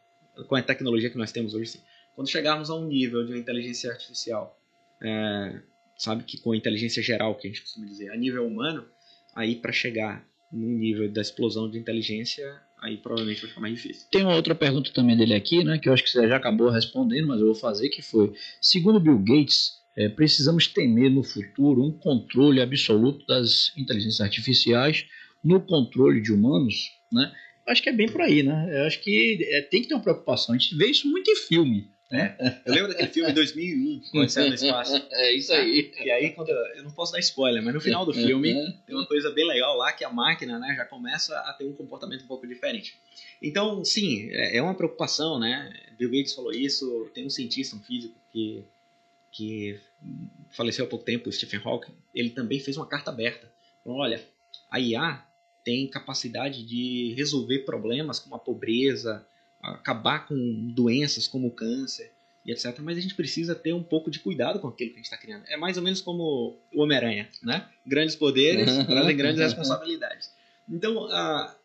Com 0.50 0.56
a 0.56 0.62
tecnologia 0.62 1.10
que 1.10 1.18
nós 1.18 1.32
temos 1.32 1.54
hoje, 1.54 1.72
sim. 1.72 1.80
Quando 2.14 2.30
chegarmos 2.30 2.70
a 2.70 2.76
um 2.76 2.86
nível 2.86 3.26
de 3.26 3.38
inteligência 3.38 3.90
artificial, 3.90 4.60
é, 5.02 5.62
sabe, 5.98 6.26
que 6.26 6.38
com 6.42 6.52
a 6.52 6.58
inteligência 6.58 7.02
geral, 7.02 7.36
que 7.36 7.48
a 7.48 7.50
gente 7.50 7.62
costuma 7.62 7.86
dizer, 7.86 8.12
a 8.12 8.18
nível 8.18 8.46
humano, 8.46 8.86
aí 9.34 9.56
para 9.56 9.72
chegar 9.72 10.28
no 10.52 10.68
nível 10.68 11.10
da 11.10 11.22
explosão 11.22 11.72
de 11.72 11.80
inteligência, 11.80 12.62
aí 12.82 12.98
provavelmente 12.98 13.42
vai 13.42 13.50
ficar 13.50 13.62
mais 13.62 13.76
difícil. 13.76 14.08
Tem 14.12 14.24
uma 14.24 14.36
outra 14.36 14.56
pergunta 14.56 14.92
também 14.92 15.18
dele 15.18 15.34
aqui, 15.34 15.64
né, 15.64 15.78
que 15.78 15.90
eu 15.90 15.94
acho 15.94 16.04
que 16.04 16.10
você 16.10 16.28
já 16.28 16.38
acabou 16.38 16.70
respondendo, 16.70 17.28
mas 17.28 17.40
eu 17.40 17.48
vou 17.48 17.56
fazer, 17.56 17.90
que 17.90 18.02
foi, 18.02 18.34
segundo 18.62 19.00
Bill 19.00 19.20
Gates, 19.20 19.80
é, 19.98 20.08
precisamos 20.08 20.68
temer 20.68 21.12
no 21.12 21.24
futuro 21.24 21.84
um 21.84 21.92
controle 21.92 22.62
absoluto 22.62 23.26
das 23.26 23.76
inteligências 23.78 24.22
artificiais 24.22 25.06
no 25.44 25.60
controle 25.60 26.22
de 26.22 26.32
humanos, 26.32 26.92
né? 27.12 27.32
Acho 27.68 27.84
que 27.84 27.90
é 27.90 27.94
bem 27.94 28.08
por 28.08 28.22
aí, 28.22 28.42
né? 28.42 28.80
Eu 28.80 28.86
acho 28.86 29.02
que 29.02 29.38
é, 29.42 29.62
tem 29.62 29.82
que 29.82 29.88
ter 29.88 29.94
uma 29.94 30.02
preocupação. 30.02 30.56
A 30.56 30.58
gente 30.58 30.76
vê 30.76 30.88
isso 30.88 31.08
muito 31.08 31.30
em 31.30 31.36
filme. 31.36 31.92
Né? 32.12 32.36
Eu 32.66 32.74
lembro 32.74 32.88
daquele 32.90 33.10
filme 33.10 33.32
2001, 33.32 34.02
quando 34.12 34.30
saiu 34.30 34.50
no 34.50 34.56
espaço. 34.56 35.00
É 35.12 35.32
isso 35.34 35.54
aí. 35.54 35.92
E 36.00 36.10
aí, 36.10 36.32
quando 36.32 36.50
eu, 36.50 36.58
eu 36.76 36.84
não 36.84 36.92
posso 36.92 37.12
dar 37.12 37.20
spoiler, 37.20 37.62
mas 37.62 37.74
no 37.74 37.80
final 37.80 38.04
do 38.06 38.14
filme 38.14 38.54
tem 38.88 38.96
uma 38.96 39.06
coisa 39.06 39.30
bem 39.32 39.48
legal 39.48 39.78
lá 39.78 39.92
que 39.94 40.04
a 40.04 40.10
máquina, 40.10 40.58
né, 40.58 40.74
já 40.76 40.86
começa 40.86 41.38
a 41.38 41.54
ter 41.54 41.66
um 41.66 41.74
comportamento 41.74 42.24
um 42.24 42.28
pouco 42.28 42.48
diferente. 42.48 42.98
Então, 43.42 43.86
sim, 43.86 44.28
é, 44.32 44.58
é 44.58 44.62
uma 44.62 44.74
preocupação, 44.74 45.40
né? 45.40 45.72
Bill 45.98 46.10
Gates 46.10 46.34
falou 46.34 46.52
isso. 46.52 47.10
Tem 47.14 47.26
um 47.26 47.30
cientista, 47.30 47.76
um 47.76 47.80
físico 47.80 48.16
que 48.32 48.64
que 49.32 49.80
faleceu 50.50 50.86
há 50.86 50.88
pouco 50.88 51.06
tempo, 51.06 51.32
Stephen 51.32 51.62
Hawking. 51.64 51.94
Ele 52.14 52.30
também 52.30 52.60
fez 52.60 52.78
uma 52.78 52.88
carta 52.88 53.12
aberta. 53.12 53.52
Falou, 53.84 54.00
olha, 54.00 54.22
a 54.72 54.80
IA 54.80 55.24
tem 55.64 55.88
capacidade 55.88 56.66
de 56.66 57.14
resolver 57.16 57.60
problemas 57.60 58.20
como 58.20 58.36
a 58.36 58.40
pobreza, 58.40 59.26
acabar 59.62 60.28
com 60.28 60.72
doenças 60.74 61.28
como 61.28 61.48
o 61.48 61.52
câncer 61.52 62.12
e 62.46 62.52
etc. 62.52 62.80
Mas 62.80 62.98
a 62.98 63.02
gente 63.02 63.16
precisa 63.16 63.54
ter 63.54 63.74
um 63.74 63.84
pouco 63.84 64.10
de 64.10 64.20
cuidado 64.20 64.60
com 64.60 64.68
aquilo 64.68 64.92
que 64.92 64.96
a 64.96 65.00
gente 65.00 65.06
está 65.06 65.18
criando. 65.18 65.44
É 65.48 65.58
mais 65.58 65.78
ou 65.78 65.84
menos 65.84 66.02
como 66.02 66.58
o 66.74 66.82
Homem-Aranha, 66.82 67.30
né? 67.44 67.68
Grandes 67.86 68.16
poderes 68.16 68.66
trazem 68.86 69.18
grandes 69.18 69.42
responsabilidades. 69.42 70.32
Então, 70.68 71.06
a, 71.06 71.56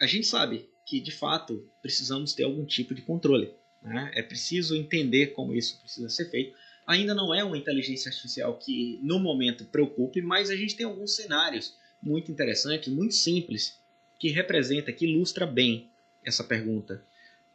a 0.00 0.06
gente 0.06 0.26
sabe 0.26 0.68
que, 0.84 1.00
de 1.00 1.12
fato, 1.12 1.66
precisamos 1.80 2.32
ter 2.32 2.44
algum 2.44 2.64
tipo 2.64 2.94
de 2.94 3.02
controle. 3.02 3.52
Né? 3.82 4.10
É 4.14 4.22
preciso 4.22 4.76
entender 4.76 5.28
como 5.28 5.54
isso 5.54 5.78
precisa 5.80 6.08
ser 6.08 6.30
feito. 6.30 6.56
Ainda 6.86 7.14
não 7.14 7.34
é 7.34 7.44
uma 7.44 7.58
inteligência 7.58 8.08
artificial 8.08 8.58
que, 8.58 8.98
no 9.02 9.18
momento, 9.18 9.64
preocupe, 9.66 10.22
mas 10.22 10.50
a 10.50 10.56
gente 10.56 10.74
tem 10.74 10.86
alguns 10.86 11.14
cenários 11.14 11.74
muito 12.02 12.32
interessantes, 12.32 12.92
muito 12.92 13.14
simples, 13.14 13.78
que 14.18 14.30
representa, 14.30 14.92
que 14.92 15.04
ilustra 15.06 15.46
bem 15.46 15.90
essa 16.24 16.42
pergunta 16.42 17.04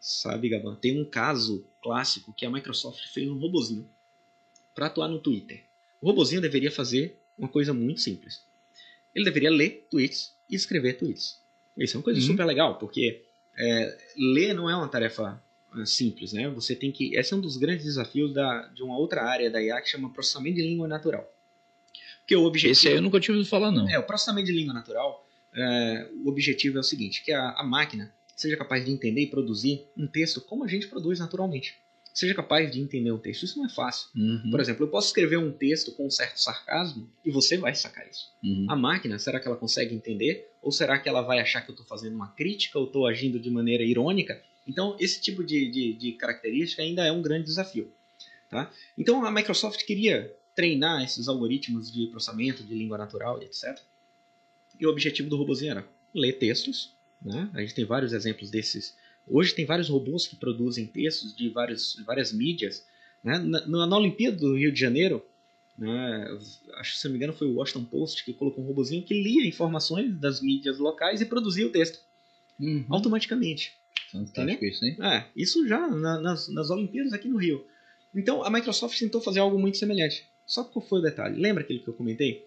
sabe, 0.04 0.50
Gaban? 0.50 0.76
Tem 0.76 1.00
um 1.00 1.06
caso 1.06 1.66
clássico 1.82 2.34
que 2.34 2.46
a 2.46 2.50
Microsoft 2.50 3.08
fez 3.08 3.30
um 3.30 3.40
robozinho 3.40 3.90
para 4.76 4.88
atuar 4.88 5.08
no 5.08 5.18
Twitter. 5.18 5.64
O 6.02 6.08
robozinho 6.08 6.42
deveria 6.42 6.70
fazer 6.70 7.18
uma 7.38 7.48
coisa 7.48 7.74
muito 7.74 8.02
simples. 8.02 8.44
Ele 9.16 9.24
deveria 9.24 9.50
ler 9.50 9.88
tweets 9.90 10.36
e 10.50 10.56
escrever 10.56 10.98
tweets. 10.98 11.40
Isso 11.78 11.96
é 11.96 11.98
uma 12.00 12.04
coisa 12.04 12.20
uhum. 12.20 12.28
super 12.28 12.46
legal, 12.46 12.78
porque 12.78 13.24
é, 13.58 13.98
ler 14.18 14.54
não 14.54 14.70
é 14.70 14.76
uma 14.76 14.90
tarefa 14.90 15.42
é, 15.78 15.86
simples, 15.86 16.34
né? 16.34 16.50
Você 16.50 16.76
tem 16.76 16.92
que. 16.92 17.16
Esse 17.16 17.34
é 17.34 17.38
um 17.38 17.42
dos 17.42 17.56
grandes 17.56 17.86
desafios 17.86 18.34
da, 18.34 18.68
de 18.68 18.84
uma 18.84 18.98
outra 18.98 19.24
área 19.24 19.50
da 19.50 19.62
IA 19.62 19.82
que 19.82 19.90
chama 19.90 20.12
processamento 20.12 20.58
de 20.58 20.64
língua 20.64 20.88
natural. 20.88 21.34
Porque 22.20 22.36
o 22.36 22.44
objetivo. 22.44 22.74
Esse 22.74 22.90
aí 22.90 22.96
eu 22.96 23.02
nunca 23.02 23.22
tive 23.22 23.38
ouvido 23.38 23.50
falar, 23.50 23.72
não. 23.72 23.90
É, 23.90 23.98
o 23.98 24.04
processamento 24.04 24.48
de 24.48 24.54
língua 24.54 24.74
natural, 24.74 25.26
é, 25.56 26.10
o 26.26 26.28
objetivo 26.28 26.78
é 26.78 26.82
o 26.82 26.84
seguinte: 26.84 27.24
que 27.24 27.32
a, 27.32 27.52
a 27.52 27.64
máquina 27.64 28.14
seja 28.36 28.58
capaz 28.58 28.84
de 28.86 28.92
entender 28.92 29.22
e 29.22 29.28
produzir 29.28 29.86
um 29.98 30.08
texto 30.08 30.42
como 30.42 30.64
a 30.64 30.68
gente 30.68 30.88
produz 30.88 31.20
naturalmente. 31.20 31.78
Seja 32.14 32.36
capaz 32.36 32.72
de 32.72 32.80
entender 32.80 33.12
o 33.12 33.18
texto. 33.18 33.44
Isso 33.44 33.58
não 33.58 33.66
é 33.66 33.70
fácil. 33.70 34.08
Uhum. 34.16 34.52
Por 34.52 34.60
exemplo, 34.60 34.86
eu 34.86 34.88
posso 34.88 35.08
escrever 35.08 35.38
um 35.38 35.52
texto 35.52 35.92
com 35.94 36.06
um 36.06 36.12
certo 36.12 36.40
sarcasmo 36.40 37.10
e 37.26 37.32
você 37.32 37.58
vai 37.58 37.74
sacar 37.74 38.08
isso. 38.08 38.32
Uhum. 38.44 38.68
A 38.70 38.76
máquina, 38.76 39.18
será 39.18 39.40
que 39.40 39.48
ela 39.48 39.58
consegue 39.58 39.96
entender? 39.96 40.52
Ou 40.62 40.72
será 40.72 41.00
que 41.00 41.10
ela 41.10 41.22
vai 41.22 41.40
achar 41.40 41.62
que 41.62 41.72
eu 41.72 41.74
estou 41.74 41.86
fazendo 41.88 42.16
uma 42.16 42.28
crítica 42.28 42.78
ou 42.78 42.86
estou 42.86 43.08
agindo 43.08 43.40
de 43.40 43.50
maneira 43.50 43.84
irônica? 43.84 44.40
Então, 44.68 44.96
esse 45.00 45.20
tipo 45.20 45.44
de, 45.44 45.70
de, 45.70 45.94
de 45.94 46.12
característica 46.14 46.84
ainda 46.84 47.04
é 47.04 47.12
um 47.12 47.22
grande 47.22 47.46
desafio. 47.46 47.92
Tá? 48.48 48.72
Então, 48.96 49.26
a 49.26 49.32
Microsoft 49.32 49.84
queria 49.84 50.32
treinar 50.56 51.04
esses 51.04 51.28
algoritmos 51.28 51.92
de 51.92 52.08
processamento 52.08 52.64
de 52.64 52.76
língua 52.76 52.98
natural 52.98 53.42
e 53.42 53.46
etc. 53.46 53.80
E 54.80 54.86
o 54.86 54.90
objetivo 54.92 55.30
do 55.30 55.36
robôzinho 55.36 55.72
era 55.72 55.88
ler 56.14 56.34
textos 56.34 56.93
né? 57.24 57.50
A 57.54 57.62
gente 57.62 57.74
tem 57.74 57.86
vários 57.86 58.14
exemplos 58.14 58.50
desses. 58.50 58.96
Hoje 59.28 59.56
tem 59.56 59.66
vários 59.66 59.90
robôs 59.90 60.28
que 60.28 60.36
produzem 60.36 60.86
textos 60.86 61.36
de 61.36 61.50
várias, 61.50 61.96
várias 62.06 62.34
mídias. 62.34 62.86
Né? 63.24 63.40
Na, 63.40 63.88
na, 63.88 63.98
Olimpíada 63.98 64.36
do 64.36 64.58
Rio 64.58 64.72
de 64.72 64.80
Janeiro, 64.80 65.24
né? 65.78 66.28
acho 66.76 66.94
que 66.94 67.00
se 67.00 67.06
não 67.06 67.14
me 67.14 67.18
engano 67.18 67.34
foi 67.34 67.48
o 67.48 67.56
Washington 67.56 67.86
Post 67.86 68.26
que 68.26 68.34
colocou 68.34 68.64
um 68.64 68.68
robôzinho 68.68 69.04
que 69.04 69.14
lia 69.14 69.48
informações 69.48 70.14
das 70.20 70.42
mídias 70.42 70.78
locais 70.78 71.22
e 71.22 71.26
produzia 71.26 71.66
o 71.66 71.72
texto 71.72 72.00
uhum. 72.60 72.86
automaticamente. 72.90 73.74
Fantástico 74.12 74.66
isso, 74.66 74.86
hein? 74.86 74.98
É, 75.02 75.26
isso 75.36 75.66
já 75.68 75.88
na, 75.88 76.20
nas, 76.20 76.50
nas 76.50 76.70
Olimpíadas 76.70 77.14
aqui 77.14 77.28
no 77.30 77.38
Rio. 77.38 77.66
Então 78.14 78.44
a 78.44 78.50
Microsoft 78.50 79.00
tentou 79.00 79.22
fazer 79.22 79.40
algo 79.40 79.58
muito 79.58 79.78
semelhante. 79.78 80.28
Só 80.46 80.64
que 80.64 80.74
qual 80.74 80.86
foi 80.86 81.00
o 81.00 81.04
detalhe? 81.04 81.40
Lembra 81.40 81.64
aquele 81.64 81.80
que 81.80 81.88
eu 81.88 81.94
comentei? 81.94 82.46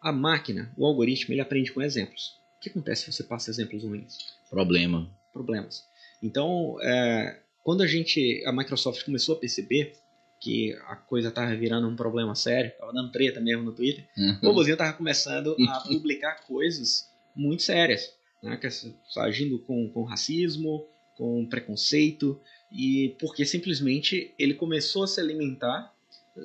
A 0.00 0.12
máquina, 0.12 0.72
o 0.76 0.84
algoritmo, 0.84 1.32
ele 1.32 1.40
aprende 1.40 1.72
com 1.72 1.80
exemplos. 1.80 2.38
O 2.66 2.68
que 2.68 2.78
acontece 2.78 3.04
se 3.04 3.12
você 3.12 3.22
passa 3.22 3.50
exemplos 3.50 3.84
ruins? 3.84 4.18
Problema. 4.50 5.08
Problemas. 5.32 5.84
Então, 6.20 6.76
é, 6.82 7.38
quando 7.62 7.82
a 7.82 7.86
gente, 7.86 8.42
a 8.44 8.52
Microsoft 8.52 9.04
começou 9.04 9.36
a 9.36 9.38
perceber 9.38 9.94
que 10.40 10.72
a 10.88 10.96
coisa 10.96 11.28
estava 11.28 11.54
virando 11.54 11.86
um 11.86 11.94
problema 11.94 12.34
sério, 12.34 12.70
estava 12.70 12.92
dando 12.92 13.12
treta 13.12 13.40
mesmo 13.40 13.62
no 13.62 13.72
Twitter, 13.72 14.08
uhum. 14.18 14.38
o 14.42 14.46
robozinho 14.46 14.74
estava 14.74 14.92
começando 14.94 15.54
a 15.68 15.80
publicar 15.86 16.44
coisas 16.44 17.08
muito 17.36 17.62
sérias, 17.62 18.12
né, 18.42 18.56
que, 18.56 18.66
agindo 19.20 19.60
com, 19.60 19.88
com 19.90 20.02
racismo, 20.02 20.86
com 21.16 21.46
preconceito, 21.46 22.40
e 22.70 23.14
porque 23.20 23.44
simplesmente 23.44 24.34
ele 24.38 24.54
começou 24.54 25.04
a 25.04 25.06
se 25.06 25.20
alimentar 25.20 25.94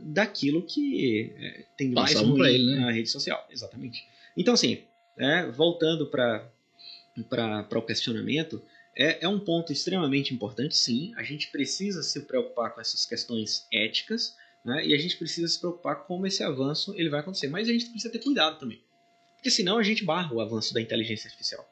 daquilo 0.04 0.62
que 0.62 1.34
é, 1.36 1.66
tem 1.76 1.92
mais 1.92 2.14
ruim 2.14 2.48
ele, 2.48 2.76
né? 2.76 2.80
na 2.82 2.92
rede 2.92 3.10
social. 3.10 3.46
Exatamente. 3.52 4.08
Então, 4.38 4.54
assim, 4.54 4.84
é, 5.22 5.46
voltando 5.52 6.08
para 6.08 6.52
o 7.76 7.82
questionamento, 7.84 8.60
é, 8.98 9.24
é 9.24 9.28
um 9.28 9.40
ponto 9.40 9.72
extremamente 9.72 10.34
importante, 10.34 10.76
sim. 10.76 11.14
A 11.16 11.22
gente 11.22 11.52
precisa 11.52 12.02
se 12.02 12.22
preocupar 12.22 12.74
com 12.74 12.82
essas 12.82 13.06
questões 13.06 13.68
éticas 13.72 14.36
né, 14.66 14.86
e 14.86 14.96
a 14.96 14.98
gente 14.98 15.16
precisa 15.18 15.48
se 15.48 15.60
preocupar 15.60 16.08
como 16.08 16.26
esse 16.26 16.44
avanço 16.44 16.96
ele 16.98 17.10
vai 17.10 17.20
acontecer. 17.20 17.48
Mas 17.48 17.70
a 17.70 17.72
gente 17.72 17.86
precisa 17.86 18.12
ter 18.12 18.18
cuidado 18.20 18.58
também, 18.58 18.82
porque 19.36 19.52
senão 19.52 19.78
a 19.78 19.84
gente 19.84 20.04
barra 20.04 20.34
o 20.34 20.42
avanço 20.42 20.74
da 20.74 20.82
inteligência 20.82 21.28
artificial. 21.28 21.70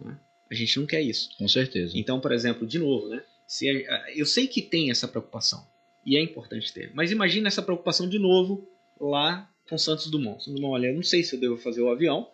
Né? 0.00 0.18
A 0.50 0.54
gente 0.54 0.78
não 0.80 0.86
quer 0.86 1.00
isso. 1.00 1.30
Com 1.38 1.46
certeza. 1.46 1.96
Então, 1.96 2.18
por 2.20 2.32
exemplo, 2.32 2.66
de 2.66 2.80
novo, 2.80 3.08
né, 3.08 3.22
se 3.46 3.68
a, 3.86 4.12
eu 4.12 4.26
sei 4.26 4.48
que 4.48 4.60
tem 4.60 4.90
essa 4.90 5.06
preocupação 5.06 5.64
e 6.04 6.16
é 6.16 6.20
importante 6.20 6.72
ter, 6.72 6.90
mas 6.94 7.12
imagina 7.12 7.46
essa 7.46 7.62
preocupação 7.62 8.08
de 8.08 8.18
novo 8.18 8.68
lá 9.00 9.48
com 9.68 9.78
Santos 9.78 10.10
Dumont. 10.10 10.42
Santos 10.42 10.60
Dumont, 10.60 10.74
olha, 10.74 10.88
eu 10.88 10.94
não 10.94 11.02
sei 11.04 11.22
se 11.22 11.36
eu 11.36 11.40
devo 11.40 11.56
fazer 11.56 11.80
o 11.80 11.90
avião, 11.90 12.28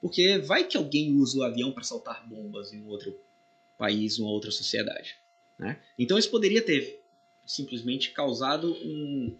porque 0.00 0.38
vai 0.38 0.66
que 0.66 0.76
alguém 0.76 1.12
usa 1.12 1.38
o 1.38 1.42
avião 1.42 1.72
para 1.72 1.84
soltar 1.84 2.26
bombas 2.26 2.72
em 2.72 2.82
um 2.82 2.88
outro 2.88 3.16
país, 3.76 4.18
uma 4.18 4.30
outra 4.30 4.50
sociedade. 4.50 5.16
Né? 5.58 5.78
Então 5.98 6.18
isso 6.18 6.30
poderia 6.30 6.62
ter 6.62 7.02
simplesmente 7.46 8.12
causado 8.12 8.72
um, 8.72 9.36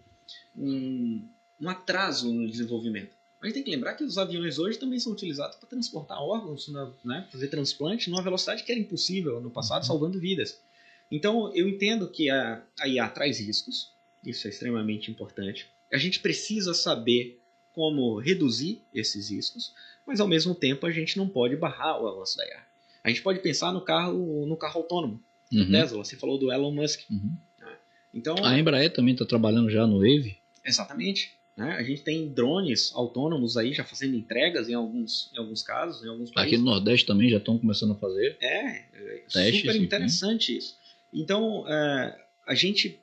um, 0.55 1.27
um 1.59 1.69
atraso 1.69 2.31
no 2.31 2.49
desenvolvimento. 2.49 3.15
Gente 3.43 3.55
tem 3.55 3.63
que 3.63 3.71
lembrar 3.71 3.95
que 3.95 4.03
os 4.03 4.19
aviões 4.19 4.59
hoje 4.59 4.77
também 4.77 4.99
são 4.99 5.11
utilizados 5.11 5.57
para 5.57 5.67
transportar 5.67 6.21
órgãos, 6.21 6.67
né, 7.03 7.27
fazer 7.31 7.47
transplante 7.47 8.07
numa 8.09 8.21
velocidade 8.21 8.63
que 8.63 8.71
era 8.71 8.79
impossível 8.79 9.41
no 9.41 9.49
passado, 9.49 9.85
salvando 9.85 10.19
vidas. 10.19 10.61
Então 11.09 11.53
eu 11.55 11.67
entendo 11.67 12.07
que 12.07 12.29
a, 12.29 12.63
a 12.79 12.87
IA 12.87 13.09
traz 13.09 13.39
riscos, 13.39 13.91
isso 14.23 14.45
é 14.45 14.51
extremamente 14.51 15.09
importante. 15.09 15.67
A 15.91 15.97
gente 15.97 16.19
precisa 16.19 16.73
saber 16.73 17.40
como 17.73 18.19
reduzir 18.19 18.81
esses 18.93 19.29
riscos, 19.29 19.73
mas 20.05 20.19
ao 20.19 20.27
mesmo 20.27 20.53
tempo 20.53 20.85
a 20.85 20.91
gente 20.91 21.17
não 21.17 21.27
pode 21.27 21.55
barrar 21.55 22.01
o 22.01 22.07
avanço 22.07 22.37
da 22.37 22.45
IA. 22.45 22.63
A 23.03 23.09
gente 23.09 23.21
pode 23.21 23.39
pensar 23.39 23.71
no 23.71 23.81
carro, 23.81 24.45
no 24.45 24.55
carro 24.55 24.79
autônomo, 24.79 25.21
uhum. 25.51 25.71
Tesla. 25.71 26.03
Você 26.03 26.15
falou 26.15 26.37
do 26.37 26.51
Elon 26.51 26.71
Musk. 26.71 27.01
Uhum. 27.09 27.35
Né? 27.59 27.75
Então 28.13 28.35
a 28.43 28.57
Embraer 28.57 28.93
também 28.93 29.13
está 29.13 29.25
trabalhando 29.25 29.69
já 29.69 29.87
no 29.87 29.99
Wave. 29.99 30.37
Exatamente. 30.63 31.33
Né? 31.57 31.71
A 31.73 31.83
gente 31.83 32.01
tem 32.03 32.29
drones 32.29 32.91
autônomos 32.93 33.57
aí 33.57 33.73
já 33.73 33.83
fazendo 33.83 34.15
entregas 34.15 34.69
em 34.69 34.73
alguns, 34.73 35.31
em 35.33 35.39
alguns 35.39 35.63
casos, 35.63 36.03
em 36.03 36.09
alguns 36.09 36.31
países. 36.31 36.53
Aqui 36.53 36.63
no 36.63 36.71
Nordeste 36.71 37.05
também 37.05 37.29
já 37.29 37.37
estão 37.37 37.57
começando 37.57 37.93
a 37.93 37.95
fazer. 37.95 38.37
É, 38.39 38.85
é 38.93 39.23
Testes, 39.31 39.61
super 39.61 39.75
interessante 39.75 40.57
isso. 40.57 40.77
Então 41.13 41.65
é, 41.67 42.25
a 42.47 42.55
gente, 42.55 43.01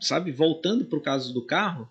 sabe, 0.00 0.32
voltando 0.32 0.84
para 0.84 0.98
o 0.98 1.02
caso 1.02 1.32
do 1.32 1.44
carro, 1.44 1.90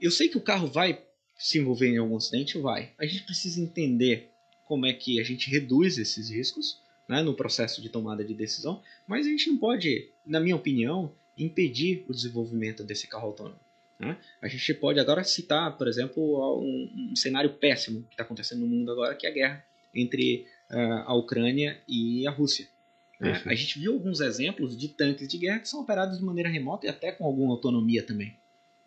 eu 0.00 0.10
sei 0.10 0.28
que 0.28 0.36
o 0.36 0.42
carro 0.42 0.68
vai 0.68 1.02
se 1.38 1.58
envolver 1.58 1.88
em 1.88 1.96
algum 1.96 2.16
acidente, 2.16 2.58
vai. 2.58 2.90
A 2.98 3.06
gente 3.06 3.22
precisa 3.22 3.60
entender 3.60 4.30
como 4.64 4.84
é 4.84 4.92
que 4.92 5.20
a 5.20 5.24
gente 5.24 5.48
reduz 5.48 5.96
esses 5.96 6.28
riscos 6.28 6.80
né, 7.08 7.22
no 7.22 7.32
processo 7.32 7.80
de 7.80 7.88
tomada 7.88 8.24
de 8.24 8.34
decisão, 8.34 8.82
mas 9.06 9.26
a 9.26 9.30
gente 9.30 9.48
não 9.48 9.56
pode, 9.56 10.10
na 10.26 10.40
minha 10.40 10.56
opinião, 10.56 11.10
impedir 11.38 12.04
o 12.08 12.12
desenvolvimento 12.12 12.82
desse 12.82 13.06
carro 13.06 13.28
autônomo. 13.28 13.58
Né? 13.98 14.16
A 14.42 14.48
gente 14.48 14.74
pode 14.74 15.00
agora 15.00 15.24
citar, 15.24 15.78
por 15.78 15.88
exemplo, 15.88 16.60
um, 16.60 17.10
um 17.12 17.16
cenário 17.16 17.54
péssimo 17.54 18.02
que 18.02 18.14
está 18.14 18.24
acontecendo 18.24 18.60
no 18.60 18.66
mundo 18.66 18.92
agora, 18.92 19.14
que 19.14 19.26
é 19.26 19.30
a 19.30 19.32
guerra 19.32 19.64
entre 19.94 20.46
uh, 20.70 21.04
a 21.06 21.14
Ucrânia 21.14 21.80
e 21.88 22.26
a 22.26 22.30
Rússia. 22.30 22.68
Né? 23.18 23.42
A 23.46 23.54
gente 23.54 23.78
viu 23.78 23.94
alguns 23.94 24.20
exemplos 24.20 24.76
de 24.76 24.88
tanques 24.88 25.26
de 25.28 25.38
guerra 25.38 25.60
que 25.60 25.68
são 25.68 25.80
operados 25.80 26.18
de 26.18 26.24
maneira 26.24 26.48
remota 26.48 26.86
e 26.86 26.88
até 26.88 27.10
com 27.10 27.24
alguma 27.24 27.54
autonomia 27.54 28.02
também. 28.02 28.36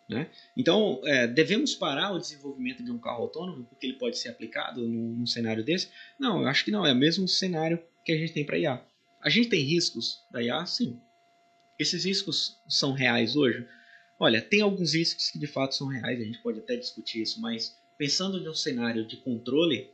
Né? 0.08 0.30
Então, 0.56 1.00
é, 1.04 1.26
devemos 1.26 1.74
parar 1.74 2.12
o 2.12 2.18
desenvolvimento 2.18 2.82
de 2.82 2.90
um 2.90 2.98
carro 2.98 3.22
autônomo 3.22 3.64
porque 3.64 3.86
ele 3.86 3.98
pode 3.98 4.18
ser 4.18 4.28
aplicado 4.28 4.86
num, 4.86 5.16
num 5.16 5.26
cenário 5.26 5.64
desse? 5.64 5.88
Não, 6.18 6.42
eu 6.42 6.48
acho 6.48 6.64
que 6.64 6.70
não. 6.70 6.84
É 6.84 6.92
o 6.92 6.96
mesmo 6.96 7.26
cenário 7.26 7.82
que 8.04 8.12
a 8.12 8.16
gente 8.16 8.32
tem 8.32 8.44
para 8.44 8.58
IA. 8.58 8.84
A 9.22 9.30
gente 9.30 9.48
tem 9.48 9.62
riscos 9.62 10.24
da 10.30 10.42
IA? 10.42 10.66
Sim. 10.66 11.00
Esses 11.78 12.04
riscos 12.04 12.60
são 12.68 12.92
reais 12.92 13.36
hoje? 13.36 13.66
Olha, 14.18 14.40
tem 14.40 14.60
alguns 14.60 14.94
riscos 14.94 15.30
que 15.30 15.38
de 15.38 15.46
fato 15.46 15.74
são 15.74 15.88
reais, 15.88 16.20
a 16.20 16.24
gente 16.24 16.42
pode 16.42 16.58
até 16.60 16.76
discutir 16.76 17.22
isso, 17.22 17.40
mas 17.40 17.76
pensando 17.96 18.38
em 18.38 18.48
um 18.48 18.54
cenário 18.54 19.06
de 19.06 19.16
controle, 19.16 19.90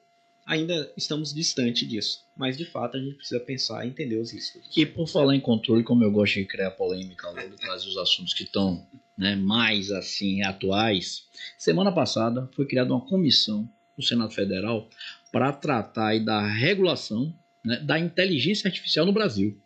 ainda 0.49 0.91
estamos 0.97 1.33
distante 1.33 1.87
disso. 1.87 2.25
Mas 2.35 2.57
de 2.57 2.65
fato 2.65 2.97
a 2.97 3.01
gente 3.01 3.17
precisa 3.17 3.39
pensar 3.39 3.85
e 3.85 3.91
entender 3.91 4.17
os 4.17 4.33
riscos. 4.33 4.63
E 4.75 4.87
por 4.87 5.07
falar 5.07 5.37
em 5.37 5.41
controle, 5.41 5.85
como 5.85 6.03
eu 6.03 6.11
gosto 6.11 6.35
de 6.35 6.47
criar 6.47 6.71
polêmica 6.71 7.29
logo 7.29 7.57
trazer 7.57 7.89
os 7.89 7.99
assuntos 7.99 8.33
que 8.33 8.45
estão 8.45 8.85
né, 9.17 9.37
mais 9.37 9.91
assim 9.91 10.43
atuais, 10.43 11.25
semana 11.59 11.93
passada 11.93 12.49
foi 12.55 12.67
criada 12.67 12.95
uma 12.95 13.07
comissão 13.07 13.69
no 13.97 14.03
Senado 14.03 14.33
Federal 14.33 14.89
para 15.31 15.53
tratar 15.53 16.19
da 16.21 16.47
regulação 16.47 17.35
né, 17.63 17.77
da 17.81 17.99
inteligência 17.99 18.69
artificial 18.69 19.05
no 19.05 19.13
Brasil. 19.13 19.61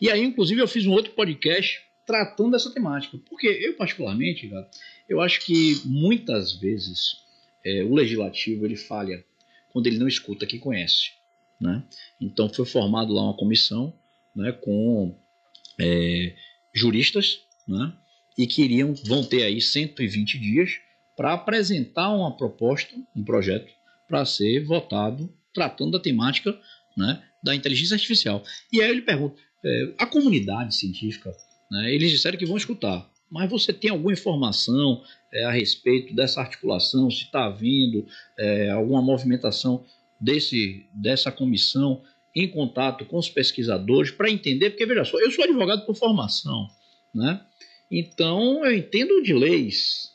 E 0.00 0.10
aí, 0.10 0.22
inclusive, 0.22 0.60
eu 0.60 0.68
fiz 0.68 0.84
um 0.84 0.92
outro 0.92 1.12
podcast 1.12 1.80
tratando 2.04 2.50
dessa 2.50 2.70
temática. 2.70 3.18
Porque 3.28 3.46
eu, 3.46 3.74
particularmente, 3.74 4.50
eu 5.08 5.20
acho 5.20 5.40
que 5.46 5.80
muitas 5.84 6.52
vezes 6.52 7.22
é, 7.64 7.84
o 7.84 7.94
legislativo 7.94 8.66
ele 8.66 8.76
falha 8.76 9.24
quando 9.72 9.86
ele 9.86 9.98
não 9.98 10.08
escuta 10.08 10.46
quem 10.46 10.58
conhece. 10.58 11.12
Né? 11.60 11.82
Então 12.20 12.48
foi 12.48 12.64
formado 12.64 13.12
lá 13.12 13.22
uma 13.22 13.36
comissão 13.36 13.94
né, 14.34 14.52
com 14.52 15.16
é, 15.78 16.34
juristas 16.74 17.40
né, 17.66 17.92
e 18.36 18.46
queriam 18.46 18.94
vão 19.04 19.24
ter 19.24 19.42
aí 19.42 19.60
120 19.60 20.38
dias 20.38 20.70
para 21.16 21.34
apresentar 21.34 22.10
uma 22.10 22.34
proposta, 22.36 22.94
um 23.14 23.22
projeto 23.22 23.70
para 24.08 24.24
ser 24.24 24.64
votado 24.64 25.32
tratando 25.52 25.92
da 25.92 26.00
temática 26.00 26.58
né, 26.96 27.22
da 27.42 27.54
inteligência 27.54 27.94
artificial. 27.94 28.42
E 28.72 28.80
aí 28.80 28.90
ele 28.90 29.02
pergunta, 29.02 29.40
é, 29.64 29.94
a 29.98 30.06
comunidade 30.06 30.74
científica, 30.74 31.30
né, 31.70 31.92
eles 31.94 32.10
disseram 32.10 32.38
que 32.38 32.46
vão 32.46 32.56
escutar, 32.56 33.08
mas 33.30 33.48
você 33.48 33.72
tem 33.72 33.90
alguma 33.90 34.12
informação 34.12 35.02
é, 35.32 35.44
a 35.44 35.50
respeito 35.50 36.14
dessa 36.14 36.40
articulação, 36.40 37.10
se 37.10 37.24
está 37.24 37.46
havendo 37.46 38.06
é, 38.38 38.70
alguma 38.70 39.00
movimentação 39.00 39.84
desse, 40.20 40.86
dessa 40.92 41.30
comissão 41.30 42.02
em 42.34 42.48
contato 42.48 43.04
com 43.04 43.18
os 43.18 43.28
pesquisadores 43.28 44.10
para 44.10 44.30
entender, 44.30 44.70
porque 44.70 44.86
veja 44.86 45.04
só, 45.04 45.18
eu 45.18 45.30
sou 45.30 45.44
advogado 45.44 45.86
por 45.86 45.94
formação, 45.94 46.68
né? 47.14 47.40
Então 47.90 48.64
eu 48.64 48.76
entendo 48.76 49.22
de 49.22 49.32
leis, 49.32 50.10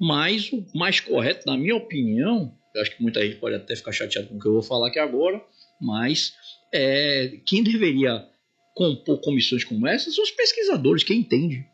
mas 0.00 0.50
o 0.52 0.64
mais 0.74 0.98
correto, 0.98 1.46
na 1.46 1.56
minha 1.56 1.76
opinião, 1.76 2.52
eu 2.74 2.82
acho 2.82 2.96
que 2.96 3.02
muita 3.02 3.24
gente 3.24 3.36
pode 3.36 3.54
até 3.54 3.76
ficar 3.76 3.92
chateado 3.92 4.28
com 4.28 4.36
o 4.36 4.40
que 4.40 4.48
eu 4.48 4.54
vou 4.54 4.62
falar 4.62 4.88
aqui 4.88 4.98
agora, 4.98 5.40
mas 5.80 6.34
é, 6.72 7.38
quem 7.46 7.62
deveria 7.62 8.26
compor 8.74 9.20
comissões 9.20 9.62
como 9.64 9.86
essas 9.86 10.14
são 10.14 10.24
os 10.24 10.30
pesquisadores, 10.30 11.04
quem 11.04 11.20
entende. 11.20 11.66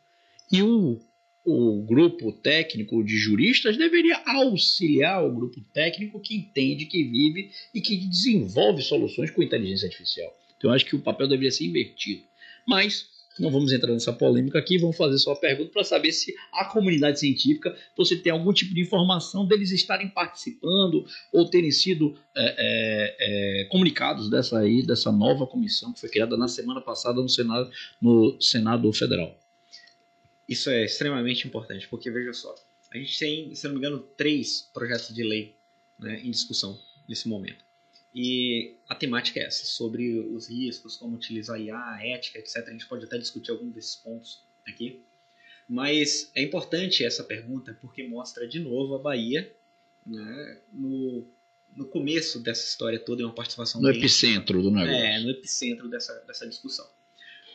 E 0.51 0.62
o 0.62 1.01
o 1.51 1.82
grupo 1.82 2.30
técnico 2.30 3.03
de 3.03 3.16
juristas 3.16 3.78
deveria 3.78 4.20
auxiliar 4.26 5.24
o 5.24 5.34
grupo 5.34 5.62
técnico 5.72 6.20
que 6.20 6.36
entende, 6.36 6.84
que 6.84 7.03
vive 7.05 7.51
e 7.74 7.80
que 7.80 7.96
desenvolve 7.96 8.82
soluções 8.82 9.30
com 9.30 9.42
inteligência 9.42 9.86
artificial. 9.86 10.30
Então, 10.59 10.70
eu 10.70 10.74
acho 10.74 10.84
que 10.84 10.94
o 10.94 11.01
papel 11.01 11.26
deveria 11.26 11.51
ser 11.51 11.64
invertido. 11.64 12.22
Mas 12.66 13.07
não 13.38 13.51
vamos 13.51 13.72
entrar 13.72 13.92
nessa 13.92 14.12
polêmica 14.12 14.59
aqui, 14.59 14.76
vamos 14.76 14.96
fazer 14.96 15.16
só 15.16 15.32
a 15.32 15.36
pergunta 15.36 15.70
para 15.70 15.84
saber 15.84 16.12
se 16.12 16.34
a 16.53 16.66
comunidade 16.66 17.20
científica, 17.20 17.74
você 17.96 18.16
tem 18.16 18.32
algum 18.32 18.53
tipo 18.53 18.74
de 18.74 18.82
informação 18.82 19.46
deles 19.46 19.70
estarem 19.70 20.09
participando 20.09 21.07
ou 21.32 21.49
terem 21.49 21.70
sido 21.70 22.14
é, 22.36 22.55
é, 22.59 23.62
é, 23.62 23.64
comunicados 23.70 24.28
dessa 24.28 24.59
aí, 24.59 24.84
dessa 24.84 25.11
nova 25.11 25.46
comissão 25.46 25.94
que 25.94 26.01
foi 26.01 26.11
criada 26.11 26.36
na 26.36 26.49
semana 26.49 26.80
passada 26.82 27.22
no 27.22 27.28
Senado, 27.28 27.70
no 28.03 28.38
Senado 28.38 28.92
Federal. 28.92 29.38
Isso 30.49 30.70
é 30.70 30.84
extremamente 30.84 31.46
importante, 31.46 31.86
porque 31.88 32.11
veja 32.11 32.32
só, 32.32 32.55
a 32.90 32.96
gente 32.96 33.18
tem, 33.18 33.55
se 33.55 33.64
não 33.64 33.72
me 33.72 33.78
engano, 33.78 33.99
três 33.99 34.68
projetos 34.72 35.14
de 35.14 35.22
lei 35.22 35.55
né, 35.99 36.20
em 36.24 36.30
discussão 36.30 36.80
nesse 37.09 37.28
momento. 37.28 37.64
E 38.14 38.74
a 38.88 38.94
temática 38.94 39.38
é 39.38 39.44
essa, 39.44 39.66
sobre 39.66 40.18
os 40.18 40.49
riscos, 40.49 40.96
como 40.96 41.16
utilizar 41.16 41.61
IA, 41.61 41.76
a 41.76 42.07
ética, 42.07 42.38
etc. 42.38 42.66
A 42.66 42.70
gente 42.70 42.86
pode 42.86 43.05
até 43.05 43.18
discutir 43.18 43.51
algum 43.51 43.68
desses 43.68 43.96
pontos 43.96 44.42
aqui. 44.66 45.03
Mas 45.68 46.30
é 46.34 46.42
importante 46.42 47.05
essa 47.05 47.22
pergunta 47.22 47.76
porque 47.80 48.03
mostra 48.09 48.49
de 48.49 48.59
novo 48.59 48.94
a 48.94 48.99
Bahia 48.99 49.55
né, 50.07 50.61
no, 50.72 51.26
no 51.76 51.86
começo 51.86 52.40
dessa 52.40 52.66
história 52.66 52.99
toda, 52.99 53.22
é 53.22 53.26
uma 53.26 53.34
participação... 53.34 53.80
No 53.82 53.90
epicentro 53.90 54.62
do 54.62 54.70
negócio. 54.70 54.94
É, 54.94 55.20
no 55.20 55.30
epicentro 55.30 55.88
dessa, 55.88 56.14
dessa 56.26 56.49
discussão. 56.49 56.88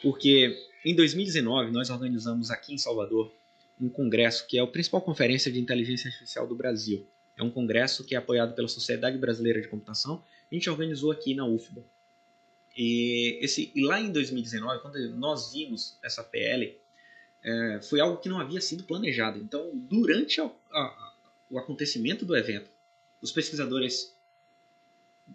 Porque 0.03 0.67
em 0.83 0.93
2019 0.93 1.71
nós 1.71 1.89
organizamos 1.89 2.51
aqui 2.51 2.73
em 2.73 2.77
Salvador 2.77 3.33
um 3.79 3.87
congresso 3.87 4.45
que 4.45 4.59
é 4.59 4.61
a 4.61 4.67
principal 4.67 5.01
conferência 5.01 5.49
de 5.49 5.59
inteligência 5.59 6.09
artificial 6.09 6.45
do 6.45 6.53
Brasil. 6.53 7.07
É 7.37 7.41
um 7.41 7.49
congresso 7.49 8.03
que 8.03 8.13
é 8.13 8.17
apoiado 8.17 8.53
pela 8.53 8.67
Sociedade 8.67 9.17
Brasileira 9.17 9.61
de 9.61 9.69
Computação. 9.69 10.21
A 10.51 10.53
gente 10.53 10.69
organizou 10.69 11.09
aqui 11.09 11.33
na 11.33 11.45
UFBA. 11.45 11.83
E, 12.77 13.39
esse, 13.41 13.71
e 13.73 13.81
lá 13.85 13.99
em 13.99 14.11
2019, 14.11 14.81
quando 14.81 14.97
nós 15.11 15.53
vimos 15.53 15.97
essa 16.03 16.21
PL, 16.21 16.77
é, 17.41 17.79
foi 17.81 18.01
algo 18.01 18.17
que 18.17 18.27
não 18.27 18.39
havia 18.39 18.59
sido 18.59 18.83
planejado. 18.83 19.39
Então, 19.39 19.71
durante 19.73 20.41
a, 20.41 20.45
a, 20.45 21.13
o 21.49 21.57
acontecimento 21.57 22.25
do 22.25 22.35
evento, 22.35 22.69
os 23.21 23.31
pesquisadores 23.31 24.13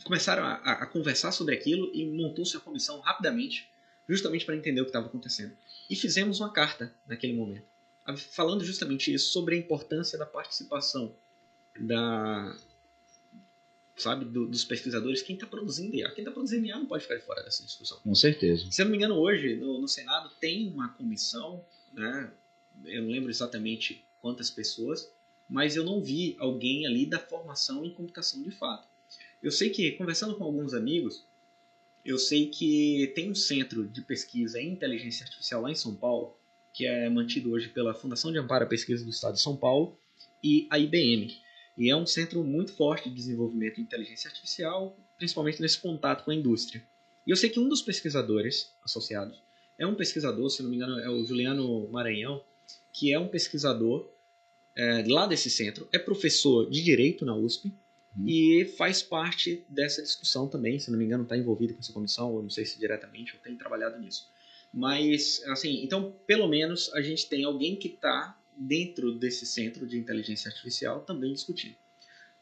começaram 0.04 0.44
a, 0.44 0.54
a 0.54 0.86
conversar 0.86 1.32
sobre 1.32 1.54
aquilo 1.54 1.90
e 1.94 2.04
montou-se 2.06 2.56
a 2.56 2.60
comissão 2.60 3.00
rapidamente 3.00 3.70
justamente 4.08 4.44
para 4.44 4.56
entender 4.56 4.80
o 4.80 4.84
que 4.84 4.90
estava 4.90 5.06
acontecendo. 5.06 5.56
E 5.88 5.96
fizemos 5.96 6.40
uma 6.40 6.52
carta 6.52 6.92
naquele 7.06 7.32
momento, 7.34 7.66
falando 8.30 8.64
justamente 8.64 9.12
isso, 9.12 9.30
sobre 9.32 9.54
a 9.54 9.58
importância 9.58 10.18
da 10.18 10.26
participação 10.26 11.14
da 11.78 12.56
sabe, 13.96 14.24
do, 14.24 14.46
dos 14.46 14.64
pesquisadores, 14.64 15.22
quem 15.22 15.34
está 15.34 15.46
produzindo 15.46 15.94
IA. 15.94 16.10
Quem 16.12 16.22
está 16.22 16.30
produzindo 16.30 16.66
IA 16.66 16.78
não 16.78 16.86
pode 16.86 17.02
ficar 17.02 17.16
de 17.16 17.22
fora 17.22 17.42
dessa 17.42 17.64
discussão. 17.64 17.98
Com 18.00 18.14
certeza. 18.14 18.66
Se 18.70 18.80
eu 18.80 18.84
não 18.84 18.92
me 18.92 18.96
engano, 18.96 19.16
hoje 19.16 19.56
no, 19.56 19.80
no 19.80 19.88
Senado 19.88 20.30
tem 20.40 20.68
uma 20.68 20.88
comissão, 20.90 21.64
né, 21.92 22.30
eu 22.84 23.02
não 23.02 23.10
lembro 23.10 23.30
exatamente 23.30 24.04
quantas 24.20 24.50
pessoas, 24.50 25.10
mas 25.48 25.76
eu 25.76 25.84
não 25.84 26.00
vi 26.00 26.36
alguém 26.38 26.86
ali 26.86 27.06
da 27.06 27.18
formação 27.18 27.84
em 27.84 27.90
computação 27.90 28.42
de 28.42 28.50
fato. 28.50 28.86
Eu 29.42 29.50
sei 29.50 29.70
que, 29.70 29.92
conversando 29.92 30.36
com 30.36 30.44
alguns 30.44 30.74
amigos, 30.74 31.24
eu 32.08 32.16
sei 32.16 32.46
que 32.46 33.12
tem 33.14 33.30
um 33.30 33.34
centro 33.34 33.86
de 33.86 34.00
pesquisa 34.00 34.58
em 34.58 34.72
inteligência 34.72 35.24
artificial 35.24 35.60
lá 35.60 35.70
em 35.70 35.74
São 35.74 35.94
Paulo, 35.94 36.34
que 36.72 36.86
é 36.86 37.06
mantido 37.10 37.50
hoje 37.50 37.68
pela 37.68 37.92
Fundação 37.92 38.32
de 38.32 38.38
Amparo 38.38 38.64
à 38.64 38.66
Pesquisa 38.66 39.04
do 39.04 39.10
Estado 39.10 39.34
de 39.34 39.42
São 39.42 39.54
Paulo 39.54 39.94
e 40.42 40.66
a 40.70 40.78
IBM. 40.78 41.36
E 41.76 41.90
é 41.90 41.94
um 41.94 42.06
centro 42.06 42.42
muito 42.42 42.72
forte 42.72 43.10
de 43.10 43.14
desenvolvimento 43.14 43.76
de 43.76 43.82
inteligência 43.82 44.28
artificial, 44.28 44.98
principalmente 45.18 45.60
nesse 45.60 45.78
contato 45.78 46.24
com 46.24 46.30
a 46.30 46.34
indústria. 46.34 46.82
E 47.26 47.30
eu 47.30 47.36
sei 47.36 47.50
que 47.50 47.60
um 47.60 47.68
dos 47.68 47.82
pesquisadores 47.82 48.72
associados 48.82 49.38
é 49.78 49.86
um 49.86 49.94
pesquisador, 49.94 50.48
se 50.48 50.62
não 50.62 50.70
me 50.70 50.76
engano, 50.76 50.98
é 51.00 51.10
o 51.10 51.22
Juliano 51.26 51.90
Maranhão, 51.90 52.42
que 52.90 53.12
é 53.12 53.18
um 53.18 53.28
pesquisador 53.28 54.08
é, 54.74 55.04
lá 55.06 55.26
desse 55.26 55.50
centro, 55.50 55.86
é 55.92 55.98
professor 55.98 56.70
de 56.70 56.82
Direito 56.82 57.26
na 57.26 57.36
USP. 57.36 57.70
E 58.26 58.64
faz 58.76 59.02
parte 59.02 59.64
dessa 59.68 60.02
discussão 60.02 60.48
também, 60.48 60.78
se 60.78 60.90
não 60.90 60.98
me 60.98 61.04
engano, 61.04 61.22
está 61.22 61.36
envolvido 61.36 61.74
com 61.74 61.80
essa 61.80 61.92
comissão, 61.92 62.32
ou 62.32 62.42
não 62.42 62.50
sei 62.50 62.64
se 62.64 62.78
diretamente, 62.78 63.34
eu 63.34 63.40
tenho 63.40 63.56
trabalhado 63.56 63.98
nisso. 64.00 64.28
Mas, 64.72 65.42
assim, 65.46 65.82
então, 65.82 66.14
pelo 66.26 66.48
menos 66.48 66.92
a 66.94 67.00
gente 67.00 67.28
tem 67.28 67.44
alguém 67.44 67.76
que 67.76 67.88
está 67.88 68.38
dentro 68.56 69.14
desse 69.14 69.46
centro 69.46 69.86
de 69.86 69.98
inteligência 69.98 70.48
artificial 70.48 71.00
também 71.00 71.32
discutindo. 71.32 71.76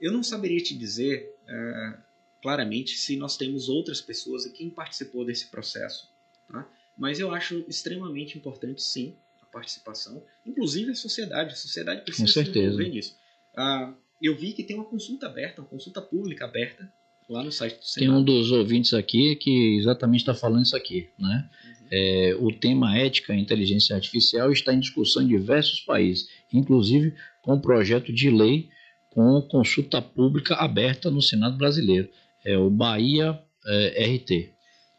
Eu 0.01 0.13
não 0.13 0.23
saberia 0.23 0.63
te 0.63 0.77
dizer 0.77 1.35
é, 1.47 1.99
claramente 2.43 2.97
se 2.97 3.17
nós 3.17 3.37
temos 3.37 3.69
outras 3.69 4.01
pessoas 4.01 4.47
e 4.47 4.53
quem 4.53 4.71
participou 4.71 5.25
desse 5.25 5.49
processo, 5.49 6.11
tá? 6.49 6.69
mas 6.97 7.19
eu 7.21 7.33
acho 7.33 7.65
extremamente 7.69 8.39
importante, 8.39 8.83
sim, 8.83 9.15
a 9.43 9.47
participação, 9.47 10.23
inclusive 10.45 10.91
a 10.91 10.95
sociedade. 10.95 11.53
A 11.53 11.57
sociedade 11.57 12.03
precisa 12.03 12.45
se 12.45 12.59
envolver 12.59 12.89
nisso. 12.89 13.17
Ah, 13.55 13.95
eu 14.21 14.37
vi 14.37 14.53
que 14.53 14.63
tem 14.63 14.77
uma 14.77 14.85
consulta 14.85 15.27
aberta, 15.27 15.61
uma 15.61 15.69
consulta 15.69 16.01
pública 16.01 16.45
aberta 16.45 16.91
lá 17.29 17.43
no 17.43 17.53
site 17.53 17.79
do 17.79 17.85
Senado. 17.85 18.09
Tem 18.09 18.21
um 18.21 18.25
dos 18.25 18.51
ouvintes 18.53 18.95
aqui 18.95 19.37
que 19.37 19.77
exatamente 19.79 20.21
está 20.21 20.35
falando 20.35 20.65
isso 20.65 20.77
aqui, 20.77 21.11
né? 21.19 21.51
Uhum. 21.65 21.87
É, 21.91 22.37
o 22.41 22.53
tema 22.53 22.97
ética 22.99 23.35
e 23.35 23.41
inteligência 23.41 23.95
artificial 23.95 24.51
está 24.51 24.73
em 24.73 24.81
discussão 24.81 25.23
em 25.23 25.29
diversos 25.29 25.81
países, 25.81 26.29
inclusive 26.53 27.15
com 27.43 27.61
projeto 27.61 28.13
de 28.13 28.31
lei 28.31 28.71
com 29.11 29.41
consulta 29.43 30.03
pública 30.03 30.55
aberta 30.57 31.11
no 31.11 31.23
Senado 31.23 31.57
brasileiro. 31.57 32.11
É 32.45 32.57
o 32.59 32.69
Bahia 32.69 33.41
é, 33.65 34.15
RT. 34.15 34.53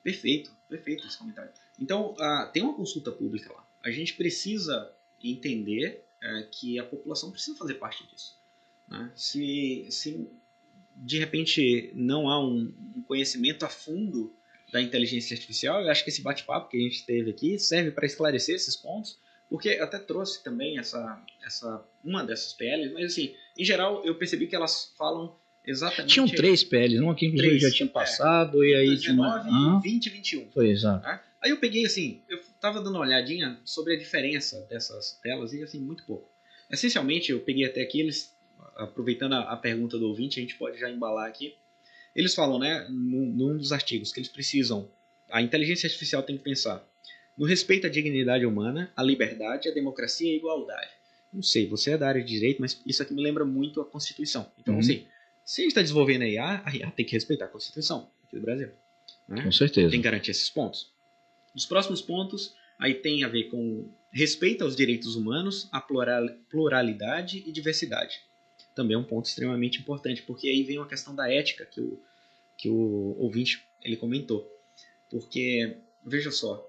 Perfeito. 0.03 0.51
perfeito 0.68 1.05
esse 1.05 1.18
comentário. 1.18 1.51
Então, 1.80 2.13
uh, 2.13 2.51
tem 2.51 2.63
uma 2.63 2.74
consulta 2.74 3.11
pública 3.11 3.53
lá. 3.53 3.65
A 3.84 3.91
gente 3.91 4.15
precisa 4.15 4.91
entender 5.24 6.03
uh, 6.24 6.49
que 6.49 6.80
a 6.80 6.84
população 6.84 7.32
precisa 7.32 7.55
fazer 7.57 7.76
parte 7.76 8.05
disso. 8.07 8.36
Né? 8.88 9.12
Se, 9.16 9.88
se 9.90 10.28
de 10.96 11.20
repente 11.20 11.92
não 11.94 12.30
há 12.30 12.40
um, 12.44 12.74
um 12.96 13.02
conhecimento 13.04 13.66
a 13.66 13.70
fundo 13.70 14.34
da 14.72 14.82
inteligência 14.82 15.34
artificial, 15.34 15.82
eu 15.82 15.90
acho 15.90 16.04
que 16.04 16.10
esse 16.10 16.22
bate-papo 16.22 16.70
que 16.70 16.78
a 16.78 16.82
gente 16.82 17.06
teve 17.06 17.30
aqui 17.30 17.58
serve 17.58 17.92
para 17.92 18.06
esclarecer 18.06 18.56
esses 18.56 18.76
pontos, 18.76 19.18
porque 19.50 19.70
até 19.72 19.98
trouxe 19.98 20.44
também 20.44 20.78
essa, 20.78 21.24
essa 21.46 21.86
uma 22.04 22.24
dessas 22.24 22.54
PLs, 22.54 22.94
mas 22.94 23.14
assim, 23.14 23.34
em 23.58 23.64
geral 23.64 24.06
eu 24.06 24.16
percebi 24.16 24.48
que 24.48 24.56
elas 24.56 24.94
falam 24.98 25.36
exatamente... 25.66 26.14
Tinham 26.14 26.28
três 26.28 26.64
PLs, 26.64 27.00
uma 27.02 27.16
que 27.16 27.28
inclusive 27.28 27.60
já 27.60 27.72
tinha 27.72 27.88
é. 27.88 27.92
passado, 27.92 28.64
é, 28.64 28.68
e 28.68 28.76
aí 28.76 28.90
19, 28.96 29.44
tinha... 29.44 29.52
Uma... 29.52 29.82
20 29.82 30.06
e 30.06 30.10
21. 30.10 30.52
Foi, 30.52 30.70
exato. 30.70 31.06
Né? 31.06 31.20
Aí 31.42 31.52
eu 31.52 31.58
peguei 31.58 31.86
assim, 31.86 32.22
eu 32.28 32.40
estava 32.40 32.82
dando 32.82 32.96
uma 32.96 33.06
olhadinha 33.06 33.60
sobre 33.64 33.94
a 33.94 33.98
diferença 33.98 34.66
dessas 34.70 35.20
telas 35.22 35.54
e 35.54 35.64
assim, 35.64 35.80
muito 35.80 36.04
pouco. 36.04 36.30
Essencialmente, 36.70 37.32
eu 37.32 37.40
peguei 37.40 37.66
até 37.66 37.82
aqui, 37.82 38.02
eles, 38.02 38.36
aproveitando 38.78 39.34
a, 39.34 39.52
a 39.52 39.58
pergunta 39.58 39.98
do 39.98 40.08
ouvinte, 40.08 40.40
a 40.40 40.42
gente 40.42 40.56
pode 40.56 40.80
já 40.80 40.90
embalar 40.90 41.28
aqui, 41.28 41.56
eles 42.16 42.34
falam, 42.34 42.58
né, 42.58 42.88
num, 42.90 43.26
num 43.26 43.58
dos 43.58 43.72
artigos, 43.72 44.12
que 44.12 44.20
eles 44.20 44.30
precisam, 44.30 44.90
a 45.30 45.42
inteligência 45.42 45.88
artificial 45.88 46.24
tem 46.24 46.38
que 46.38 46.44
pensar 46.44 46.84
no 47.38 47.46
respeito 47.46 47.86
à 47.86 47.90
dignidade 47.90 48.46
humana, 48.46 48.92
à 48.96 49.04
liberdade, 49.04 49.70
à 49.70 49.72
democracia 49.72 50.32
e 50.32 50.34
à 50.34 50.38
igualdade. 50.38 50.90
Não 51.32 51.44
sei, 51.44 51.68
você 51.68 51.92
é 51.92 51.98
da 51.98 52.08
área 52.08 52.24
de 52.24 52.28
direito, 52.28 52.60
mas 52.60 52.82
isso 52.86 53.04
aqui 53.04 53.14
me 53.14 53.22
lembra 53.22 53.46
muito 53.46 53.80
a 53.80 53.86
Constituição. 53.86 54.52
Então, 54.60 54.74
uhum. 54.74 54.80
assim, 54.80 55.06
se 55.46 55.62
a 55.62 55.64
gente 55.64 55.72
está 55.72 55.82
desenvolvendo 55.82 56.24
a 56.24 56.28
IA, 56.28 56.62
a 56.66 56.76
IA 56.76 56.92
tem 56.92 57.06
que 57.06 57.12
respeitar 57.12 57.46
a 57.46 57.50
Constituição 57.50 58.10
aqui 58.26 58.38
do 58.38 58.42
Brasil. 58.42 58.70
Né? 59.28 59.44
Com 59.44 59.52
certeza. 59.52 59.92
Tem 59.92 60.00
que 60.00 60.04
garantir 60.04 60.32
esses 60.32 60.50
pontos. 60.50 60.92
Os 61.56 61.66
próximos 61.66 62.02
pontos 62.02 62.56
aí 62.80 62.96
tem 62.96 63.24
a 63.24 63.28
ver 63.28 63.46
com 63.46 63.90
respeito 64.12 64.64
aos 64.64 64.76
direitos 64.76 65.16
humanos, 65.16 65.70
a 65.72 65.82
pluralidade 65.82 67.44
e 67.46 67.52
diversidade. 67.52 68.22
Também 68.78 68.94
é 68.94 69.00
um 69.00 69.04
ponto 69.04 69.26
extremamente 69.26 69.80
importante, 69.80 70.22
porque 70.22 70.48
aí 70.48 70.62
vem 70.62 70.78
uma 70.78 70.88
questão 70.88 71.16
da 71.16 71.28
ética 71.28 71.66
que 71.66 71.82
o, 71.82 72.00
que 72.56 72.70
o 72.70 73.16
ouvinte 73.18 73.68
ele 73.82 73.98
comentou. 73.98 74.48
Porque, 75.10 75.78
veja 76.06 76.30
só, 76.30 76.64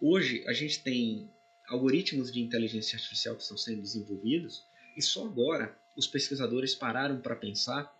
hoje 0.00 0.44
a 0.46 0.52
gente 0.52 0.80
tem 0.84 1.28
algoritmos 1.66 2.32
de 2.32 2.40
inteligência 2.40 2.94
artificial 2.94 3.34
que 3.34 3.42
estão 3.42 3.58
sendo 3.58 3.82
desenvolvidos 3.82 4.64
e 4.96 5.02
só 5.02 5.26
agora 5.26 5.76
os 5.96 6.06
pesquisadores 6.06 6.76
pararam 6.76 7.20
para 7.20 7.34
pensar 7.34 7.92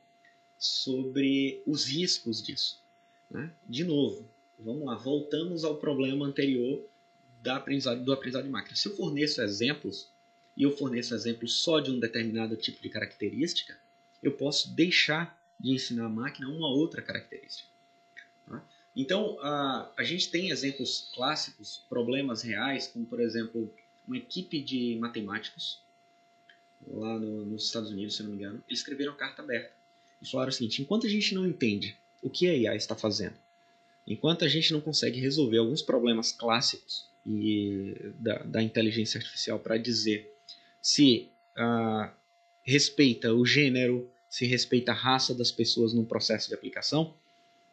sobre 0.56 1.60
os 1.66 1.84
riscos 1.84 2.40
disso. 2.40 2.80
Né? 3.28 3.52
De 3.68 3.82
novo, 3.82 4.24
vamos 4.56 4.84
lá, 4.84 4.94
voltamos 4.94 5.64
ao 5.64 5.78
problema 5.78 6.24
anterior 6.24 6.86
da 7.42 7.56
aprendizado, 7.56 8.04
do 8.04 8.12
aprendizado 8.12 8.44
de 8.44 8.50
máquina. 8.50 8.76
Se 8.76 8.86
eu 8.86 8.94
forneço 8.94 9.42
exemplos 9.42 10.12
e 10.58 10.64
eu 10.64 10.76
forneço 10.76 11.14
exemplos 11.14 11.54
só 11.54 11.78
de 11.78 11.92
um 11.92 12.00
determinado 12.00 12.56
tipo 12.56 12.82
de 12.82 12.88
característica, 12.88 13.78
eu 14.20 14.32
posso 14.32 14.74
deixar 14.74 15.40
de 15.58 15.70
ensinar 15.70 16.06
a 16.06 16.08
máquina 16.08 16.48
uma 16.48 16.68
outra 16.68 17.00
característica. 17.00 17.68
Tá? 18.44 18.60
Então, 18.94 19.38
a, 19.40 19.92
a 19.96 20.02
gente 20.02 20.28
tem 20.28 20.50
exemplos 20.50 21.12
clássicos, 21.14 21.84
problemas 21.88 22.42
reais, 22.42 22.88
como 22.88 23.06
por 23.06 23.20
exemplo, 23.20 23.72
uma 24.04 24.16
equipe 24.16 24.60
de 24.60 24.96
matemáticos 24.96 25.80
lá 26.88 27.16
no, 27.16 27.44
nos 27.46 27.66
Estados 27.66 27.92
Unidos, 27.92 28.16
se 28.16 28.24
não 28.24 28.30
me 28.30 28.36
engano, 28.36 28.62
eles 28.66 28.80
escreveram 28.80 29.14
carta 29.14 29.42
aberta 29.42 29.72
e 30.20 30.28
falaram 30.28 30.50
o 30.50 30.52
seguinte: 30.52 30.82
enquanto 30.82 31.06
a 31.06 31.10
gente 31.10 31.36
não 31.36 31.46
entende 31.46 31.96
o 32.20 32.28
que 32.28 32.48
a 32.48 32.54
IA 32.56 32.74
está 32.74 32.96
fazendo, 32.96 33.36
enquanto 34.04 34.44
a 34.44 34.48
gente 34.48 34.72
não 34.72 34.80
consegue 34.80 35.20
resolver 35.20 35.58
alguns 35.58 35.82
problemas 35.82 36.32
clássicos 36.32 37.06
e 37.24 37.94
da, 38.18 38.38
da 38.38 38.60
inteligência 38.60 39.18
artificial 39.18 39.60
para 39.60 39.76
dizer 39.76 40.34
se 40.88 41.30
uh, 41.58 42.10
respeita 42.62 43.34
o 43.34 43.44
gênero, 43.44 44.10
se 44.26 44.46
respeita 44.46 44.92
a 44.92 44.94
raça 44.94 45.34
das 45.34 45.52
pessoas 45.52 45.92
num 45.92 46.06
processo 46.06 46.48
de 46.48 46.54
aplicação, 46.54 47.14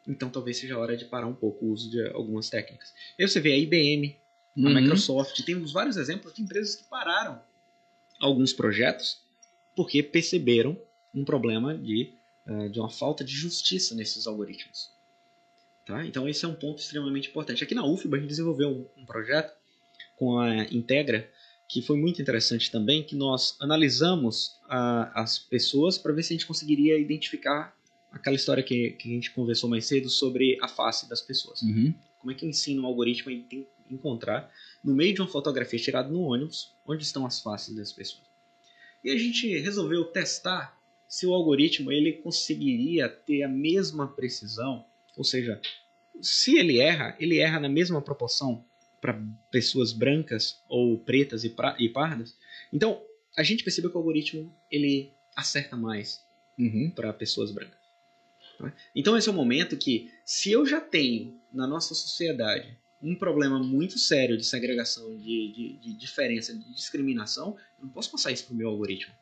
então 0.06 0.30
talvez 0.30 0.58
seja 0.58 0.76
a 0.76 0.80
hora 0.80 0.98
de 0.98 1.06
parar 1.06 1.26
um 1.26 1.34
pouco 1.34 1.66
o 1.66 1.72
uso 1.72 1.90
de 1.90 2.06
algumas 2.10 2.50
técnicas. 2.50 2.94
Aí 3.18 3.26
você 3.26 3.40
vê 3.40 3.54
a 3.54 3.58
IBM, 3.58 4.18
a 4.58 4.60
uhum. 4.60 4.74
Microsoft, 4.76 5.42
temos 5.46 5.72
vários 5.72 5.96
exemplos 5.96 6.34
de 6.34 6.42
empresas 6.42 6.76
que 6.76 6.84
pararam 6.84 7.42
alguns 8.20 8.52
projetos 8.52 9.22
porque 9.78 10.04
perceberam 10.04 10.78
um 11.14 11.24
problema 11.24 11.74
de, 11.74 12.12
uh, 12.46 12.70
de 12.70 12.82
uma 12.82 12.90
falta 12.90 13.24
de 13.24 13.32
justiça 13.32 13.96
nesses 13.96 14.28
algoritmos. 14.28 14.92
Tá? 15.86 16.06
Então 16.06 16.28
esse 16.28 16.44
é 16.44 16.50
um 16.50 16.56
ponto 16.56 16.80
extremamente 16.80 17.30
importante. 17.30 17.64
Aqui 17.64 17.74
na 17.74 17.86
UFBA 17.86 18.18
a 18.18 18.20
gente 18.20 18.30
desenvolveu 18.30 18.70
um, 18.70 19.02
um 19.04 19.06
projeto 19.06 19.56
com 20.18 20.38
a 20.38 20.66
Integra 20.66 21.32
que 21.68 21.82
foi 21.82 21.98
muito 21.98 22.22
interessante 22.22 22.72
também, 22.72 23.04
que 23.04 23.16
nós 23.16 23.58
analisamos 23.60 24.60
uh, 24.66 25.10
as 25.14 25.40
pessoas 25.40 25.98
para 25.98 26.14
ver 26.14 26.24
se 26.24 26.34
a 26.34 26.36
gente 26.36 26.46
conseguiria 26.46 26.98
identificar 26.98 27.76
aquela 28.12 28.36
história 28.36 28.64
que, 28.64 28.92
que 28.92 29.10
a 29.10 29.14
gente 29.14 29.32
conversou 29.32 29.70
mais 29.70 29.86
cedo 29.86 30.10
sobre 30.10 30.58
a 30.62 30.68
face 30.68 31.10
das 31.10 31.22
pessoas. 31.22 31.62
Uhum. 31.62 31.94
Como 32.20 32.32
é 32.32 32.36
que 32.36 32.46
ensina 32.46 32.82
um 32.82 32.86
algoritmo 32.86 33.32
a 33.32 33.94
encontrar 33.94 34.52
no 34.84 34.94
meio 34.94 35.14
de 35.14 35.22
uma 35.22 35.28
fotografia 35.28 35.80
tirada 35.80 36.10
no 36.10 36.22
ônibus 36.22 36.74
onde 36.86 37.04
estão 37.04 37.26
as 37.26 37.42
faces 37.42 37.76
das 37.76 37.92
pessoas. 37.92 38.26
E 39.04 39.12
a 39.12 39.18
gente 39.18 39.48
resolveu 39.60 40.06
testar 40.06 40.80
se 41.08 41.26
o 41.26 41.34
algoritmo 41.34 41.92
ele 41.92 42.14
conseguiria 42.14 43.08
ter 43.08 43.44
a 43.44 43.50
mesma 43.50 44.08
precisão, 44.08 44.86
ou 45.16 45.24
seja, 45.24 45.62
se 46.22 46.58
ele 46.58 46.80
erra, 46.80 47.16
ele 47.20 47.38
erra 47.40 47.60
na 47.60 47.70
mesma 47.70 48.02
proporção 48.02 48.66
para 49.06 49.22
pessoas 49.52 49.94
brancas 49.94 50.64
ou 50.68 50.98
pretas 50.98 51.44
e, 51.44 51.50
pra, 51.50 51.76
e, 51.80 51.88
pardas. 51.88 52.36
Então, 52.74 53.00
a 53.38 53.44
gente 53.44 53.64
percebeu 53.64 53.92
que 53.92 53.96
o 53.96 54.00
algoritmo 54.00 54.52
ele 54.72 55.14
acerta 55.36 55.78
mais 55.78 56.26
uhum. 56.58 56.92
para 56.96 57.14
pessoas 57.14 57.52
brancas. 57.52 57.78
Tá? 58.58 58.74
Então, 58.96 59.16
esse 59.16 59.30
é 59.30 59.32
o 59.32 59.36
momento 59.36 59.78
que, 59.78 60.12
se 60.26 60.52
eu 60.52 60.66
já 60.66 60.82
tenho 60.82 61.40
na 61.54 61.68
nossa 61.68 61.94
sociedade 61.94 62.76
um 63.00 63.14
problema 63.14 63.60
muito 63.60 64.00
sério 64.00 64.36
de 64.36 64.44
segregação, 64.44 65.16
de, 65.18 65.52
de, 65.54 65.78
de 65.80 65.94
diferença, 65.94 66.52
de 66.56 66.74
discriminação, 66.74 67.56
eu 67.78 67.86
não 67.86 67.90
posso 67.90 68.10
passar 68.10 68.32
isso 68.32 68.46
para 68.46 68.56
o 68.56 68.58
meu 68.58 68.70
algoritmo. 68.70 69.14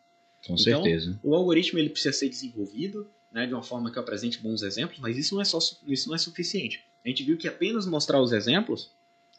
Com 0.47 0.53
então, 0.53 0.57
certeza. 0.57 1.19
O 1.21 1.35
algoritmo 1.35 1.77
ele 1.77 1.89
precisa 1.89 2.13
ser 2.13 2.29
desenvolvido 2.29 3.11
né, 3.33 3.45
de 3.45 3.53
uma 3.53 3.63
forma 3.63 3.91
que 3.91 3.97
eu 3.97 4.01
apresente 4.01 4.39
bons 4.39 4.61
exemplos, 4.61 4.99
mas 4.99 5.17
isso 5.17 5.35
não 5.35 5.41
é 5.41 5.45
só 5.45 5.59
isso 5.87 6.07
não 6.07 6.15
é 6.15 6.17
suficiente. 6.17 6.85
A 7.03 7.09
gente 7.09 7.23
viu 7.23 7.37
que 7.37 7.49
apenas 7.49 7.85
mostrar 7.85 8.21
os 8.21 8.31
exemplos 8.31 8.91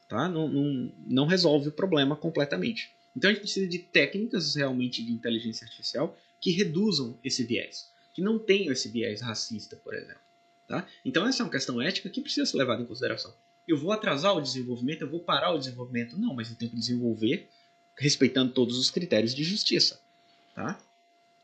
tá? 0.09 0.29
não, 0.29 0.49
não, 0.49 0.93
não 1.07 1.27
resolve 1.27 1.69
o 1.69 1.73
problema 1.73 2.17
completamente. 2.17 2.95
Então 3.17 3.31
a 3.31 3.33
gente 3.33 3.43
precisa 3.43 3.69
de 3.69 3.79
técnicas 3.79 4.55
realmente 4.55 5.03
de 5.03 5.13
inteligência 5.13 5.65
artificial 5.65 6.17
que 6.41 6.51
reduzam 6.51 7.19
esse 7.23 7.45
viés, 7.45 7.91
que 8.13 8.21
não 8.21 8.39
tenham 8.39 8.73
esse 8.73 8.89
viés 8.89 9.21
racista, 9.21 9.77
por 9.77 9.95
exemplo. 9.95 10.21
Tá? 10.67 10.87
Então 11.05 11.27
essa 11.27 11.43
é 11.43 11.45
uma 11.45 11.53
questão 11.53 11.81
ética 11.81 12.09
que 12.09 12.21
precisa 12.21 12.47
ser 12.47 12.57
levada 12.57 12.83
em 12.83 12.87
consideração. 12.87 13.35
Eu 13.67 13.79
vou 13.79 13.93
atrasar 13.93 14.37
o 14.37 14.41
desenvolvimento, 14.41 15.03
eu 15.03 15.11
vou 15.11 15.21
parar 15.21 15.53
o 15.53 15.59
desenvolvimento? 15.59 16.19
Não, 16.19 16.35
mas 16.35 16.51
eu 16.51 16.57
tenho 16.57 16.71
que 16.71 16.77
desenvolver 16.77 17.49
respeitando 17.97 18.53
todos 18.53 18.79
os 18.79 18.91
critérios 18.91 19.35
de 19.35 19.45
justiça. 19.45 20.01
Tá? 20.55 20.79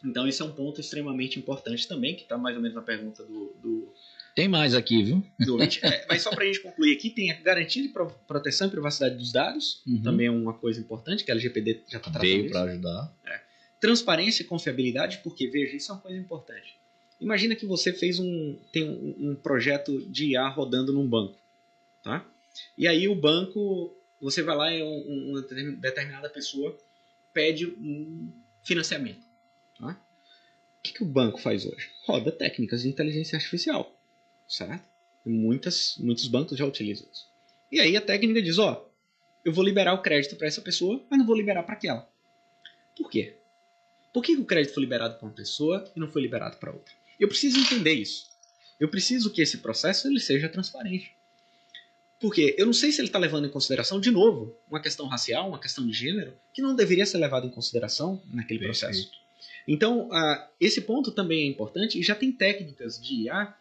Então 0.05 0.27
esse 0.27 0.41
é 0.43 0.45
um 0.45 0.53
ponto 0.53 0.81
extremamente 0.81 1.39
importante 1.39 1.87
também, 1.87 2.17
que 2.17 2.23
está 2.23 2.37
mais 2.37 2.57
ou 2.57 2.63
menos 2.63 2.75
na 2.75 2.83
pergunta 2.83 3.23
do, 3.25 3.55
do 3.61 3.93
tem 4.41 4.49
mais 4.49 4.75
aqui, 4.75 5.03
viu? 5.03 5.23
É, 5.83 6.07
mas 6.09 6.23
só 6.23 6.31
para 6.31 6.45
a 6.45 6.47
gente 6.47 6.61
concluir 6.61 6.97
aqui, 6.97 7.11
tem 7.11 7.31
a 7.31 7.35
garantia 7.35 7.83
de 7.83 7.93
proteção 8.27 8.69
e 8.69 8.71
privacidade 8.71 9.17
dos 9.17 9.31
dados, 9.31 9.83
uhum. 9.87 10.01
também 10.01 10.29
é 10.29 10.31
uma 10.31 10.55
coisa 10.55 10.81
importante, 10.81 11.25
que 11.25 11.31
a 11.31 11.35
LGPD 11.35 11.83
já 11.87 11.99
está 11.99 12.11
tratando 12.11 12.23
Veio 12.23 12.51
para 12.51 12.63
ajudar. 12.63 13.15
É. 13.27 13.41
Transparência 13.79 14.43
e 14.43 14.47
confiabilidade, 14.47 15.21
porque, 15.23 15.47
veja, 15.47 15.77
isso 15.77 15.93
é 15.93 15.95
uma 15.95 16.01
coisa 16.01 16.19
importante. 16.19 16.75
Imagina 17.21 17.55
que 17.55 17.67
você 17.67 17.93
fez 17.93 18.19
um, 18.19 18.57
tem 18.73 18.89
um, 18.89 19.31
um 19.31 19.35
projeto 19.35 20.01
de 20.09 20.31
IA 20.31 20.49
rodando 20.49 20.91
num 20.91 21.07
banco, 21.07 21.37
tá? 22.03 22.27
E 22.79 22.89
aí 22.89 23.09
o 23.09 23.15
banco, 23.15 23.95
você 24.23 24.43
vai 24.43 24.57
lá 24.57 24.73
e 24.73 24.83
uma 24.83 25.43
determinada 25.43 26.31
pessoa 26.31 26.79
pede 27.35 27.67
um 27.67 28.33
financiamento, 28.63 29.21
tá? 29.79 30.01
O 30.79 30.83
que, 30.83 30.95
que 30.95 31.03
o 31.03 31.07
banco 31.07 31.39
faz 31.39 31.67
hoje? 31.67 31.91
Roda 32.07 32.33
técnicas 32.33 32.83
de 32.83 32.89
inteligência 32.89 33.37
artificial 33.37 34.00
certo? 34.51 34.85
Muitas, 35.25 35.97
muitos 35.99 36.27
bancos 36.27 36.59
já 36.59 36.67
utilizam 36.67 37.09
isso. 37.11 37.31
E 37.71 37.81
aí 37.81 37.97
a 37.97 38.01
técnica 38.01 38.43
diz, 38.43 38.59
ó, 38.59 38.91
eu 39.45 39.53
vou 39.53 39.65
liberar 39.65 39.95
o 39.95 40.03
crédito 40.03 40.37
para 40.37 40.49
essa 40.49 40.61
pessoa, 40.61 41.03
mas 41.09 41.19
não 41.19 41.27
vou 41.27 41.37
liberar 41.37 41.63
para 41.63 41.75
aquela. 41.75 42.11
Por 42.97 43.09
quê? 43.09 43.37
Por 44.13 44.25
que 44.25 44.37
o 44.37 44.45
crédito 44.45 44.75
foi 44.75 44.83
liberado 44.83 45.17
para 45.17 45.27
uma 45.29 45.35
pessoa 45.35 45.89
e 45.95 46.01
não 46.01 46.09
foi 46.09 46.21
liberado 46.21 46.57
para 46.57 46.73
outra? 46.73 46.93
Eu 47.19 47.29
preciso 47.29 47.61
entender 47.61 47.95
isso. 47.95 48.29
Eu 48.79 48.89
preciso 48.89 49.31
que 49.31 49.41
esse 49.41 49.59
processo 49.59 50.09
ele 50.09 50.19
seja 50.19 50.49
transparente. 50.49 51.15
Porque 52.19 52.55
eu 52.59 52.67
não 52.67 52.73
sei 52.73 52.91
se 52.91 53.01
ele 53.01 53.09
está 53.09 53.19
levando 53.19 53.47
em 53.47 53.51
consideração, 53.51 54.01
de 54.01 54.11
novo, 54.11 54.59
uma 54.69 54.81
questão 54.81 55.07
racial, 55.07 55.49
uma 55.49 55.61
questão 55.61 55.87
de 55.87 55.93
gênero, 55.93 56.35
que 56.53 56.61
não 56.61 56.75
deveria 56.75 57.07
ser 57.07 57.19
levado 57.19 57.47
em 57.47 57.51
consideração 57.51 58.21
naquele 58.27 58.59
Perfeito. 58.59 58.81
processo. 58.81 59.11
Então, 59.67 60.09
uh, 60.09 60.49
esse 60.59 60.81
ponto 60.81 61.13
também 61.13 61.45
é 61.45 61.47
importante 61.47 61.99
e 61.99 62.03
já 62.03 62.15
tem 62.15 62.33
técnicas 62.33 63.01
de 63.01 63.27
IA 63.27 63.55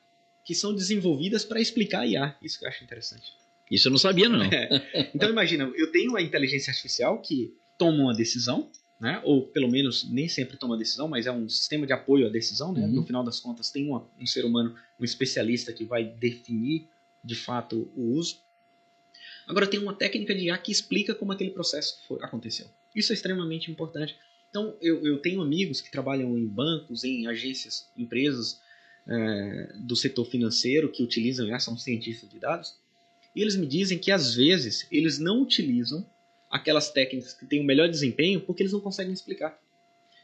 que 0.49 0.55
são 0.55 0.73
desenvolvidas 0.73 1.45
para 1.45 1.61
explicar 1.61 2.07
IA. 2.07 2.35
Isso 2.41 2.57
que 2.57 2.65
eu 2.65 2.69
acho 2.69 2.83
interessante. 2.83 3.33
Isso 3.69 3.87
eu 3.87 3.91
não 3.91 3.99
sabia, 3.99 4.27
não. 4.27 4.41
É. 4.41 5.11
Então 5.13 5.29
imagina, 5.29 5.71
eu 5.75 5.91
tenho 5.91 6.15
a 6.15 6.23
inteligência 6.23 6.71
artificial 6.71 7.21
que 7.21 7.53
toma 7.77 8.05
uma 8.05 8.15
decisão, 8.15 8.67
né? 8.99 9.21
ou 9.23 9.45
pelo 9.45 9.69
menos 9.69 10.09
nem 10.09 10.27
sempre 10.27 10.57
toma 10.57 10.75
decisão, 10.75 11.07
mas 11.07 11.27
é 11.27 11.31
um 11.31 11.47
sistema 11.47 11.85
de 11.85 11.93
apoio 11.93 12.25
à 12.25 12.31
decisão. 12.31 12.73
Né? 12.73 12.81
Uhum. 12.81 12.93
No 12.93 13.05
final 13.05 13.23
das 13.23 13.39
contas, 13.39 13.69
tem 13.69 13.87
uma, 13.87 14.07
um 14.19 14.25
ser 14.25 14.43
humano, 14.43 14.73
um 14.99 15.05
especialista 15.05 15.71
que 15.71 15.85
vai 15.85 16.03
definir 16.03 16.87
de 17.23 17.35
fato 17.35 17.87
o 17.95 18.15
uso. 18.15 18.37
Agora 19.45 19.67
tem 19.67 19.79
uma 19.79 19.93
técnica 19.93 20.33
de 20.33 20.45
IA 20.45 20.57
que 20.57 20.71
explica 20.71 21.13
como 21.13 21.31
aquele 21.31 21.51
processo 21.51 21.99
foi, 22.07 22.17
aconteceu. 22.23 22.65
Isso 22.95 23.11
é 23.11 23.15
extremamente 23.15 23.69
importante. 23.69 24.17
Então 24.49 24.75
eu, 24.81 25.05
eu 25.05 25.19
tenho 25.19 25.43
amigos 25.43 25.79
que 25.79 25.91
trabalham 25.91 26.35
em 26.35 26.47
bancos, 26.47 27.03
em 27.03 27.27
agências, 27.27 27.87
empresas 27.95 28.67
é, 29.07 29.73
do 29.79 29.95
setor 29.95 30.25
financeiro 30.25 30.91
que 30.91 31.03
utilizam 31.03 31.47
IA, 31.47 31.59
são 31.59 31.77
cientistas 31.77 32.29
de 32.29 32.39
dados, 32.39 32.75
e 33.35 33.41
eles 33.41 33.55
me 33.55 33.67
dizem 33.67 33.97
que 33.97 34.11
às 34.11 34.35
vezes 34.35 34.87
eles 34.91 35.19
não 35.19 35.41
utilizam 35.41 36.05
aquelas 36.49 36.89
técnicas 36.89 37.33
que 37.33 37.45
têm 37.45 37.61
o 37.61 37.63
melhor 37.63 37.87
desempenho 37.89 38.41
porque 38.41 38.63
eles 38.63 38.73
não 38.73 38.81
conseguem 38.81 39.13
explicar. 39.13 39.59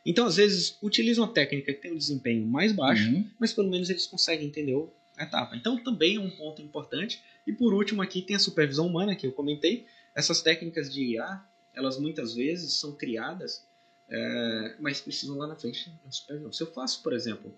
Então, 0.06 0.28
às 0.28 0.36
vezes, 0.36 0.78
utilizam 0.84 1.24
a 1.24 1.28
técnica 1.28 1.74
que 1.74 1.82
tem 1.82 1.92
um 1.92 1.98
desempenho 1.98 2.46
mais 2.46 2.72
baixo, 2.72 3.10
uhum. 3.10 3.28
mas 3.40 3.54
pelo 3.54 3.70
menos 3.70 3.90
eles 3.90 4.06
conseguem 4.06 4.48
entender 4.48 4.76
a 5.18 5.24
etapa. 5.24 5.56
Então, 5.56 5.84
também 5.84 6.18
é 6.18 6.20
um 6.20 6.30
ponto 6.30 6.62
importante. 6.62 7.24
E 7.48 7.52
por 7.52 7.74
último, 7.74 8.04
aqui 8.04 8.22
tem 8.22 8.36
a 8.36 8.40
supervisão 8.40 8.86
humana, 8.86 9.16
que 9.16 9.26
eu 9.26 9.32
comentei. 9.32 9.88
Essas 10.14 10.42
técnicas 10.44 10.94
de 10.94 11.14
IA, 11.14 11.44
elas 11.74 12.00
muitas 12.00 12.36
vezes 12.36 12.74
são 12.74 12.92
criadas, 12.92 13.66
é, 14.08 14.76
mas 14.80 15.02
precisam 15.02 15.38
lá 15.38 15.48
na 15.48 15.56
frente 15.56 15.90
da 16.04 16.12
supervisão. 16.12 16.54
Se 16.54 16.62
eu 16.62 16.72
faço, 16.72 17.02
por 17.02 17.14
exemplo, 17.14 17.52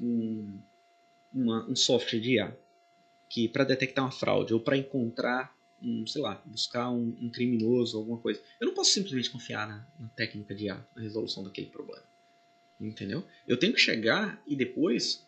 um, 0.00 0.58
uma, 1.32 1.68
um 1.68 1.76
software 1.76 2.20
de 2.20 2.34
IA 2.34 2.58
que 3.28 3.48
para 3.48 3.64
detectar 3.64 4.04
uma 4.04 4.12
fraude 4.12 4.54
ou 4.54 4.60
para 4.60 4.76
encontrar 4.76 5.54
um, 5.82 6.06
sei 6.06 6.22
lá, 6.22 6.40
buscar 6.46 6.90
um, 6.90 7.14
um, 7.20 7.28
criminoso, 7.28 7.98
alguma 7.98 8.18
coisa. 8.18 8.40
Eu 8.60 8.66
não 8.66 8.74
posso 8.74 8.92
simplesmente 8.92 9.30
confiar 9.30 9.68
na, 9.68 9.86
na 9.98 10.08
técnica 10.08 10.54
de 10.54 10.64
IA, 10.64 10.86
na 10.94 11.02
resolução 11.02 11.44
daquele 11.44 11.66
problema. 11.66 12.04
Entendeu? 12.80 13.24
Eu 13.46 13.58
tenho 13.58 13.72
que 13.72 13.80
chegar 13.80 14.42
e 14.46 14.56
depois 14.56 15.26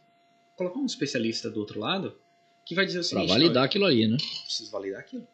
colocar 0.54 0.78
um 0.78 0.86
especialista 0.86 1.50
do 1.50 1.60
outro 1.60 1.78
lado 1.78 2.18
que 2.64 2.74
vai 2.74 2.86
dizer 2.86 3.00
o 3.00 3.04
seguinte... 3.04 3.26
Para 3.26 3.38
validar 3.38 3.64
aquilo 3.64 3.84
aí, 3.84 4.08
né? 4.08 4.16
Preciso 4.44 4.70
validar 4.70 5.00
aquilo. 5.00 5.26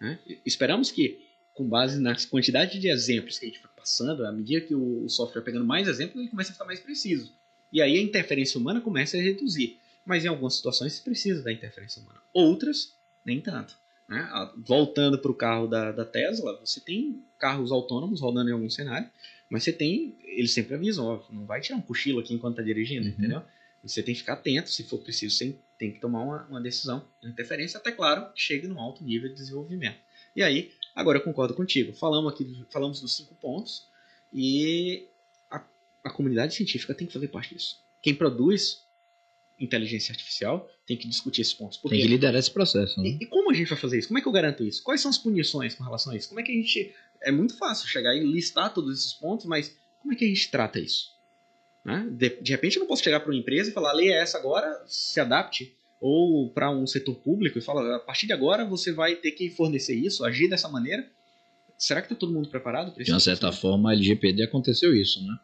Né? 0.00 0.18
Esperamos 0.46 0.90
que, 0.90 1.26
com 1.52 1.68
base 1.68 2.00
na 2.00 2.14
quantidade 2.26 2.78
de 2.78 2.88
exemplos 2.88 3.38
que 3.38 3.46
a 3.46 3.48
gente 3.48 3.60
vai 3.60 3.70
passando, 3.76 4.24
à 4.24 4.32
medida 4.32 4.64
que 4.64 4.74
o, 4.74 5.04
o 5.04 5.08
software 5.08 5.40
vai 5.40 5.46
pegando 5.52 5.66
mais 5.66 5.88
exemplos, 5.88 6.20
ele 6.20 6.30
começa 6.30 6.50
a 6.50 6.52
ficar 6.52 6.64
mais 6.64 6.80
preciso. 6.80 7.32
E 7.72 7.82
aí 7.82 7.96
a 7.96 8.02
interferência 8.02 8.58
humana 8.58 8.80
começa 8.80 9.16
a 9.16 9.20
reduzir. 9.20 9.78
Mas 10.04 10.24
em 10.24 10.28
algumas 10.28 10.54
situações 10.54 10.94
se 10.94 11.02
precisa 11.02 11.42
da 11.42 11.52
interferência 11.52 12.00
humana. 12.00 12.20
Outras, 12.32 12.94
nem 13.24 13.40
tanto. 13.40 13.76
Né? 14.08 14.26
Voltando 14.56 15.18
para 15.18 15.30
o 15.30 15.34
carro 15.34 15.66
da, 15.66 15.92
da 15.92 16.04
Tesla, 16.04 16.58
você 16.58 16.80
tem 16.80 17.22
carros 17.38 17.70
autônomos 17.70 18.20
rodando 18.20 18.48
em 18.48 18.54
algum 18.54 18.70
cenário, 18.70 19.08
mas 19.50 19.64
você 19.64 19.72
tem, 19.72 20.16
eles 20.22 20.52
sempre 20.52 20.74
avisam, 20.74 21.06
ó, 21.06 21.22
não 21.30 21.44
vai 21.44 21.60
tirar 21.60 21.76
um 21.76 21.82
cochilo 21.82 22.20
aqui 22.20 22.32
enquanto 22.32 22.54
está 22.54 22.62
dirigindo, 22.62 23.06
uhum. 23.06 23.12
entendeu? 23.12 23.42
Você 23.82 24.02
tem 24.02 24.14
que 24.14 24.20
ficar 24.20 24.32
atento, 24.34 24.70
se 24.70 24.82
for 24.82 24.98
preciso, 24.98 25.36
você 25.36 25.56
tem 25.78 25.92
que 25.92 26.00
tomar 26.00 26.22
uma, 26.22 26.46
uma 26.46 26.60
decisão, 26.60 27.06
uma 27.22 27.30
interferência, 27.30 27.78
até 27.78 27.92
claro, 27.92 28.32
que 28.32 28.40
chegue 28.40 28.66
num 28.66 28.80
alto 28.80 29.04
nível 29.04 29.28
de 29.28 29.34
desenvolvimento. 29.34 29.98
E 30.34 30.42
aí, 30.42 30.72
agora 30.94 31.18
eu 31.18 31.22
concordo 31.22 31.54
contigo. 31.54 31.92
Falamos 31.92 32.32
aqui, 32.32 32.64
falamos 32.70 33.00
dos 33.00 33.16
cinco 33.16 33.34
pontos 33.36 33.86
e 34.32 35.06
a, 36.04 36.10
comunidade 36.10 36.54
científica 36.54 36.94
tem 36.94 37.06
que 37.06 37.12
fazer 37.12 37.28
parte 37.28 37.54
disso. 37.54 37.76
Quem 38.02 38.14
produz 38.14 38.86
inteligência 39.58 40.12
artificial 40.12 40.70
tem 40.86 40.96
que 40.96 41.08
discutir 41.08 41.40
esses 41.42 41.52
pontos. 41.52 41.78
Tem 41.78 42.00
que 42.00 42.06
liderar 42.06 42.38
esse 42.38 42.50
processo. 42.50 43.00
Né? 43.00 43.10
E, 43.20 43.24
e, 43.24 43.26
como 43.26 43.50
a 43.50 43.54
gente 43.54 43.68
vai 43.68 43.78
fazer 43.78 43.98
isso? 43.98 44.08
Como 44.08 44.18
é 44.18 44.22
que 44.22 44.28
eu 44.28 44.32
garanto 44.32 44.64
isso? 44.64 44.82
Quais 44.82 45.00
são 45.00 45.10
as 45.10 45.18
punições 45.18 45.74
com 45.74 45.82
relação 45.82 46.12
a 46.12 46.16
isso? 46.16 46.28
Como 46.28 46.40
é 46.40 46.42
que 46.42 46.52
a 46.52 46.54
gente. 46.54 46.94
É 47.20 47.32
muito 47.32 47.56
fácil 47.56 47.88
chegar 47.88 48.14
e 48.14 48.20
listar 48.20 48.72
todos 48.72 48.96
esses 48.96 49.12
pontos, 49.12 49.46
mas 49.46 49.76
como 50.00 50.12
é 50.12 50.16
que 50.16 50.24
a 50.24 50.28
gente 50.28 50.48
trata 50.50 50.78
isso? 50.78 51.16
Né? 51.84 52.06
De, 52.10 52.40
de 52.40 52.52
repente 52.52 52.76
eu 52.76 52.80
não 52.80 52.86
posso 52.86 53.02
chegar 53.02 53.20
para 53.20 53.30
uma 53.30 53.38
empresa 53.38 53.70
e 53.70 53.72
falar, 53.72 53.90
a 53.90 53.94
lei 53.94 54.12
é 54.12 54.22
essa 54.22 54.38
agora, 54.38 54.84
se 54.86 55.18
adapte. 55.20 55.74
Ou 56.00 56.48
para 56.50 56.70
um 56.70 56.86
setor 56.86 57.16
público 57.16 57.58
e 57.58 57.60
falar, 57.60 57.96
a 57.96 57.98
partir 57.98 58.28
de 58.28 58.32
agora 58.32 58.64
você 58.64 58.92
vai 58.92 59.16
ter 59.16 59.32
que 59.32 59.50
fornecer 59.50 59.96
isso, 59.96 60.24
agir 60.24 60.48
dessa 60.48 60.68
maneira. 60.68 61.04
Será 61.76 62.00
que 62.00 62.06
está 62.06 62.14
todo 62.14 62.32
mundo 62.32 62.48
preparado 62.48 62.92
para 62.92 63.02
isso? 63.02 63.10
De 63.10 63.14
uma 63.14 63.20
certa 63.20 63.50
forma, 63.50 63.90
a 63.90 63.94
LGPD 63.94 64.42
aconteceu 64.42 64.94
isso, 64.94 65.24
né? 65.24 65.36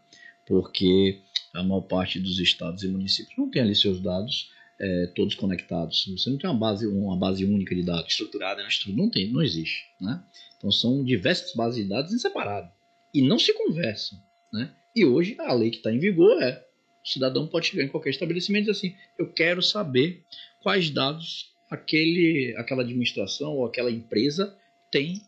Porque 0.46 1.20
a 1.52 1.62
maior 1.62 1.82
parte 1.82 2.18
dos 2.20 2.38
estados 2.38 2.82
e 2.82 2.88
municípios 2.88 3.36
não 3.36 3.50
tem 3.50 3.62
ali 3.62 3.74
seus 3.74 4.00
dados 4.00 4.50
é, 4.78 5.06
todos 5.14 5.34
conectados. 5.34 6.04
Você 6.06 6.30
não 6.30 6.38
tem 6.38 6.50
uma 6.50 6.58
base, 6.58 6.86
uma 6.86 7.16
base 7.16 7.44
única 7.44 7.74
de 7.74 7.82
dados. 7.82 8.10
Estruturada, 8.10 8.62
né? 8.62 8.68
Não 8.88 9.08
tem, 9.10 9.30
não 9.30 9.42
existe. 9.42 9.86
Né? 10.00 10.22
Então 10.58 10.70
são 10.70 11.04
diversas 11.04 11.54
bases 11.54 11.82
de 11.82 11.88
dados 11.88 12.12
em 12.12 12.18
separado. 12.18 12.70
E 13.12 13.22
não 13.22 13.38
se 13.38 13.52
conversam. 13.54 14.18
Né? 14.52 14.74
E 14.94 15.04
hoje 15.04 15.36
a 15.38 15.52
lei 15.52 15.70
que 15.70 15.78
está 15.78 15.92
em 15.92 15.98
vigor 15.98 16.42
é 16.42 16.64
o 17.04 17.08
cidadão 17.08 17.46
pode 17.46 17.66
chegar 17.66 17.84
em 17.84 17.88
qualquer 17.88 18.10
estabelecimento 18.10 18.62
e 18.62 18.72
dizer 18.72 18.78
assim, 18.78 18.96
eu 19.18 19.30
quero 19.30 19.62
saber 19.62 20.22
quais 20.62 20.88
dados 20.88 21.50
aquele, 21.70 22.54
aquela 22.56 22.82
administração 22.82 23.52
ou 23.52 23.66
aquela 23.66 23.90
empresa 23.90 24.56
tem 24.90 25.20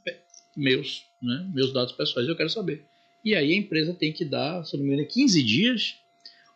meus, 0.57 1.05
né, 1.21 1.51
meus 1.53 1.73
dados 1.75 1.93
pessoais, 1.93 2.27
eu 2.27 2.37
quero 2.37 2.49
saber. 2.49 2.87
E 3.27 3.35
aí 3.35 3.55
a 3.55 3.57
empresa 3.57 3.93
tem 3.93 4.13
que 4.13 4.25
dar, 4.25 4.65
se 4.65 4.77
não 4.77 4.85
me 4.85 4.93
engano, 4.93 5.09
15 5.09 5.43
dias 5.43 5.97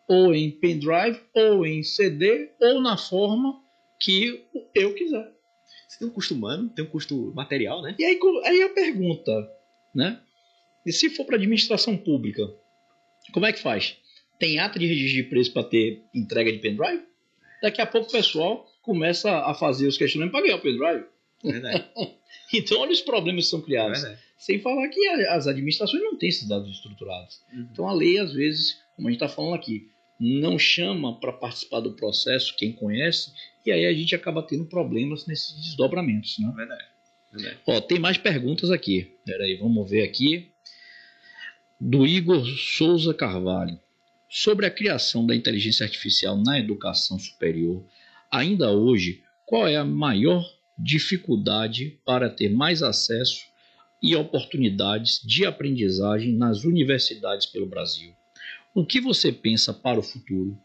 ou 0.07 0.33
em 0.33 0.53
pendrive, 0.53 1.21
ou 1.35 1.67
em 1.67 1.83
CD, 1.83 2.51
ou 2.61 2.81
na 2.81 2.97
forma 2.97 3.61
que 3.99 4.45
eu 4.73 4.95
quiser. 4.95 5.33
Você 5.89 5.99
tem 5.99 6.07
um 6.07 6.13
custo 6.13 6.33
humano, 6.33 6.69
tem 6.69 6.85
um 6.85 6.89
custo 6.89 7.33
material, 7.35 7.83
né? 7.83 7.97
E 7.99 8.05
aí, 8.05 8.17
aí 8.45 8.63
a 8.63 8.69
pergunta, 8.69 9.51
né? 9.93 10.21
E 10.87 10.93
se 10.93 11.11
for 11.11 11.25
para 11.25 11.35
administração 11.35 11.97
pública, 11.97 12.49
como 13.33 13.47
é 13.47 13.53
que 13.53 13.59
faz? 13.59 13.97
Tem 14.39 14.61
ata 14.61 14.79
de 14.79 14.87
registro 14.87 15.25
de 15.25 15.29
preço 15.29 15.53
para 15.53 15.65
ter 15.65 16.05
entrega 16.15 16.53
de 16.53 16.59
pendrive? 16.59 17.03
Daqui 17.61 17.81
a 17.81 17.87
pouco 17.87 18.09
o 18.09 18.13
pessoal 18.13 18.65
começa 18.81 19.29
a 19.45 19.55
fazer 19.55 19.89
os 19.89 19.99
questionamentos 19.99 20.39
para 20.39 20.47
ganhar 20.47 20.59
o 20.59 20.63
pendrive. 20.63 21.05
Verdade. 21.43 21.85
então, 22.55 22.81
olha 22.81 22.93
os 22.93 23.01
problemas 23.01 23.45
que 23.45 23.51
são 23.51 23.61
criados. 23.61 24.01
Verdade. 24.01 24.21
Sem 24.37 24.59
falar 24.59 24.89
que 24.89 25.07
as 25.07 25.47
administrações 25.47 26.03
não 26.03 26.17
têm 26.17 26.31
esses 26.31 26.49
dados 26.49 26.71
estruturados. 26.71 27.43
Uhum. 27.53 27.69
Então, 27.71 27.89
a 27.89 27.93
lei, 27.93 28.19
às 28.19 28.33
vezes, 28.33 28.81
como 28.97 29.09
a 29.09 29.11
gente 29.11 29.23
está 29.23 29.29
falando 29.29 29.55
aqui, 29.55 29.91
não 30.19 30.59
chama 30.59 31.19
para 31.19 31.33
participar 31.33 31.81
do 31.81 31.93
processo 31.93 32.55
quem 32.57 32.73
conhece, 32.73 33.33
e 33.65 33.73
aí 33.73 33.87
a 33.87 33.93
gente 33.93 34.15
acaba 34.15 34.43
tendo 34.43 34.67
problemas 34.67 35.27
nesses 35.27 35.55
desdobramentos. 35.57 36.39
Né? 36.39 36.53
Verdade. 36.55 36.85
Verdade. 37.33 37.59
Ó, 37.67 37.81
tem 37.81 37.99
mais 37.99 38.19
perguntas 38.19 38.71
aqui. 38.71 39.15
Peraí, 39.25 39.57
vamos 39.57 39.89
ver 39.89 40.03
aqui. 40.03 40.51
Do 41.81 42.07
Igor 42.07 42.45
Souza 42.47 43.15
Carvalho. 43.15 43.79
Sobre 44.29 44.67
a 44.67 44.71
criação 44.71 45.27
da 45.27 45.35
inteligência 45.35 45.85
artificial 45.85 46.37
na 46.37 46.59
educação 46.59 47.19
superior, 47.19 47.85
ainda 48.31 48.71
hoje, 48.71 49.23
qual 49.45 49.67
é 49.67 49.77
a 49.77 49.85
maior 49.85 50.45
dificuldade 50.83 51.99
para 52.05 52.31
ter 52.31 52.49
mais 52.49 52.83
acesso 52.83 53.47
e 54.03 54.17
oportunidades 54.17 55.21
de 55.25 55.45
aprendizagem 55.45 56.33
nas 56.35 56.65
universidades 56.65 57.47
pelo 57.47 57.67
Brasil? 57.67 58.15
O 58.75 58.87
que 58.87 59.01
você 59.01 59.33
pensa 59.33 59.75
para 59.75 59.99
o 59.99 60.03
futuro? 60.03 60.57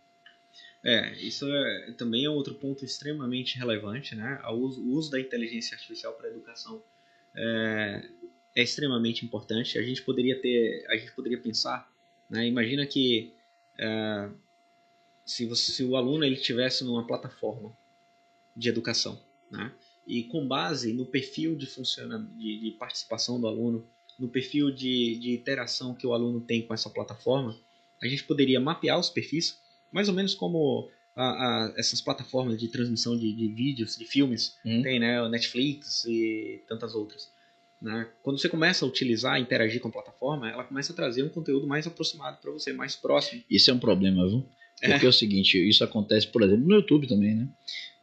É, 0.84 1.20
isso 1.20 1.52
é, 1.52 1.92
também 1.98 2.26
é 2.26 2.30
outro 2.30 2.54
ponto 2.54 2.86
extremamente 2.86 3.58
relevante, 3.58 4.14
né? 4.16 4.40
O 4.46 4.54
uso, 4.54 4.82
o 4.82 4.92
uso 4.92 5.10
da 5.10 5.20
inteligência 5.20 5.74
artificial 5.74 6.14
para 6.14 6.28
a 6.28 6.32
educação 6.32 6.84
é, 7.36 8.08
é, 8.56 8.62
extremamente 8.62 9.26
importante. 9.26 9.80
A 9.80 9.82
gente 9.82 10.04
poderia 10.04 10.40
ter, 10.40 10.86
a 10.88 10.96
gente 10.96 11.12
poderia 11.14 11.40
pensar, 11.40 11.92
né? 12.30 12.46
Imagina 12.46 12.86
que 12.86 13.34
é, 13.80 14.30
se, 15.26 15.48
você, 15.48 15.72
se 15.72 15.84
o 15.84 15.96
aluno 15.96 16.24
ele 16.24 16.38
tivesse 16.38 16.84
numa 16.84 17.06
plataforma 17.08 17.76
de 18.56 18.70
educação, 18.70 19.20
né? 19.50 19.74
E 20.06 20.24
com 20.24 20.48
base 20.48 20.94
no 20.94 21.06
perfil 21.06 21.56
de, 21.56 21.66
funciona, 21.66 22.20
de, 22.38 22.60
de 22.60 22.72
participação 22.72 23.40
do 23.40 23.48
aluno, 23.48 23.86
no 24.20 24.28
perfil 24.28 24.72
de, 24.72 25.18
de 25.18 25.34
interação 25.34 25.94
que 25.94 26.06
o 26.06 26.14
aluno 26.14 26.40
tem 26.40 26.62
com 26.62 26.74
essa 26.74 26.90
plataforma, 26.90 27.58
a 28.02 28.08
gente 28.08 28.24
poderia 28.24 28.60
mapear 28.60 29.00
os 29.00 29.10
perfis, 29.10 29.60
mais 29.92 30.08
ou 30.08 30.14
menos 30.14 30.36
como 30.36 30.90
a, 31.16 31.24
a, 31.24 31.74
essas 31.78 32.02
plataformas 32.02 32.60
de 32.60 32.68
transmissão 32.68 33.18
de, 33.18 33.34
de 33.34 33.48
vídeos, 33.48 33.98
de 33.98 34.06
filmes, 34.06 34.58
uhum. 34.66 34.82
tem, 34.82 35.00
né, 35.00 35.22
o 35.22 35.30
Netflix 35.30 36.06
e 36.06 36.62
tantas 36.68 36.94
outras. 36.94 37.32
Né? 37.82 38.08
Quando 38.22 38.40
você 38.40 38.50
começa 38.50 38.86
a 38.86 38.88
utilizar, 38.88 39.40
interagir 39.40 39.82
com 39.82 39.88
a 39.88 39.92
plataforma, 39.92 40.50
ela 40.50 40.64
começa 40.64 40.94
a 40.94 40.96
trazer 40.96 41.24
um 41.24 41.30
conteúdo 41.30 41.68
mais 41.68 41.86
aproximado 41.86 42.38
para 42.42 42.52
você, 42.52 42.74
mais 42.74 42.96
próximo. 42.96 43.44
Isso 43.50 43.70
é 43.70 43.74
um 43.74 43.80
problema, 43.80 44.28
viu? 44.28 44.46
Porque 44.80 45.06
é. 45.06 45.08
é 45.08 45.10
o 45.10 45.14
seguinte, 45.14 45.58
isso 45.58 45.84
acontece, 45.84 46.28
por 46.28 46.44
exemplo, 46.44 46.68
no 46.68 46.76
YouTube 46.76 47.08
também, 47.08 47.34
né? 47.34 47.48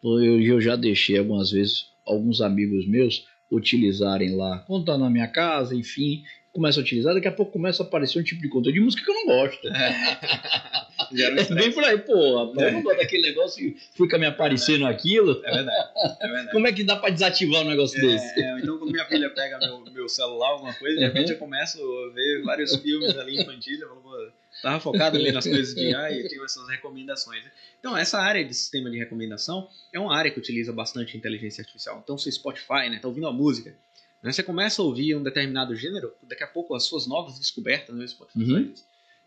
Eu, 0.03 0.41
eu 0.41 0.61
já 0.61 0.75
deixei 0.75 1.19
algumas 1.19 1.51
vezes 1.51 1.92
alguns 2.07 2.41
amigos 2.41 2.87
meus 2.87 3.27
utilizarem 3.51 4.35
lá, 4.35 4.61
quando 4.67 4.87
tá 4.87 4.97
na 4.97 5.11
minha 5.11 5.29
casa, 5.29 5.75
enfim, 5.75 6.23
começa 6.53 6.81
a 6.81 6.83
utilizar, 6.83 7.15
daqui 7.15 7.29
a 7.29 7.33
pouco 7.33 7.53
começa 7.53 7.83
a 7.83 7.87
aparecer 7.87 8.19
um 8.19 8.23
tipo 8.23 8.41
de 8.41 8.49
conteúdo 8.49 8.75
de 8.75 8.81
música 8.81 9.05
que 9.05 9.11
eu 9.11 9.15
não 9.15 9.27
gosto. 9.27 9.69
É 11.15 11.29
estresse. 11.29 11.55
bem 11.55 11.73
por 11.73 11.85
aí, 11.85 11.99
pô, 11.99 12.47
rapaz, 12.47 12.69
eu 12.69 12.73
não 12.73 12.83
gosto 12.83 12.99
daquele 12.99 13.23
negócio 13.23 13.63
e 13.63 13.77
fica 13.95 14.17
me 14.17 14.25
aparecendo 14.25 14.87
aquilo. 14.87 15.43
É 15.45 15.53
verdade. 15.57 15.89
É 16.21 16.27
verdade. 16.27 16.53
Como 16.53 16.67
é 16.67 16.73
que 16.73 16.85
dá 16.85 16.97
pra 16.97 17.11
desativar 17.11 17.63
um 17.63 17.69
negócio 17.69 18.01
desse? 18.01 18.41
É, 18.41 18.45
é, 18.45 18.59
então 18.59 18.79
quando 18.79 18.93
minha 18.93 19.05
filha 19.05 19.29
pega 19.29 19.59
meu, 19.59 19.85
meu 19.93 20.09
celular, 20.09 20.53
alguma 20.53 20.73
coisa, 20.73 20.97
de 20.97 21.05
repente 21.05 21.33
eu 21.33 21.39
começo 21.39 21.79
a 21.83 22.15
ver 22.15 22.43
vários 22.45 22.77
filmes 22.77 23.15
ali 23.19 23.39
infantis, 23.39 23.79
eu 23.79 23.89
falo, 23.89 24.01
pô, 24.01 24.17
tava 24.61 24.79
focado 24.81 25.17
ali 25.17 25.33
nas 25.33 25.47
coisas 25.47 25.75
de 25.75 25.89
IA 25.91 26.11
e 26.13 26.29
tinha 26.29 26.45
essas 26.45 26.69
recomendações. 26.69 27.45
né? 27.45 27.51
Então, 27.79 27.97
essa 27.97 28.19
área 28.19 28.45
de 28.45 28.53
sistema 28.55 28.91
de 28.91 28.99
recomendação 28.99 29.69
é 29.93 29.99
uma 29.99 30.15
área 30.17 30.31
que 30.31 30.39
utiliza 30.39 30.73
bastante 30.73 31.17
inteligência 31.17 31.63
artificial. 31.63 32.01
Então, 32.03 32.19
se 32.19 32.29
o 32.29 32.33
Spotify, 32.33 32.89
né, 32.91 32.99
tá 33.01 33.09
ouvindo 33.09 33.27
a 33.27 33.33
música, 33.33 33.75
né, 34.23 34.31
você 34.33 34.43
começa 34.43 34.83
a 34.83 34.85
ouvir 34.85 35.15
um 35.17 35.23
determinado 35.23 35.75
gênero, 35.75 36.13
daqui 36.23 36.45
a 36.45 36.47
pouco 36.47 36.75
as 36.75 36.85
suas 36.85 37.07
novas 37.07 37.39
descobertas 37.39 37.95
no 37.95 38.07
Spotify 38.07 38.39
Uhum. 38.53 38.75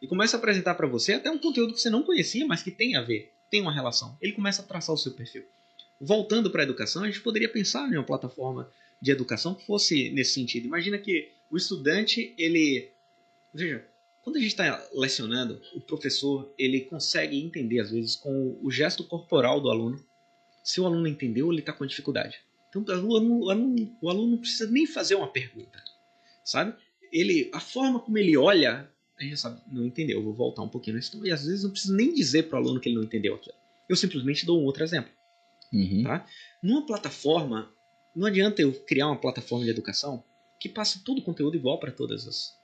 e 0.01 0.07
começa 0.07 0.38
a 0.38 0.39
apresentar 0.39 0.76
para 0.76 0.88
você 0.88 1.13
até 1.13 1.30
um 1.32 1.38
conteúdo 1.38 1.73
que 1.73 1.82
você 1.82 1.89
não 1.89 2.03
conhecia, 2.03 2.45
mas 2.45 2.61
que 2.61 2.71
tem 2.71 2.95
a 2.95 3.01
ver, 3.01 3.34
tem 3.49 3.61
uma 3.61 3.73
relação. 3.73 4.17
Ele 4.21 4.34
começa 4.34 4.61
a 4.61 4.65
traçar 4.65 4.93
o 4.93 4.97
seu 4.97 5.11
perfil. 5.13 5.43
Voltando 5.99 6.49
para 6.51 6.61
a 6.61 6.65
educação, 6.65 7.03
a 7.03 7.07
gente 7.07 7.21
poderia 7.21 7.47
pensar 7.49 7.88
em 7.91 7.95
uma 7.95 8.03
plataforma 8.03 8.69
de 9.01 9.11
educação 9.11 9.53
que 9.55 9.65
fosse 9.65 10.09
nesse 10.11 10.34
sentido. 10.34 10.65
Imagina 10.65 10.97
que 10.97 11.32
o 11.49 11.57
estudante, 11.57 12.34
ele. 12.38 12.89
Veja, 13.53 13.86
quando 14.26 14.38
a 14.38 14.39
gente 14.39 14.49
está 14.49 14.89
lecionando, 14.91 15.61
o 15.76 15.80
professor 15.80 16.51
ele 16.57 16.82
consegue 16.82 17.39
entender, 17.39 17.80
às 17.80 17.91
vezes, 17.91 18.15
com 18.15 18.57
o 18.59 18.71
gesto 18.71 19.03
corporal 19.03 19.61
do 19.61 19.69
aluno, 19.69 20.03
se 20.63 20.82
o 20.82 20.86
aluno 20.88 21.07
entendeu, 21.07 21.51
ele 21.51 21.59
está 21.59 21.71
com 21.71 21.86
dificuldade. 21.86 22.39
Então, 22.67 22.84
o 22.84 23.15
aluno, 23.15 23.45
o, 23.45 23.49
aluno, 23.51 23.97
o 24.01 24.09
aluno 24.09 24.32
não 24.32 24.38
precisa 24.39 24.67
nem 24.71 24.88
fazer 24.88 25.13
uma 25.13 25.28
pergunta, 25.28 25.80
sabe? 26.43 26.76
Ele, 27.13 27.51
a 27.53 27.59
forma 27.59 27.99
como 27.99 28.17
ele 28.17 28.36
olha, 28.36 28.89
a 29.15 29.23
gente 29.23 29.38
sabe, 29.38 29.61
não 29.71 29.86
entendeu, 29.86 30.23
vou 30.23 30.34
voltar 30.34 30.63
um 30.63 30.69
pouquinho 30.69 30.95
na 30.95 31.01
história, 31.01 31.30
e 31.30 31.32
às 31.32 31.45
vezes 31.45 31.63
não 31.63 31.69
preciso 31.69 31.95
nem 31.95 32.11
dizer 32.11 32.49
para 32.49 32.59
o 32.59 32.63
aluno 32.63 32.80
que 32.80 32.89
ele 32.89 32.95
não 32.95 33.03
entendeu 33.03 33.36
aquilo. 33.36 33.55
Eu 33.88 33.95
simplesmente 33.95 34.43
dou 34.43 34.59
um 34.59 34.65
outro 34.65 34.84
exemplo. 34.84 35.11
Uhum. 35.71 36.01
Tá? 36.03 36.26
Numa 36.63 36.84
plataforma, 36.84 37.71
não 38.15 38.26
adianta 38.26 38.59
eu 38.59 38.73
criar 38.73 39.05
uma 39.05 39.21
plataforma 39.21 39.65
de 39.65 39.69
educação 39.69 40.23
que 40.59 40.67
passe 40.67 41.03
todo 41.03 41.19
o 41.19 41.23
conteúdo 41.23 41.55
igual 41.55 41.80
para 41.80 41.91
todas 41.91 42.28
as, 42.28 42.59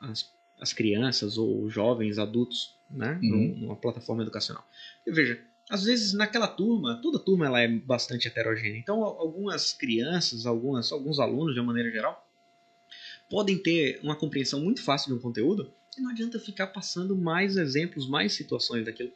as, 0.00 0.33
as 0.60 0.72
crianças 0.72 1.36
ou 1.38 1.68
jovens, 1.68 2.18
adultos, 2.18 2.74
né? 2.90 3.18
Uhum. 3.22 3.28
Num- 3.30 3.56
Numa 3.60 3.76
plataforma 3.76 4.22
educacional. 4.22 4.66
E 5.06 5.10
veja, 5.10 5.40
às 5.68 5.84
vezes 5.84 6.12
naquela 6.12 6.46
turma, 6.46 6.98
toda 7.02 7.18
turma 7.18 7.46
ela 7.46 7.60
é 7.60 7.68
bastante 7.68 8.28
heterogênea. 8.28 8.78
Então, 8.78 9.02
al- 9.02 9.18
algumas 9.20 9.72
crianças, 9.72 10.46
algumas, 10.46 10.92
alguns 10.92 11.18
alunos, 11.18 11.54
de 11.54 11.60
uma 11.60 11.66
maneira 11.68 11.90
geral, 11.90 12.26
podem 13.28 13.58
ter 13.58 13.98
uma 14.02 14.16
compreensão 14.16 14.60
muito 14.60 14.82
fácil 14.82 15.08
de 15.12 15.18
um 15.18 15.20
conteúdo 15.22 15.72
e 15.96 16.00
não 16.00 16.10
adianta 16.10 16.38
ficar 16.38 16.68
passando 16.68 17.16
mais 17.16 17.56
exemplos, 17.56 18.08
mais 18.08 18.32
situações 18.32 18.84
daquilo 18.84 19.12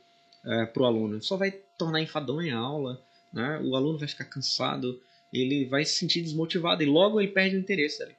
para 0.73 0.83
o 0.83 0.87
aluno. 0.87 1.21
Só 1.23 1.37
vai 1.37 1.51
tornar 1.77 2.01
enfadonha 2.01 2.57
a 2.57 2.61
aula, 2.61 3.03
né? 3.33 3.61
o 3.63 3.75
aluno 3.77 3.99
vai 3.99 4.09
ficar 4.09 4.25
cansado, 4.25 5.01
ele 5.33 5.67
vai 5.67 5.85
se 5.85 5.95
sentir 5.97 6.23
desmotivado 6.23 6.83
e 6.83 6.87
logo 6.87 7.21
ele 7.21 7.31
perde 7.33 7.57
o 7.57 7.59
interesse 7.59 8.03
ali. 8.03 8.15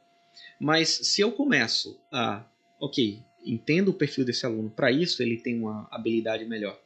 Mas 0.59 0.89
se 0.89 1.21
eu 1.21 1.31
começo 1.31 1.97
a, 2.11 2.43
ok, 2.79 3.21
entendo 3.45 3.89
o 3.89 3.93
perfil 3.93 4.25
desse 4.25 4.45
aluno, 4.45 4.69
para 4.69 4.91
isso 4.91 5.21
ele 5.21 5.37
tem 5.37 5.59
uma 5.59 5.87
habilidade 5.91 6.45
melhor. 6.45 6.79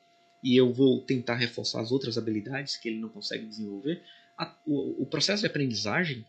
E 0.43 0.55
eu 0.55 0.73
vou 0.73 1.01
tentar 1.01 1.35
reforçar 1.35 1.81
as 1.81 1.91
outras 1.91 2.17
habilidades 2.17 2.75
que 2.75 2.89
ele 2.89 2.99
não 2.99 3.09
consegue 3.09 3.45
desenvolver, 3.45 4.01
a- 4.37 4.53
o, 4.65 5.03
o 5.03 5.05
processo 5.05 5.41
de 5.41 5.47
aprendizagem 5.47 6.25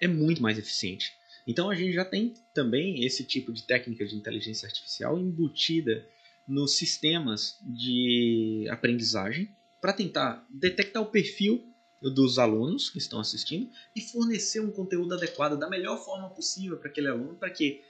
é 0.00 0.06
muito 0.08 0.42
mais 0.42 0.58
eficiente. 0.58 1.14
Então 1.46 1.70
a 1.70 1.74
gente 1.74 1.92
já 1.92 2.04
tem 2.04 2.34
também 2.52 3.04
esse 3.04 3.24
tipo 3.24 3.52
de 3.52 3.62
técnica 3.62 4.04
de 4.06 4.16
inteligência 4.16 4.66
artificial 4.66 5.18
embutida 5.18 6.06
nos 6.46 6.76
sistemas 6.76 7.58
de 7.62 8.66
aprendizagem 8.70 9.48
para 9.80 9.92
tentar 9.92 10.46
detectar 10.50 11.02
o 11.02 11.06
perfil 11.06 11.66
dos 12.02 12.38
alunos 12.38 12.90
que 12.90 12.98
estão 12.98 13.18
assistindo 13.20 13.70
e 13.96 14.00
fornecer 14.00 14.60
um 14.60 14.70
conteúdo 14.70 15.14
adequado 15.14 15.58
da 15.58 15.68
melhor 15.70 16.02
forma 16.04 16.28
possível 16.30 16.76
para 16.76 16.90
aquele 16.90 17.08
aluno, 17.08 17.34
para 17.34 17.48
que 17.50 17.82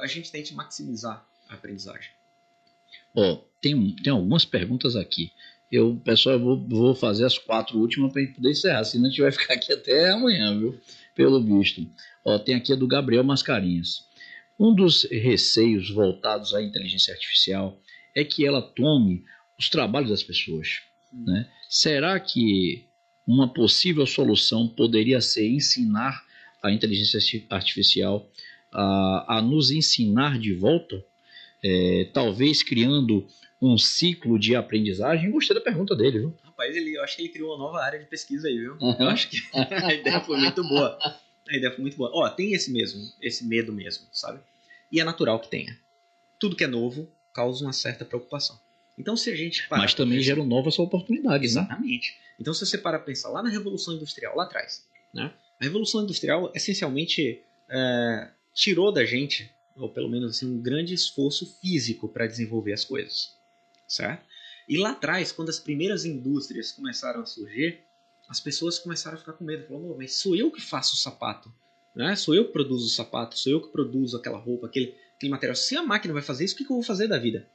a 0.00 0.06
gente 0.06 0.30
tente 0.30 0.54
maximizar 0.54 1.26
a 1.48 1.54
aprendizagem. 1.54 2.10
Ó, 3.14 3.36
tem, 3.60 3.96
tem 3.96 4.12
algumas 4.12 4.44
perguntas 4.44 4.96
aqui. 4.96 5.32
Eu, 5.70 6.00
pessoal, 6.02 6.36
eu 6.36 6.40
vou, 6.40 6.68
vou 6.68 6.94
fazer 6.94 7.24
as 7.26 7.36
quatro 7.36 7.78
últimas 7.78 8.12
para 8.12 8.22
gente 8.22 8.34
poder 8.34 8.50
encerrar, 8.50 8.84
senão 8.84 9.06
a 9.06 9.08
gente 9.10 9.20
vai 9.20 9.32
ficar 9.32 9.54
aqui 9.54 9.72
até 9.72 10.10
amanhã, 10.10 10.58
viu? 10.58 10.80
Pelo 11.14 11.42
visto. 11.42 11.86
Ó, 12.24 12.38
tem 12.38 12.54
aqui 12.54 12.72
a 12.72 12.76
do 12.76 12.86
Gabriel 12.86 13.24
Mascarinhas. 13.24 14.06
Um 14.58 14.74
dos 14.74 15.04
receios 15.04 15.90
voltados 15.90 16.54
à 16.54 16.62
inteligência 16.62 17.12
artificial 17.12 17.80
é 18.14 18.24
que 18.24 18.46
ela 18.46 18.62
tome 18.62 19.24
os 19.58 19.68
trabalhos 19.68 20.10
das 20.10 20.22
pessoas. 20.22 20.80
Né? 21.12 21.48
Será 21.68 22.18
que 22.18 22.86
uma 23.26 23.52
possível 23.52 24.06
solução 24.06 24.66
poderia 24.66 25.20
ser 25.20 25.48
ensinar 25.48 26.26
a 26.62 26.72
inteligência 26.72 27.18
arti- 27.18 27.46
artificial 27.50 28.30
a, 28.72 29.38
a 29.38 29.42
nos 29.42 29.70
ensinar 29.70 30.38
de 30.38 30.54
volta? 30.54 31.04
É, 31.62 32.08
talvez 32.12 32.62
criando 32.62 33.26
um 33.60 33.76
ciclo 33.76 34.38
de 34.38 34.54
aprendizagem? 34.54 35.30
Gostei 35.30 35.54
da 35.54 35.60
pergunta 35.60 35.94
dele, 35.96 36.20
viu? 36.20 36.34
Rapaz, 36.44 36.76
ele, 36.76 36.96
eu 36.96 37.02
acho 37.02 37.16
que 37.16 37.22
ele 37.22 37.28
criou 37.30 37.50
uma 37.50 37.58
nova 37.58 37.82
área 37.82 37.98
de 37.98 38.06
pesquisa 38.06 38.48
aí, 38.48 38.58
viu? 38.58 38.76
Uhum. 38.80 38.96
Eu 38.98 39.08
acho 39.08 39.28
que 39.28 39.38
a 39.54 39.94
ideia 39.94 40.20
foi 40.20 40.38
muito 40.38 40.62
boa. 40.62 40.98
A 41.48 41.56
ideia 41.56 41.72
foi 41.72 41.82
muito 41.82 41.96
boa. 41.96 42.10
Ó, 42.12 42.28
tem 42.28 42.52
esse 42.52 42.70
mesmo, 42.70 43.00
esse 43.20 43.44
medo 43.44 43.72
mesmo, 43.72 44.06
sabe? 44.12 44.40
E 44.90 45.00
é 45.00 45.04
natural 45.04 45.40
que 45.40 45.48
tenha. 45.48 45.76
Tudo 46.38 46.56
que 46.56 46.64
é 46.64 46.68
novo 46.68 47.08
causa 47.32 47.64
uma 47.64 47.72
certa 47.72 48.04
preocupação. 48.04 48.58
Então, 48.96 49.16
se 49.16 49.30
a 49.30 49.36
gente 49.36 49.64
Mas 49.70 49.94
também 49.94 50.20
geram 50.20 50.44
novas 50.44 50.78
oportunidades, 50.78 51.54
né? 51.54 51.62
Exatamente. 51.62 52.16
Então, 52.38 52.52
se 52.52 52.66
você 52.66 52.76
para 52.76 52.98
pensar 52.98 53.28
lá 53.28 53.42
na 53.42 53.48
Revolução 53.48 53.94
Industrial, 53.94 54.36
lá 54.36 54.44
atrás, 54.44 54.84
né? 55.14 55.32
a 55.60 55.64
Revolução 55.64 56.02
Industrial 56.02 56.50
essencialmente 56.54 57.40
é, 57.68 58.28
tirou 58.54 58.92
da 58.92 59.04
gente, 59.04 59.52
ou 59.76 59.88
pelo 59.88 60.08
menos 60.08 60.36
assim, 60.36 60.46
um 60.46 60.60
grande 60.60 60.94
esforço 60.94 61.46
físico 61.60 62.08
para 62.08 62.26
desenvolver 62.26 62.72
as 62.72 62.84
coisas, 62.84 63.36
certo? 63.86 64.26
E 64.68 64.76
lá 64.76 64.90
atrás, 64.90 65.32
quando 65.32 65.48
as 65.48 65.58
primeiras 65.58 66.04
indústrias 66.04 66.72
começaram 66.72 67.22
a 67.22 67.26
surgir, 67.26 67.80
as 68.28 68.40
pessoas 68.40 68.78
começaram 68.78 69.16
a 69.16 69.20
ficar 69.20 69.32
com 69.32 69.44
medo, 69.44 69.66
falando, 69.66 69.92
"Ô, 69.92 69.96
mas 69.96 70.16
sou 70.16 70.36
eu 70.36 70.50
que 70.50 70.60
faço 70.60 70.94
o 70.94 70.98
sapato, 70.98 71.50
né? 71.94 72.14
Sou 72.14 72.34
eu 72.34 72.46
que 72.46 72.52
produzo 72.52 72.86
o 72.86 72.90
sapato, 72.90 73.38
sou 73.38 73.52
eu 73.52 73.60
que 73.62 73.72
produzo 73.72 74.16
aquela 74.16 74.38
roupa, 74.38 74.66
aquele, 74.66 74.94
aquele 75.16 75.30
material. 75.30 75.56
Se 75.56 75.76
a 75.76 75.82
máquina 75.82 76.12
vai 76.12 76.22
fazer 76.22 76.44
isso, 76.44 76.54
o 76.54 76.58
que 76.58 76.64
eu 76.64 76.68
vou 76.68 76.82
fazer 76.82 77.08
da 77.08 77.18
vida? 77.18 77.48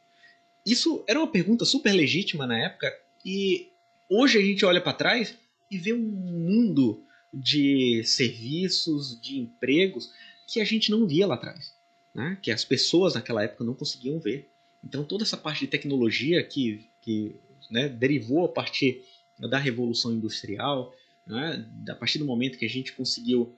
Isso 0.66 1.04
era 1.08 1.20
uma 1.20 1.32
pergunta 1.32 1.66
super 1.66 1.94
legítima 1.94 2.48
na 2.48 2.58
época 2.58 2.92
e 3.24 3.72
hoje 4.10 4.38
a 4.38 4.42
gente 4.42 4.66
olha 4.66 4.82
para 4.82 4.94
trás 4.94 5.38
e 5.70 5.78
vê 5.78 5.94
um 5.94 6.00
mundo 6.00 7.04
de 7.34 8.04
serviços, 8.06 9.20
de 9.22 9.40
empregos 9.40 10.12
que 10.54 10.62
a 10.62 10.66
gente 10.66 10.92
não 10.92 11.08
via 11.08 11.26
lá 11.26 11.34
atrás, 11.34 11.74
né? 12.14 12.38
que 12.40 12.52
as 12.52 12.64
pessoas 12.64 13.16
naquela 13.16 13.44
época 13.44 13.64
não 13.64 13.74
conseguiam 13.74 14.20
ver. 14.20 14.52
Então 14.84 15.04
toda 15.04 15.24
essa 15.24 15.36
parte 15.36 15.62
de 15.62 15.68
tecnologia 15.68 16.44
que, 16.44 16.88
que 17.02 17.36
né, 17.72 17.90
derivou 17.90 18.46
a 18.46 18.50
partir 18.50 19.04
da 19.40 19.58
revolução 19.58 20.14
industrial, 20.14 20.94
né, 21.26 21.68
a 21.90 21.96
partir 21.96 22.20
do 22.20 22.26
momento 22.26 22.60
que 22.60 22.66
a 22.66 22.70
gente 22.70 22.94
conseguiu 22.94 23.56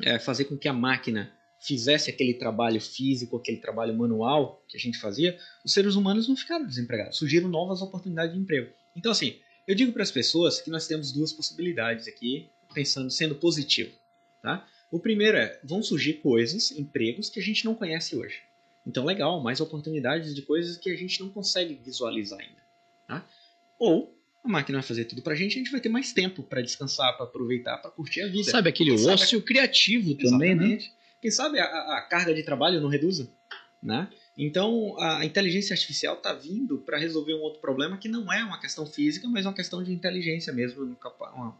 é, 0.00 0.18
fazer 0.18 0.46
com 0.46 0.56
que 0.56 0.68
a 0.68 0.72
máquina 0.72 1.30
fizesse 1.58 2.08
aquele 2.08 2.34
trabalho 2.34 2.80
físico, 2.80 3.36
aquele 3.36 3.58
trabalho 3.58 3.94
manual 3.94 4.64
que 4.66 4.76
a 4.76 4.80
gente 4.80 4.98
fazia, 4.98 5.38
os 5.62 5.72
seres 5.72 5.96
humanos 5.96 6.26
não 6.26 6.36
ficaram 6.36 6.66
desempregados, 6.66 7.18
surgiram 7.18 7.48
novas 7.48 7.82
oportunidades 7.82 8.34
de 8.34 8.40
emprego. 8.40 8.72
Então, 8.96 9.12
assim, 9.12 9.38
eu 9.66 9.74
digo 9.74 9.92
para 9.92 10.02
as 10.02 10.10
pessoas 10.10 10.60
que 10.60 10.70
nós 10.70 10.86
temos 10.86 11.12
duas 11.12 11.30
possibilidades 11.32 12.08
aqui, 12.08 12.48
pensando, 12.72 13.10
sendo 13.10 13.34
positivo. 13.34 13.92
Tá? 14.40 14.66
O 14.92 15.00
primeiro 15.00 15.36
é, 15.38 15.58
vão 15.64 15.82
surgir 15.82 16.14
coisas, 16.14 16.70
empregos 16.70 17.28
que 17.30 17.40
a 17.40 17.42
gente 17.42 17.64
não 17.64 17.74
conhece 17.74 18.14
hoje. 18.14 18.42
Então, 18.86 19.04
legal, 19.04 19.40
mais 19.42 19.60
oportunidades 19.60 20.34
de 20.34 20.42
coisas 20.42 20.76
que 20.76 20.90
a 20.90 20.96
gente 20.96 21.18
não 21.20 21.30
consegue 21.30 21.74
visualizar 21.82 22.38
ainda. 22.38 22.62
Tá? 23.08 23.26
Ou 23.78 24.14
a 24.44 24.48
máquina 24.48 24.78
vai 24.78 24.86
fazer 24.86 25.06
tudo 25.06 25.22
pra 25.22 25.34
gente, 25.34 25.54
a 25.54 25.58
gente 25.58 25.70
vai 25.70 25.80
ter 25.80 25.88
mais 25.88 26.12
tempo 26.12 26.42
para 26.42 26.60
descansar, 26.60 27.16
para 27.16 27.24
aproveitar, 27.24 27.78
para 27.78 27.90
curtir 27.90 28.20
a 28.22 28.26
vida. 28.28 28.50
Sabe 28.50 28.68
aquele 28.68 28.90
Quem 28.90 28.98
sabe- 28.98 29.12
ócio 29.14 29.40
criativo 29.42 30.14
também, 30.16 30.54
né? 30.54 30.64
Exatamente. 30.64 30.92
Quem 31.22 31.30
sabe 31.30 31.58
a- 31.60 31.96
a 31.96 32.02
carga 32.02 32.34
de 32.34 32.42
trabalho 32.42 32.80
não 32.80 32.88
reduza, 32.88 33.30
né? 33.82 34.08
Então 34.36 34.98
a 34.98 35.24
inteligência 35.24 35.74
artificial 35.74 36.16
está 36.16 36.32
vindo 36.32 36.78
para 36.78 36.98
resolver 36.98 37.34
um 37.34 37.40
outro 37.40 37.60
problema 37.60 37.98
que 37.98 38.08
não 38.08 38.32
é 38.32 38.42
uma 38.42 38.58
questão 38.60 38.86
física, 38.86 39.28
mas 39.28 39.44
uma 39.44 39.52
questão 39.52 39.82
de 39.82 39.92
inteligência 39.92 40.52
mesmo, 40.52 40.84
um 40.84 40.96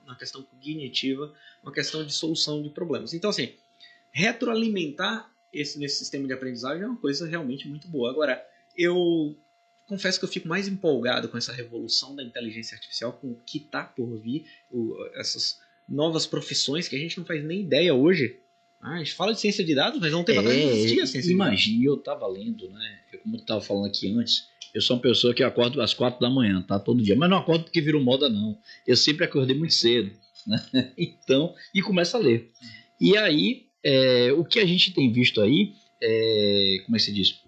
uma 0.05 0.17
questão 0.19 0.43
cognitiva, 0.43 1.33
uma 1.63 1.73
questão 1.73 2.05
de 2.05 2.13
solução 2.13 2.63
de 2.63 2.71
problemas. 2.71 3.13
Então 3.13 3.29
assim, 3.29 3.53
retroalimentar 4.11 5.31
esse 5.53 5.79
nesse 5.79 5.99
sistema 5.99 6.27
de 6.27 6.33
aprendizagem 6.33 6.83
é 6.83 6.87
uma 6.87 6.97
coisa 6.97 7.27
realmente 7.27 7.69
muito 7.69 7.87
boa. 7.89 8.11
Agora 8.11 8.43
eu 8.77 9.37
confesso 9.87 10.19
que 10.19 10.25
eu 10.25 10.29
fico 10.31 10.49
mais 10.49 10.67
empolgado 10.67 11.29
com 11.29 11.37
essa 11.37 11.53
revolução 11.53 12.17
da 12.17 12.23
inteligência 12.23 12.75
artificial, 12.75 13.13
com 13.13 13.33
o 13.33 13.41
que 13.45 13.59
está 13.59 13.85
por 13.85 14.17
vir, 14.17 14.47
o- 14.71 14.97
essas 15.15 15.61
novas 15.87 16.25
profissões 16.27 16.89
que 16.89 16.97
a 16.97 16.99
gente 16.99 17.19
não 17.19 17.27
faz 17.27 17.45
nem 17.45 17.61
ideia 17.61 17.93
hoje 17.95 18.41
Ah, 18.83 18.95
a 18.95 18.99
gente 18.99 19.13
fala 19.13 19.33
de 19.33 19.41
ciência 19.41 19.65
de 19.65 19.75
dados, 19.75 20.01
mas 20.01 20.11
não 20.11 20.25
tem 20.25 20.35
É, 20.37 20.39
atrás 20.41 20.59
não 20.59 20.71
existia 20.71 21.07
ciência 21.07 21.31
de 21.33 21.39
dados. 21.39 21.69
eu 21.85 21.95
estava 21.95 22.27
lendo, 22.27 22.69
né? 22.71 22.99
Eu, 23.13 23.21
como 23.21 23.37
eu 23.37 23.41
estava 23.41 23.61
falando 23.61 23.87
aqui 23.87 24.09
antes, 24.13 24.49
eu 24.75 24.81
sou 24.83 24.97
uma 24.97 25.03
pessoa 25.03 25.33
que 25.33 25.43
acordo 25.43 25.81
às 25.81 25.95
quatro 25.95 26.21
da 26.21 26.29
manhã, 26.29 26.61
tá? 26.63 26.79
Todo 26.81 27.03
dia. 27.03 27.15
Mas 27.15 27.31
não 27.31 27.37
acordo 27.39 27.65
porque 27.65 27.81
virou 27.81 28.03
moda, 28.03 28.29
não. 28.29 28.59
Eu 28.87 28.97
sempre 28.97 29.25
acordei 29.25 29.57
muito 29.57 29.75
cedo, 29.75 30.11
né? 30.47 30.93
Então, 30.99 31.55
e 31.75 31.81
começo 31.81 32.17
a 32.17 32.21
ler. 32.21 32.51
E 33.01 33.17
aí, 33.17 33.67
é, 33.85 34.33
o 34.33 34.45
que 34.45 34.59
a 34.59 34.67
gente 34.67 34.93
tem 34.93 35.13
visto 35.13 35.41
aí, 35.41 35.75
é, 36.03 36.79
como 36.85 36.97
é 36.97 36.99
que 36.99 37.05
se 37.05 37.13
diz? 37.13 37.41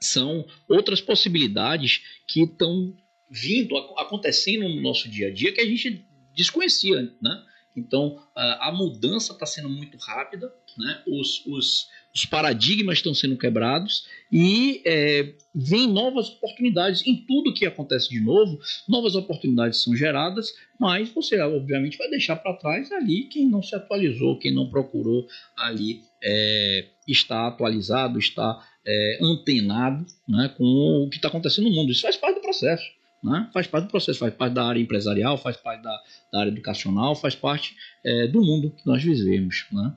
São 0.00 0.46
outras 0.68 1.00
possibilidades 1.00 2.00
que 2.26 2.42
estão 2.42 2.94
vindo, 3.30 3.76
ac- 3.76 3.94
acontecendo 3.98 4.68
no 4.68 4.80
nosso 4.80 5.08
dia 5.08 5.28
a 5.28 5.32
dia 5.32 5.52
que 5.52 5.60
a 5.60 5.66
gente 5.66 6.04
desconhecia, 6.34 7.02
né? 7.20 7.42
Então, 7.76 8.18
a, 8.34 8.72
mudança 8.72 9.32
está 9.32 9.44
sendo 9.44 9.68
muito 9.68 9.98
rápida, 9.98 10.52
né? 10.78 11.02
Os, 11.06 11.44
os, 11.46 11.86
os 12.14 12.24
paradigmas 12.24 12.98
estão 12.98 13.14
sendo 13.14 13.36
quebrados 13.36 14.06
e 14.32 14.82
é, 14.86 15.34
vem 15.54 15.86
novas 15.86 16.30
oportunidades 16.30 17.06
em 17.06 17.16
tudo 17.26 17.52
que 17.52 17.66
acontece 17.66 18.08
de 18.08 18.20
novo. 18.20 18.58
Novas 18.88 19.14
oportunidades 19.14 19.82
são 19.82 19.94
geradas, 19.94 20.54
mas 20.80 21.10
você 21.10 21.38
obviamente 21.40 21.98
vai 21.98 22.08
deixar 22.08 22.36
para 22.36 22.56
trás 22.56 22.90
ali 22.92 23.24
quem 23.24 23.46
não 23.46 23.62
se 23.62 23.74
atualizou, 23.74 24.38
quem 24.38 24.54
não 24.54 24.70
procurou 24.70 25.26
ali 25.56 26.00
é, 26.22 26.86
estar 27.06 27.46
atualizado, 27.48 28.18
estar 28.18 28.66
é, 28.86 29.18
antenado 29.22 30.06
né, 30.28 30.54
com 30.56 31.04
o 31.04 31.10
que 31.10 31.16
está 31.16 31.28
acontecendo 31.28 31.68
no 31.68 31.74
mundo. 31.74 31.92
Isso 31.92 32.02
faz 32.02 32.16
parte 32.16 32.36
do 32.36 32.42
processo. 32.42 32.95
Né? 33.22 33.48
Faz 33.52 33.66
parte 33.66 33.86
do 33.86 33.90
processo, 33.90 34.18
faz 34.18 34.34
parte 34.34 34.54
da 34.54 34.64
área 34.64 34.80
empresarial, 34.80 35.36
faz 35.38 35.56
parte 35.56 35.82
da, 35.82 36.02
da 36.32 36.40
área 36.40 36.50
educacional, 36.50 37.14
faz 37.16 37.34
parte 37.34 37.76
é, 38.04 38.26
do 38.26 38.40
mundo 38.40 38.70
que 38.70 38.86
nós 38.86 39.02
vivemos. 39.02 39.66
Né? 39.72 39.94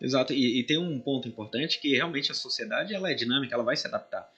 Exato, 0.00 0.32
e, 0.32 0.60
e 0.60 0.64
tem 0.64 0.78
um 0.78 0.98
ponto 0.98 1.28
importante 1.28 1.80
que 1.80 1.94
realmente 1.94 2.32
a 2.32 2.34
sociedade 2.34 2.94
ela 2.94 3.10
é 3.10 3.14
dinâmica, 3.14 3.54
ela 3.54 3.62
vai 3.62 3.76
se 3.76 3.86
adaptar. 3.86 4.28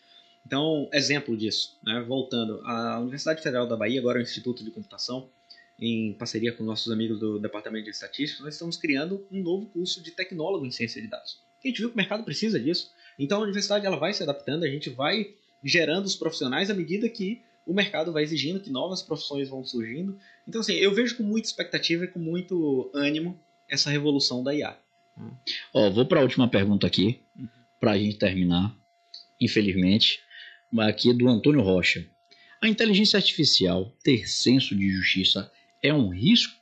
Então, 0.47 0.89
exemplo 0.93 1.37
disso, 1.37 1.79
né? 1.83 2.05
voltando, 2.07 2.61
a 2.65 3.01
Universidade 3.01 3.43
Federal 3.43 3.67
da 3.67 3.77
Bahia, 3.77 3.99
agora 3.99 4.19
o 4.19 4.23
Instituto 4.23 4.63
de 4.63 4.71
Computação, 4.71 5.31
em 5.81 6.13
parceria 6.13 6.53
com 6.53 6.63
nossos 6.63 6.93
amigos 6.93 7.19
do 7.19 7.39
Departamento 7.39 7.85
de 7.85 7.91
Estatística, 7.91 8.43
nós 8.45 8.55
estamos 8.55 8.77
criando 8.77 9.27
um 9.31 9.43
novo 9.43 9.67
curso 9.67 10.03
de 10.03 10.11
tecnólogo 10.11 10.67
em 10.67 10.71
ciência 10.71 11.01
de 11.01 11.09
dados. 11.09 11.41
A 11.65 11.67
gente 11.67 11.79
viu 11.79 11.89
que 11.89 11.95
o 11.95 11.97
mercado 11.97 12.25
precisa 12.25 12.61
disso, 12.61 12.93
então 13.19 13.41
a 13.41 13.43
universidade 13.43 13.87
ela 13.87 13.97
vai 13.97 14.13
se 14.13 14.23
adaptando, 14.23 14.65
a 14.65 14.69
gente 14.69 14.91
vai 14.91 15.35
gerando 15.65 16.05
os 16.05 16.15
profissionais 16.15 16.71
à 16.71 16.75
medida 16.75 17.09
que 17.09 17.43
o 17.67 17.73
mercado 17.73 18.13
vai 18.13 18.23
exigindo, 18.23 18.61
que 18.61 18.71
novas 18.71 19.03
profissões 19.03 19.49
vão 19.49 19.65
surgindo. 19.65 20.19
Então, 20.47 20.61
assim, 20.61 20.75
eu 20.75 20.93
vejo 20.93 21.17
com 21.17 21.23
muita 21.23 21.49
expectativa 21.49 22.05
e 22.05 22.09
com 22.09 22.19
muito 22.19 22.91
ânimo 22.95 23.39
essa 23.69 23.91
revolução 23.91 24.43
da 24.43 24.55
IA. 24.55 24.79
Ó, 25.73 25.91
vou 25.91 26.07
para 26.07 26.21
a 26.21 26.23
última 26.23 26.49
pergunta 26.49 26.87
aqui, 26.87 27.21
para 27.81 27.93
a 27.93 27.99
gente 27.99 28.19
terminar, 28.19 28.77
infelizmente, 29.41 30.21
aqui 30.79 31.11
é 31.11 31.15
do 31.15 31.29
Antônio 31.29 31.63
Rocha. 31.63 32.07
A 32.61 32.69
inteligência 32.69 33.17
artificial 33.17 33.97
ter 34.03 34.29
senso 34.29 34.75
de 34.77 34.91
justiça 34.91 35.51
é 35.83 35.93
um 35.93 36.09
risco 36.09 36.55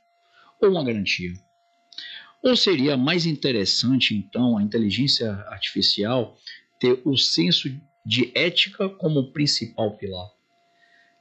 ou 0.61 0.69
uma 0.69 0.83
garantia? 0.83 1.33
Ou 2.41 2.55
seria 2.57 2.97
mais 2.97 3.25
interessante, 3.25 4.13
então, 4.13 4.57
a 4.57 4.63
inteligência 4.63 5.31
artificial 5.47 6.37
ter 6.79 7.01
o 7.05 7.17
senso 7.17 7.69
de 8.05 8.31
ética 8.35 8.89
como 8.89 9.31
principal 9.31 9.95
pilar? 9.97 10.29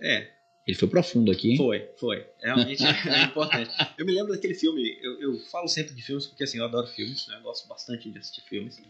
É, 0.03 0.31
Ele 0.67 0.77
foi 0.77 0.89
profundo 0.89 1.31
aqui, 1.31 1.53
hein? 1.53 1.57
Foi, 1.57 1.89
foi. 1.99 2.27
Realmente 2.41 2.83
é 2.85 3.23
importante. 3.25 3.71
Eu 3.97 4.05
me 4.05 4.13
lembro 4.13 4.33
daquele 4.33 4.55
filme, 4.55 4.99
eu, 5.01 5.21
eu 5.21 5.39
falo 5.51 5.69
sempre 5.69 5.95
de 5.95 6.03
filmes 6.03 6.27
porque 6.27 6.43
assim, 6.45 6.59
eu 6.59 6.65
adoro 6.65 6.87
filmes, 6.89 7.27
né? 7.29 7.37
eu 7.37 7.43
gosto 7.43 7.69
bastante 7.69 8.11
de 8.11 8.19
assistir 8.19 8.43
filmes. 8.43 8.81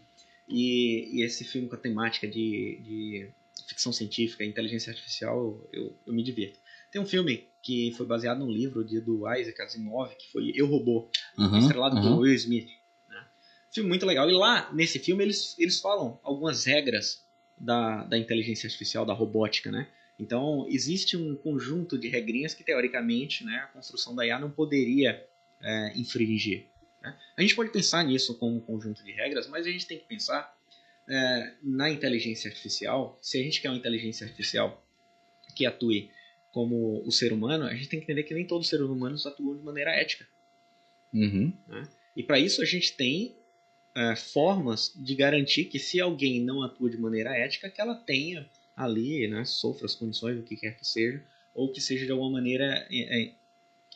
E, 0.47 1.09
e 1.19 1.23
esse 1.23 1.43
filme 1.43 1.67
com 1.69 1.75
a 1.75 1.79
temática 1.79 2.27
de, 2.27 2.79
de 2.83 3.29
ficção 3.67 3.93
científica 3.93 4.43
e 4.43 4.47
inteligência 4.47 4.91
artificial, 4.91 5.61
eu, 5.71 5.95
eu 6.05 6.13
me 6.13 6.23
divirto. 6.23 6.59
Tem 6.91 7.01
um 7.01 7.05
filme 7.05 7.47
que 7.61 7.91
foi 7.97 8.05
baseado 8.05 8.39
num 8.39 8.51
livro 8.51 8.83
de, 8.83 8.99
do 8.99 9.23
Isaac 9.33 9.61
Asimov, 9.61 10.13
que 10.15 10.31
foi 10.31 10.51
Eu 10.53 10.67
Robô, 10.67 11.09
Aham, 11.39 11.59
estrelado 11.59 11.97
aham. 11.97 12.09
por 12.17 12.19
Will 12.21 12.33
Smith. 12.35 12.69
Né? 13.09 13.25
Filme 13.71 13.89
muito 13.89 14.05
legal. 14.05 14.29
E 14.29 14.33
lá, 14.33 14.71
nesse 14.73 14.99
filme, 14.99 15.23
eles, 15.23 15.57
eles 15.57 15.79
falam 15.79 16.19
algumas 16.23 16.65
regras 16.65 17.23
da, 17.57 18.03
da 18.03 18.17
inteligência 18.17 18.67
artificial, 18.67 19.05
da 19.05 19.13
robótica, 19.13 19.71
né? 19.71 19.87
Então, 20.19 20.67
existe 20.69 21.17
um 21.17 21.35
conjunto 21.35 21.97
de 21.97 22.07
regrinhas 22.07 22.53
que, 22.53 22.63
teoricamente, 22.63 23.43
né, 23.43 23.57
a 23.57 23.67
construção 23.67 24.15
da 24.15 24.25
IA 24.25 24.39
não 24.39 24.51
poderia 24.51 25.25
é, 25.61 25.93
infringir. 25.95 26.67
né? 27.01 27.17
A 27.35 27.41
gente 27.41 27.55
pode 27.55 27.71
pensar 27.71 28.03
nisso 28.03 28.37
como 28.37 28.57
um 28.57 28.59
conjunto 28.59 29.03
de 29.03 29.11
regras, 29.11 29.47
mas 29.47 29.65
a 29.65 29.71
gente 29.71 29.87
tem 29.87 29.97
que 29.97 30.05
pensar 30.05 30.55
é, 31.09 31.53
na 31.63 31.89
inteligência 31.89 32.49
artificial. 32.49 33.17
Se 33.21 33.39
a 33.39 33.43
gente 33.43 33.61
quer 33.61 33.69
uma 33.69 33.77
inteligência 33.77 34.25
artificial 34.25 34.85
que 35.55 35.65
atue 35.65 36.11
como 36.51 37.01
o 37.05 37.11
ser 37.11 37.33
humano, 37.33 37.65
a 37.65 37.73
gente 37.73 37.89
tem 37.89 37.99
que 37.99 38.05
entender 38.05 38.23
que 38.23 38.33
nem 38.33 38.45
todos 38.45 38.67
os 38.67 38.69
seres 38.69 38.85
humanos 38.85 39.25
atuam 39.25 39.57
de 39.57 39.63
maneira 39.63 39.91
ética. 39.91 40.27
Uhum. 41.11 41.51
E 42.15 42.23
para 42.23 42.39
isso 42.39 42.61
a 42.61 42.65
gente 42.65 42.95
tem 42.95 43.35
é, 43.95 44.15
formas 44.15 44.93
de 44.95 45.15
garantir 45.15 45.65
que 45.65 45.79
se 45.79 45.99
alguém 45.99 46.43
não 46.43 46.61
atua 46.61 46.89
de 46.89 46.97
maneira 46.97 47.35
ética, 47.35 47.69
que 47.69 47.81
ela 47.81 47.95
tenha 47.95 48.47
ali, 48.75 49.27
né, 49.27 49.45
sofra 49.45 49.85
as 49.85 49.95
condições, 49.95 50.39
o 50.39 50.43
que 50.43 50.55
quer 50.55 50.75
que 50.77 50.85
seja, 50.85 51.23
ou 51.53 51.71
que 51.71 51.79
seja 51.79 52.05
de 52.05 52.11
alguma 52.11 52.31
maneira 52.31 52.87
é, 52.91 53.21
é, 53.23 53.31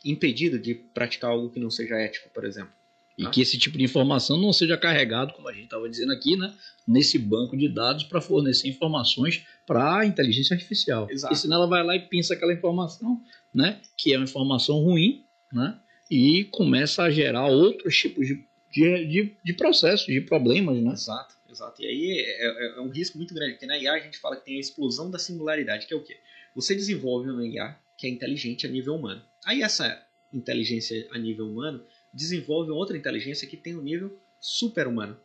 impedido 0.05 0.59
de 0.59 0.75
praticar 0.75 1.31
algo 1.31 1.49
que 1.49 1.59
não 1.59 1.69
seja 1.71 1.95
ético, 1.95 2.29
por 2.33 2.45
exemplo. 2.45 2.71
E 3.17 3.25
Ah. 3.25 3.31
que 3.31 3.41
esse 3.41 3.57
tipo 3.57 3.79
de 3.79 3.83
informação 3.83 4.37
não 4.37 4.53
seja 4.53 4.77
carregado, 4.77 5.33
como 5.33 5.49
a 5.49 5.53
gente 5.53 5.63
estava 5.63 5.89
dizendo 5.89 6.11
aqui, 6.13 6.37
né, 6.37 6.53
nesse 6.87 7.17
banco 7.17 7.57
de 7.57 7.67
dados 7.67 8.03
para 8.03 8.21
fornecer 8.21 8.67
informações 8.69 9.43
para 9.65 9.99
a 10.01 10.05
inteligência 10.05 10.53
artificial. 10.53 11.07
Exato. 11.09 11.33
E 11.33 11.37
senão 11.37 11.55
ela 11.57 11.67
vai 11.67 11.83
lá 11.83 11.95
e 11.95 12.01
pensa 12.07 12.35
aquela 12.35 12.53
informação, 12.53 13.19
né, 13.51 13.81
que 13.97 14.13
é 14.13 14.17
uma 14.17 14.25
informação 14.25 14.77
ruim, 14.83 15.25
né, 15.51 15.79
e 16.11 16.43
começa 16.51 17.01
a 17.03 17.09
gerar 17.09 17.47
outros 17.47 17.97
tipos 17.97 18.27
de, 18.27 18.45
de, 18.71 19.05
de, 19.07 19.37
de 19.43 19.53
processos, 19.53 20.05
de 20.05 20.21
problemas, 20.21 20.77
né? 20.77 20.91
Exato, 20.93 21.35
exato. 21.57 21.81
E 21.81 21.87
aí 21.87 22.19
é, 22.19 22.45
é- 22.45 22.77
é 22.77 22.81
um 22.81 22.89
risco 22.89 23.17
muito 23.17 23.33
grande, 23.33 23.53
porque 23.53 23.65
na 23.65 23.77
IA 23.77 23.93
a 23.93 23.99
gente 23.99 24.17
fala 24.19 24.35
que 24.35 24.45
tem 24.45 24.57
a 24.57 24.59
explosão 24.59 25.09
da 25.09 25.19
singularidade, 25.19 25.87
que 25.87 25.93
é 25.93 25.97
o 25.97 26.03
quê? 26.03 26.17
Você 26.55 26.75
desenvolve 26.75 27.29
uma 27.29 27.45
IA 27.45 27.77
que 27.97 28.07
é 28.07 28.09
inteligente 28.09 28.65
a 28.65 28.69
nível 28.69 28.95
humano. 28.95 29.21
Aí 29.45 29.61
essa 29.61 30.05
inteligência 30.31 31.07
a 31.11 31.17
nível 31.17 31.47
humano 31.47 31.83
desenvolve 32.13 32.71
outra 32.71 32.97
inteligência 32.97 33.47
que 33.47 33.57
tem 33.57 33.75
um 33.75 33.81
nível 33.81 34.17
super-humano, 34.39 35.19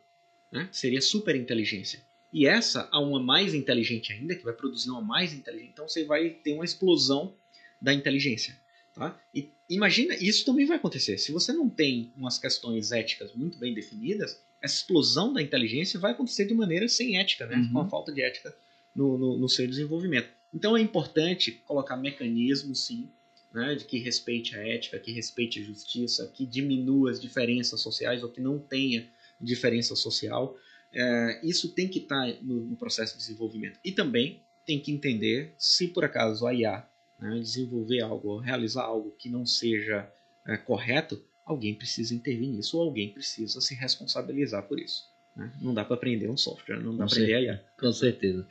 né? 0.51 0.69
Seria 0.73 1.01
superinteligência. 1.01 2.01
E 2.33 2.47
essa, 2.47 2.89
a 2.91 2.99
uma 2.99 3.21
mais 3.21 3.53
inteligente 3.53 4.13
ainda, 4.13 4.35
que 4.35 4.43
vai 4.43 4.55
produzir 4.55 4.89
uma 4.91 5.03
mais 5.03 5.35
inteligente, 5.35 5.71
então 5.73 5.87
você 5.87 6.05
vai 6.05 6.31
ter 6.31 6.55
uma 6.55 6.65
explosão 6.65 7.35
da 7.81 7.93
inteligência. 7.93 8.57
Tá? 8.95 9.19
E 9.35 9.51
imagina, 9.69 10.15
isso 10.17 10.45
também 10.45 10.67
vai 10.67 10.77
acontecer. 10.77 11.17
Se 11.17 11.33
você 11.33 11.53
não 11.53 11.69
tem 11.69 12.13
umas 12.17 12.39
questões 12.39 12.93
éticas 12.93 13.33
muito 13.35 13.59
bem 13.59 13.73
definidas, 13.73 14.43
essa 14.61 14.77
explosão 14.77 15.33
da 15.33 15.43
inteligência 15.43 15.99
vai 15.99 16.13
acontecer 16.13 16.45
de 16.45 16.55
maneira 16.55 16.87
sem 16.89 17.19
ética, 17.19 17.47
né? 17.47 17.57
Uhum. 17.57 17.73
com 17.73 17.81
a 17.81 17.89
falta 17.89 18.13
de 18.13 18.23
ética 18.23 18.55
no, 18.95 19.17
no, 19.17 19.39
no 19.39 19.49
seu 19.49 19.67
desenvolvimento. 19.67 20.29
Então 20.53 20.77
é 20.77 20.81
importante 20.81 21.53
colocar 21.53 21.97
mecanismos, 21.97 22.87
sim, 22.87 23.09
né, 23.53 23.75
de 23.75 23.85
que 23.85 23.99
respeite 23.99 24.55
a 24.57 24.67
ética, 24.67 24.99
que 24.99 25.13
respeite 25.13 25.61
a 25.61 25.63
justiça, 25.63 26.31
que 26.35 26.47
diminua 26.47 27.11
as 27.11 27.21
diferenças 27.21 27.81
sociais 27.81 28.23
ou 28.23 28.29
que 28.29 28.41
não 28.41 28.59
tenha 28.59 29.09
diferença 29.41 29.97
social. 29.97 30.57
É, 30.93 31.41
isso 31.43 31.71
tem 31.75 31.89
que 31.89 32.01
estar 32.01 32.27
no, 32.43 32.67
no 32.67 32.77
processo 32.77 33.15
de 33.15 33.19
desenvolvimento. 33.21 33.81
E 33.83 33.93
também 33.93 34.43
tem 34.67 34.79
que 34.79 34.93
entender 34.93 35.55
se 35.57 35.89
por 35.89 36.05
acaso 36.05 36.47
a 36.47 36.55
IA 36.55 36.87
né, 37.23 37.39
desenvolver 37.39 38.01
algo, 38.01 38.29
ou 38.31 38.39
realizar 38.39 38.83
algo 38.83 39.15
que 39.17 39.29
não 39.29 39.47
seja 39.47 40.11
é, 40.47 40.57
correto, 40.57 41.23
alguém 41.47 41.75
precisa 41.75 42.15
intervir 42.15 42.49
nisso 42.49 42.77
ou 42.77 42.83
alguém 42.83 43.13
precisa 43.13 43.61
se 43.61 43.75
responsabilizar 43.77 44.65
por 44.65 44.81
isso. 44.81 45.05
né? 45.37 45.53
Não 45.61 45.73
dá 45.73 45.85
para 45.85 45.95
aprender 45.95 46.29
um 46.29 46.37
software, 46.37 46.81
não 46.81 46.97
dá 46.97 47.07
para 47.07 47.15
aprender 47.15 47.43
IA. 47.43 47.65
Com 47.79 47.93
certeza. 47.93 48.47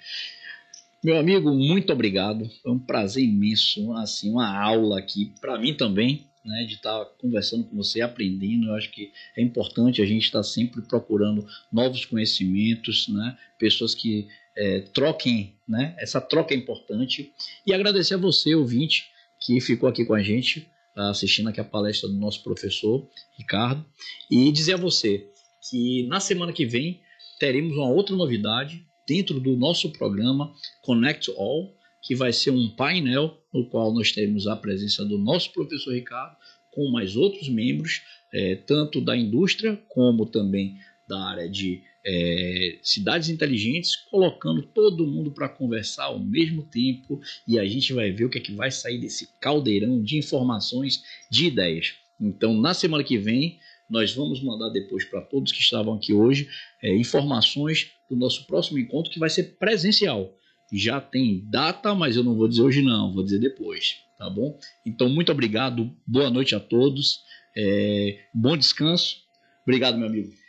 Meu 1.03 1.17
amigo, 1.17 1.51
muito 1.53 1.91
obrigado. 1.91 2.49
Foi 2.61 2.71
um 2.71 2.79
prazer 2.79 3.23
imenso, 3.23 3.91
assim, 3.93 4.31
uma 4.31 4.55
aula 4.57 4.99
aqui 4.99 5.33
para 5.41 5.59
mim 5.59 5.73
também, 5.73 6.27
né, 6.45 6.63
de 6.63 6.75
estar 6.75 7.05
conversando 7.19 7.63
com 7.65 7.75
você, 7.75 8.01
aprendendo. 8.01 8.67
Eu 8.67 8.75
acho 8.75 8.89
que 8.91 9.11
é 9.35 9.41
importante 9.41 10.01
a 10.01 10.05
gente 10.05 10.23
estar 10.23 10.43
sempre 10.43 10.81
procurando 10.83 11.45
novos 11.71 12.05
conhecimentos, 12.05 13.07
né, 13.09 13.37
pessoas 13.57 13.93
que 13.95 14.27
é, 14.55 14.81
troquem, 14.93 15.55
né, 15.67 15.95
essa 15.99 16.19
troca 16.19 16.53
é 16.53 16.57
importante. 16.57 17.31
E 17.65 17.73
agradecer 17.73 18.15
a 18.15 18.17
você, 18.17 18.55
ouvinte, 18.55 19.09
que 19.39 19.59
ficou 19.59 19.89
aqui 19.89 20.05
com 20.05 20.13
a 20.13 20.21
gente, 20.21 20.69
tá 20.93 21.09
assistindo 21.09 21.49
aqui 21.49 21.59
a 21.59 21.65
palestra 21.65 22.09
do 22.09 22.15
nosso 22.15 22.43
professor 22.43 23.07
Ricardo, 23.37 23.85
e 24.29 24.51
dizer 24.51 24.73
a 24.73 24.77
você 24.77 25.27
que 25.69 26.05
na 26.07 26.19
semana 26.19 26.53
que 26.53 26.65
vem 26.65 27.01
teremos 27.39 27.75
uma 27.75 27.89
outra 27.89 28.15
novidade 28.15 28.85
dentro 29.07 29.39
do 29.39 29.55
nosso 29.57 29.91
programa 29.91 30.53
Connect 30.81 31.31
All, 31.31 31.75
que 32.01 32.15
vai 32.15 32.33
ser 32.33 32.51
um 32.51 32.69
painel 32.69 33.37
no 33.53 33.67
qual 33.69 33.93
nós 33.93 34.11
teremos 34.11 34.47
a 34.47 34.55
presença 34.55 35.05
do 35.05 35.17
nosso 35.17 35.51
professor 35.51 35.93
Ricardo 35.93 36.35
com 36.71 36.89
mais 36.91 37.15
outros 37.15 37.49
membros, 37.49 38.01
é, 38.33 38.55
tanto 38.55 39.01
da 39.01 39.15
indústria 39.15 39.75
como 39.89 40.25
também 40.25 40.77
da 41.07 41.19
área 41.29 41.49
de 41.49 41.83
é, 42.05 42.79
cidades 42.81 43.29
inteligentes, 43.29 43.95
colocando 43.95 44.63
todo 44.63 45.07
mundo 45.07 45.31
para 45.31 45.49
conversar 45.49 46.05
ao 46.05 46.19
mesmo 46.19 46.63
tempo 46.63 47.21
e 47.47 47.59
a 47.59 47.65
gente 47.65 47.93
vai 47.93 48.11
ver 48.11 48.25
o 48.25 48.29
que 48.29 48.37
é 48.37 48.41
que 48.41 48.53
vai 48.53 48.71
sair 48.71 48.99
desse 48.99 49.29
caldeirão 49.39 50.01
de 50.01 50.17
informações, 50.17 51.03
de 51.29 51.45
ideias. 51.45 51.93
Então, 52.19 52.53
na 52.53 52.73
semana 52.73 53.03
que 53.03 53.17
vem, 53.17 53.59
nós 53.89 54.13
vamos 54.13 54.41
mandar 54.41 54.69
depois 54.69 55.03
para 55.05 55.21
todos 55.21 55.51
que 55.51 55.59
estavam 55.59 55.95
aqui 55.95 56.13
hoje 56.13 56.47
é, 56.81 56.95
informações 56.95 57.91
do 58.09 58.15
nosso 58.15 58.47
próximo 58.47 58.79
encontro 58.79 59.11
que 59.11 59.19
vai 59.19 59.29
ser 59.29 59.57
presencial. 59.57 60.33
Já 60.71 61.01
tem 61.01 61.43
data, 61.49 61.93
mas 61.93 62.15
eu 62.15 62.23
não 62.23 62.35
vou 62.35 62.47
dizer 62.47 62.61
hoje 62.61 62.81
não, 62.81 63.13
vou 63.13 63.23
dizer 63.23 63.39
depois, 63.39 63.97
tá 64.17 64.29
bom? 64.29 64.57
Então, 64.85 65.09
muito 65.09 65.31
obrigado, 65.31 65.91
boa 66.07 66.29
noite 66.29 66.55
a 66.55 66.59
todos, 66.59 67.23
é, 67.55 68.19
bom 68.33 68.55
descanso. 68.55 69.17
Obrigado, 69.63 69.97
meu 69.97 70.07
amigo. 70.07 70.40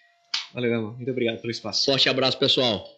Valeu, 0.54 0.92
Muito 0.92 1.10
obrigado 1.10 1.40
pelo 1.40 1.50
espaço. 1.50 1.84
Forte 1.84 2.08
abraço, 2.08 2.38
pessoal. 2.38 2.88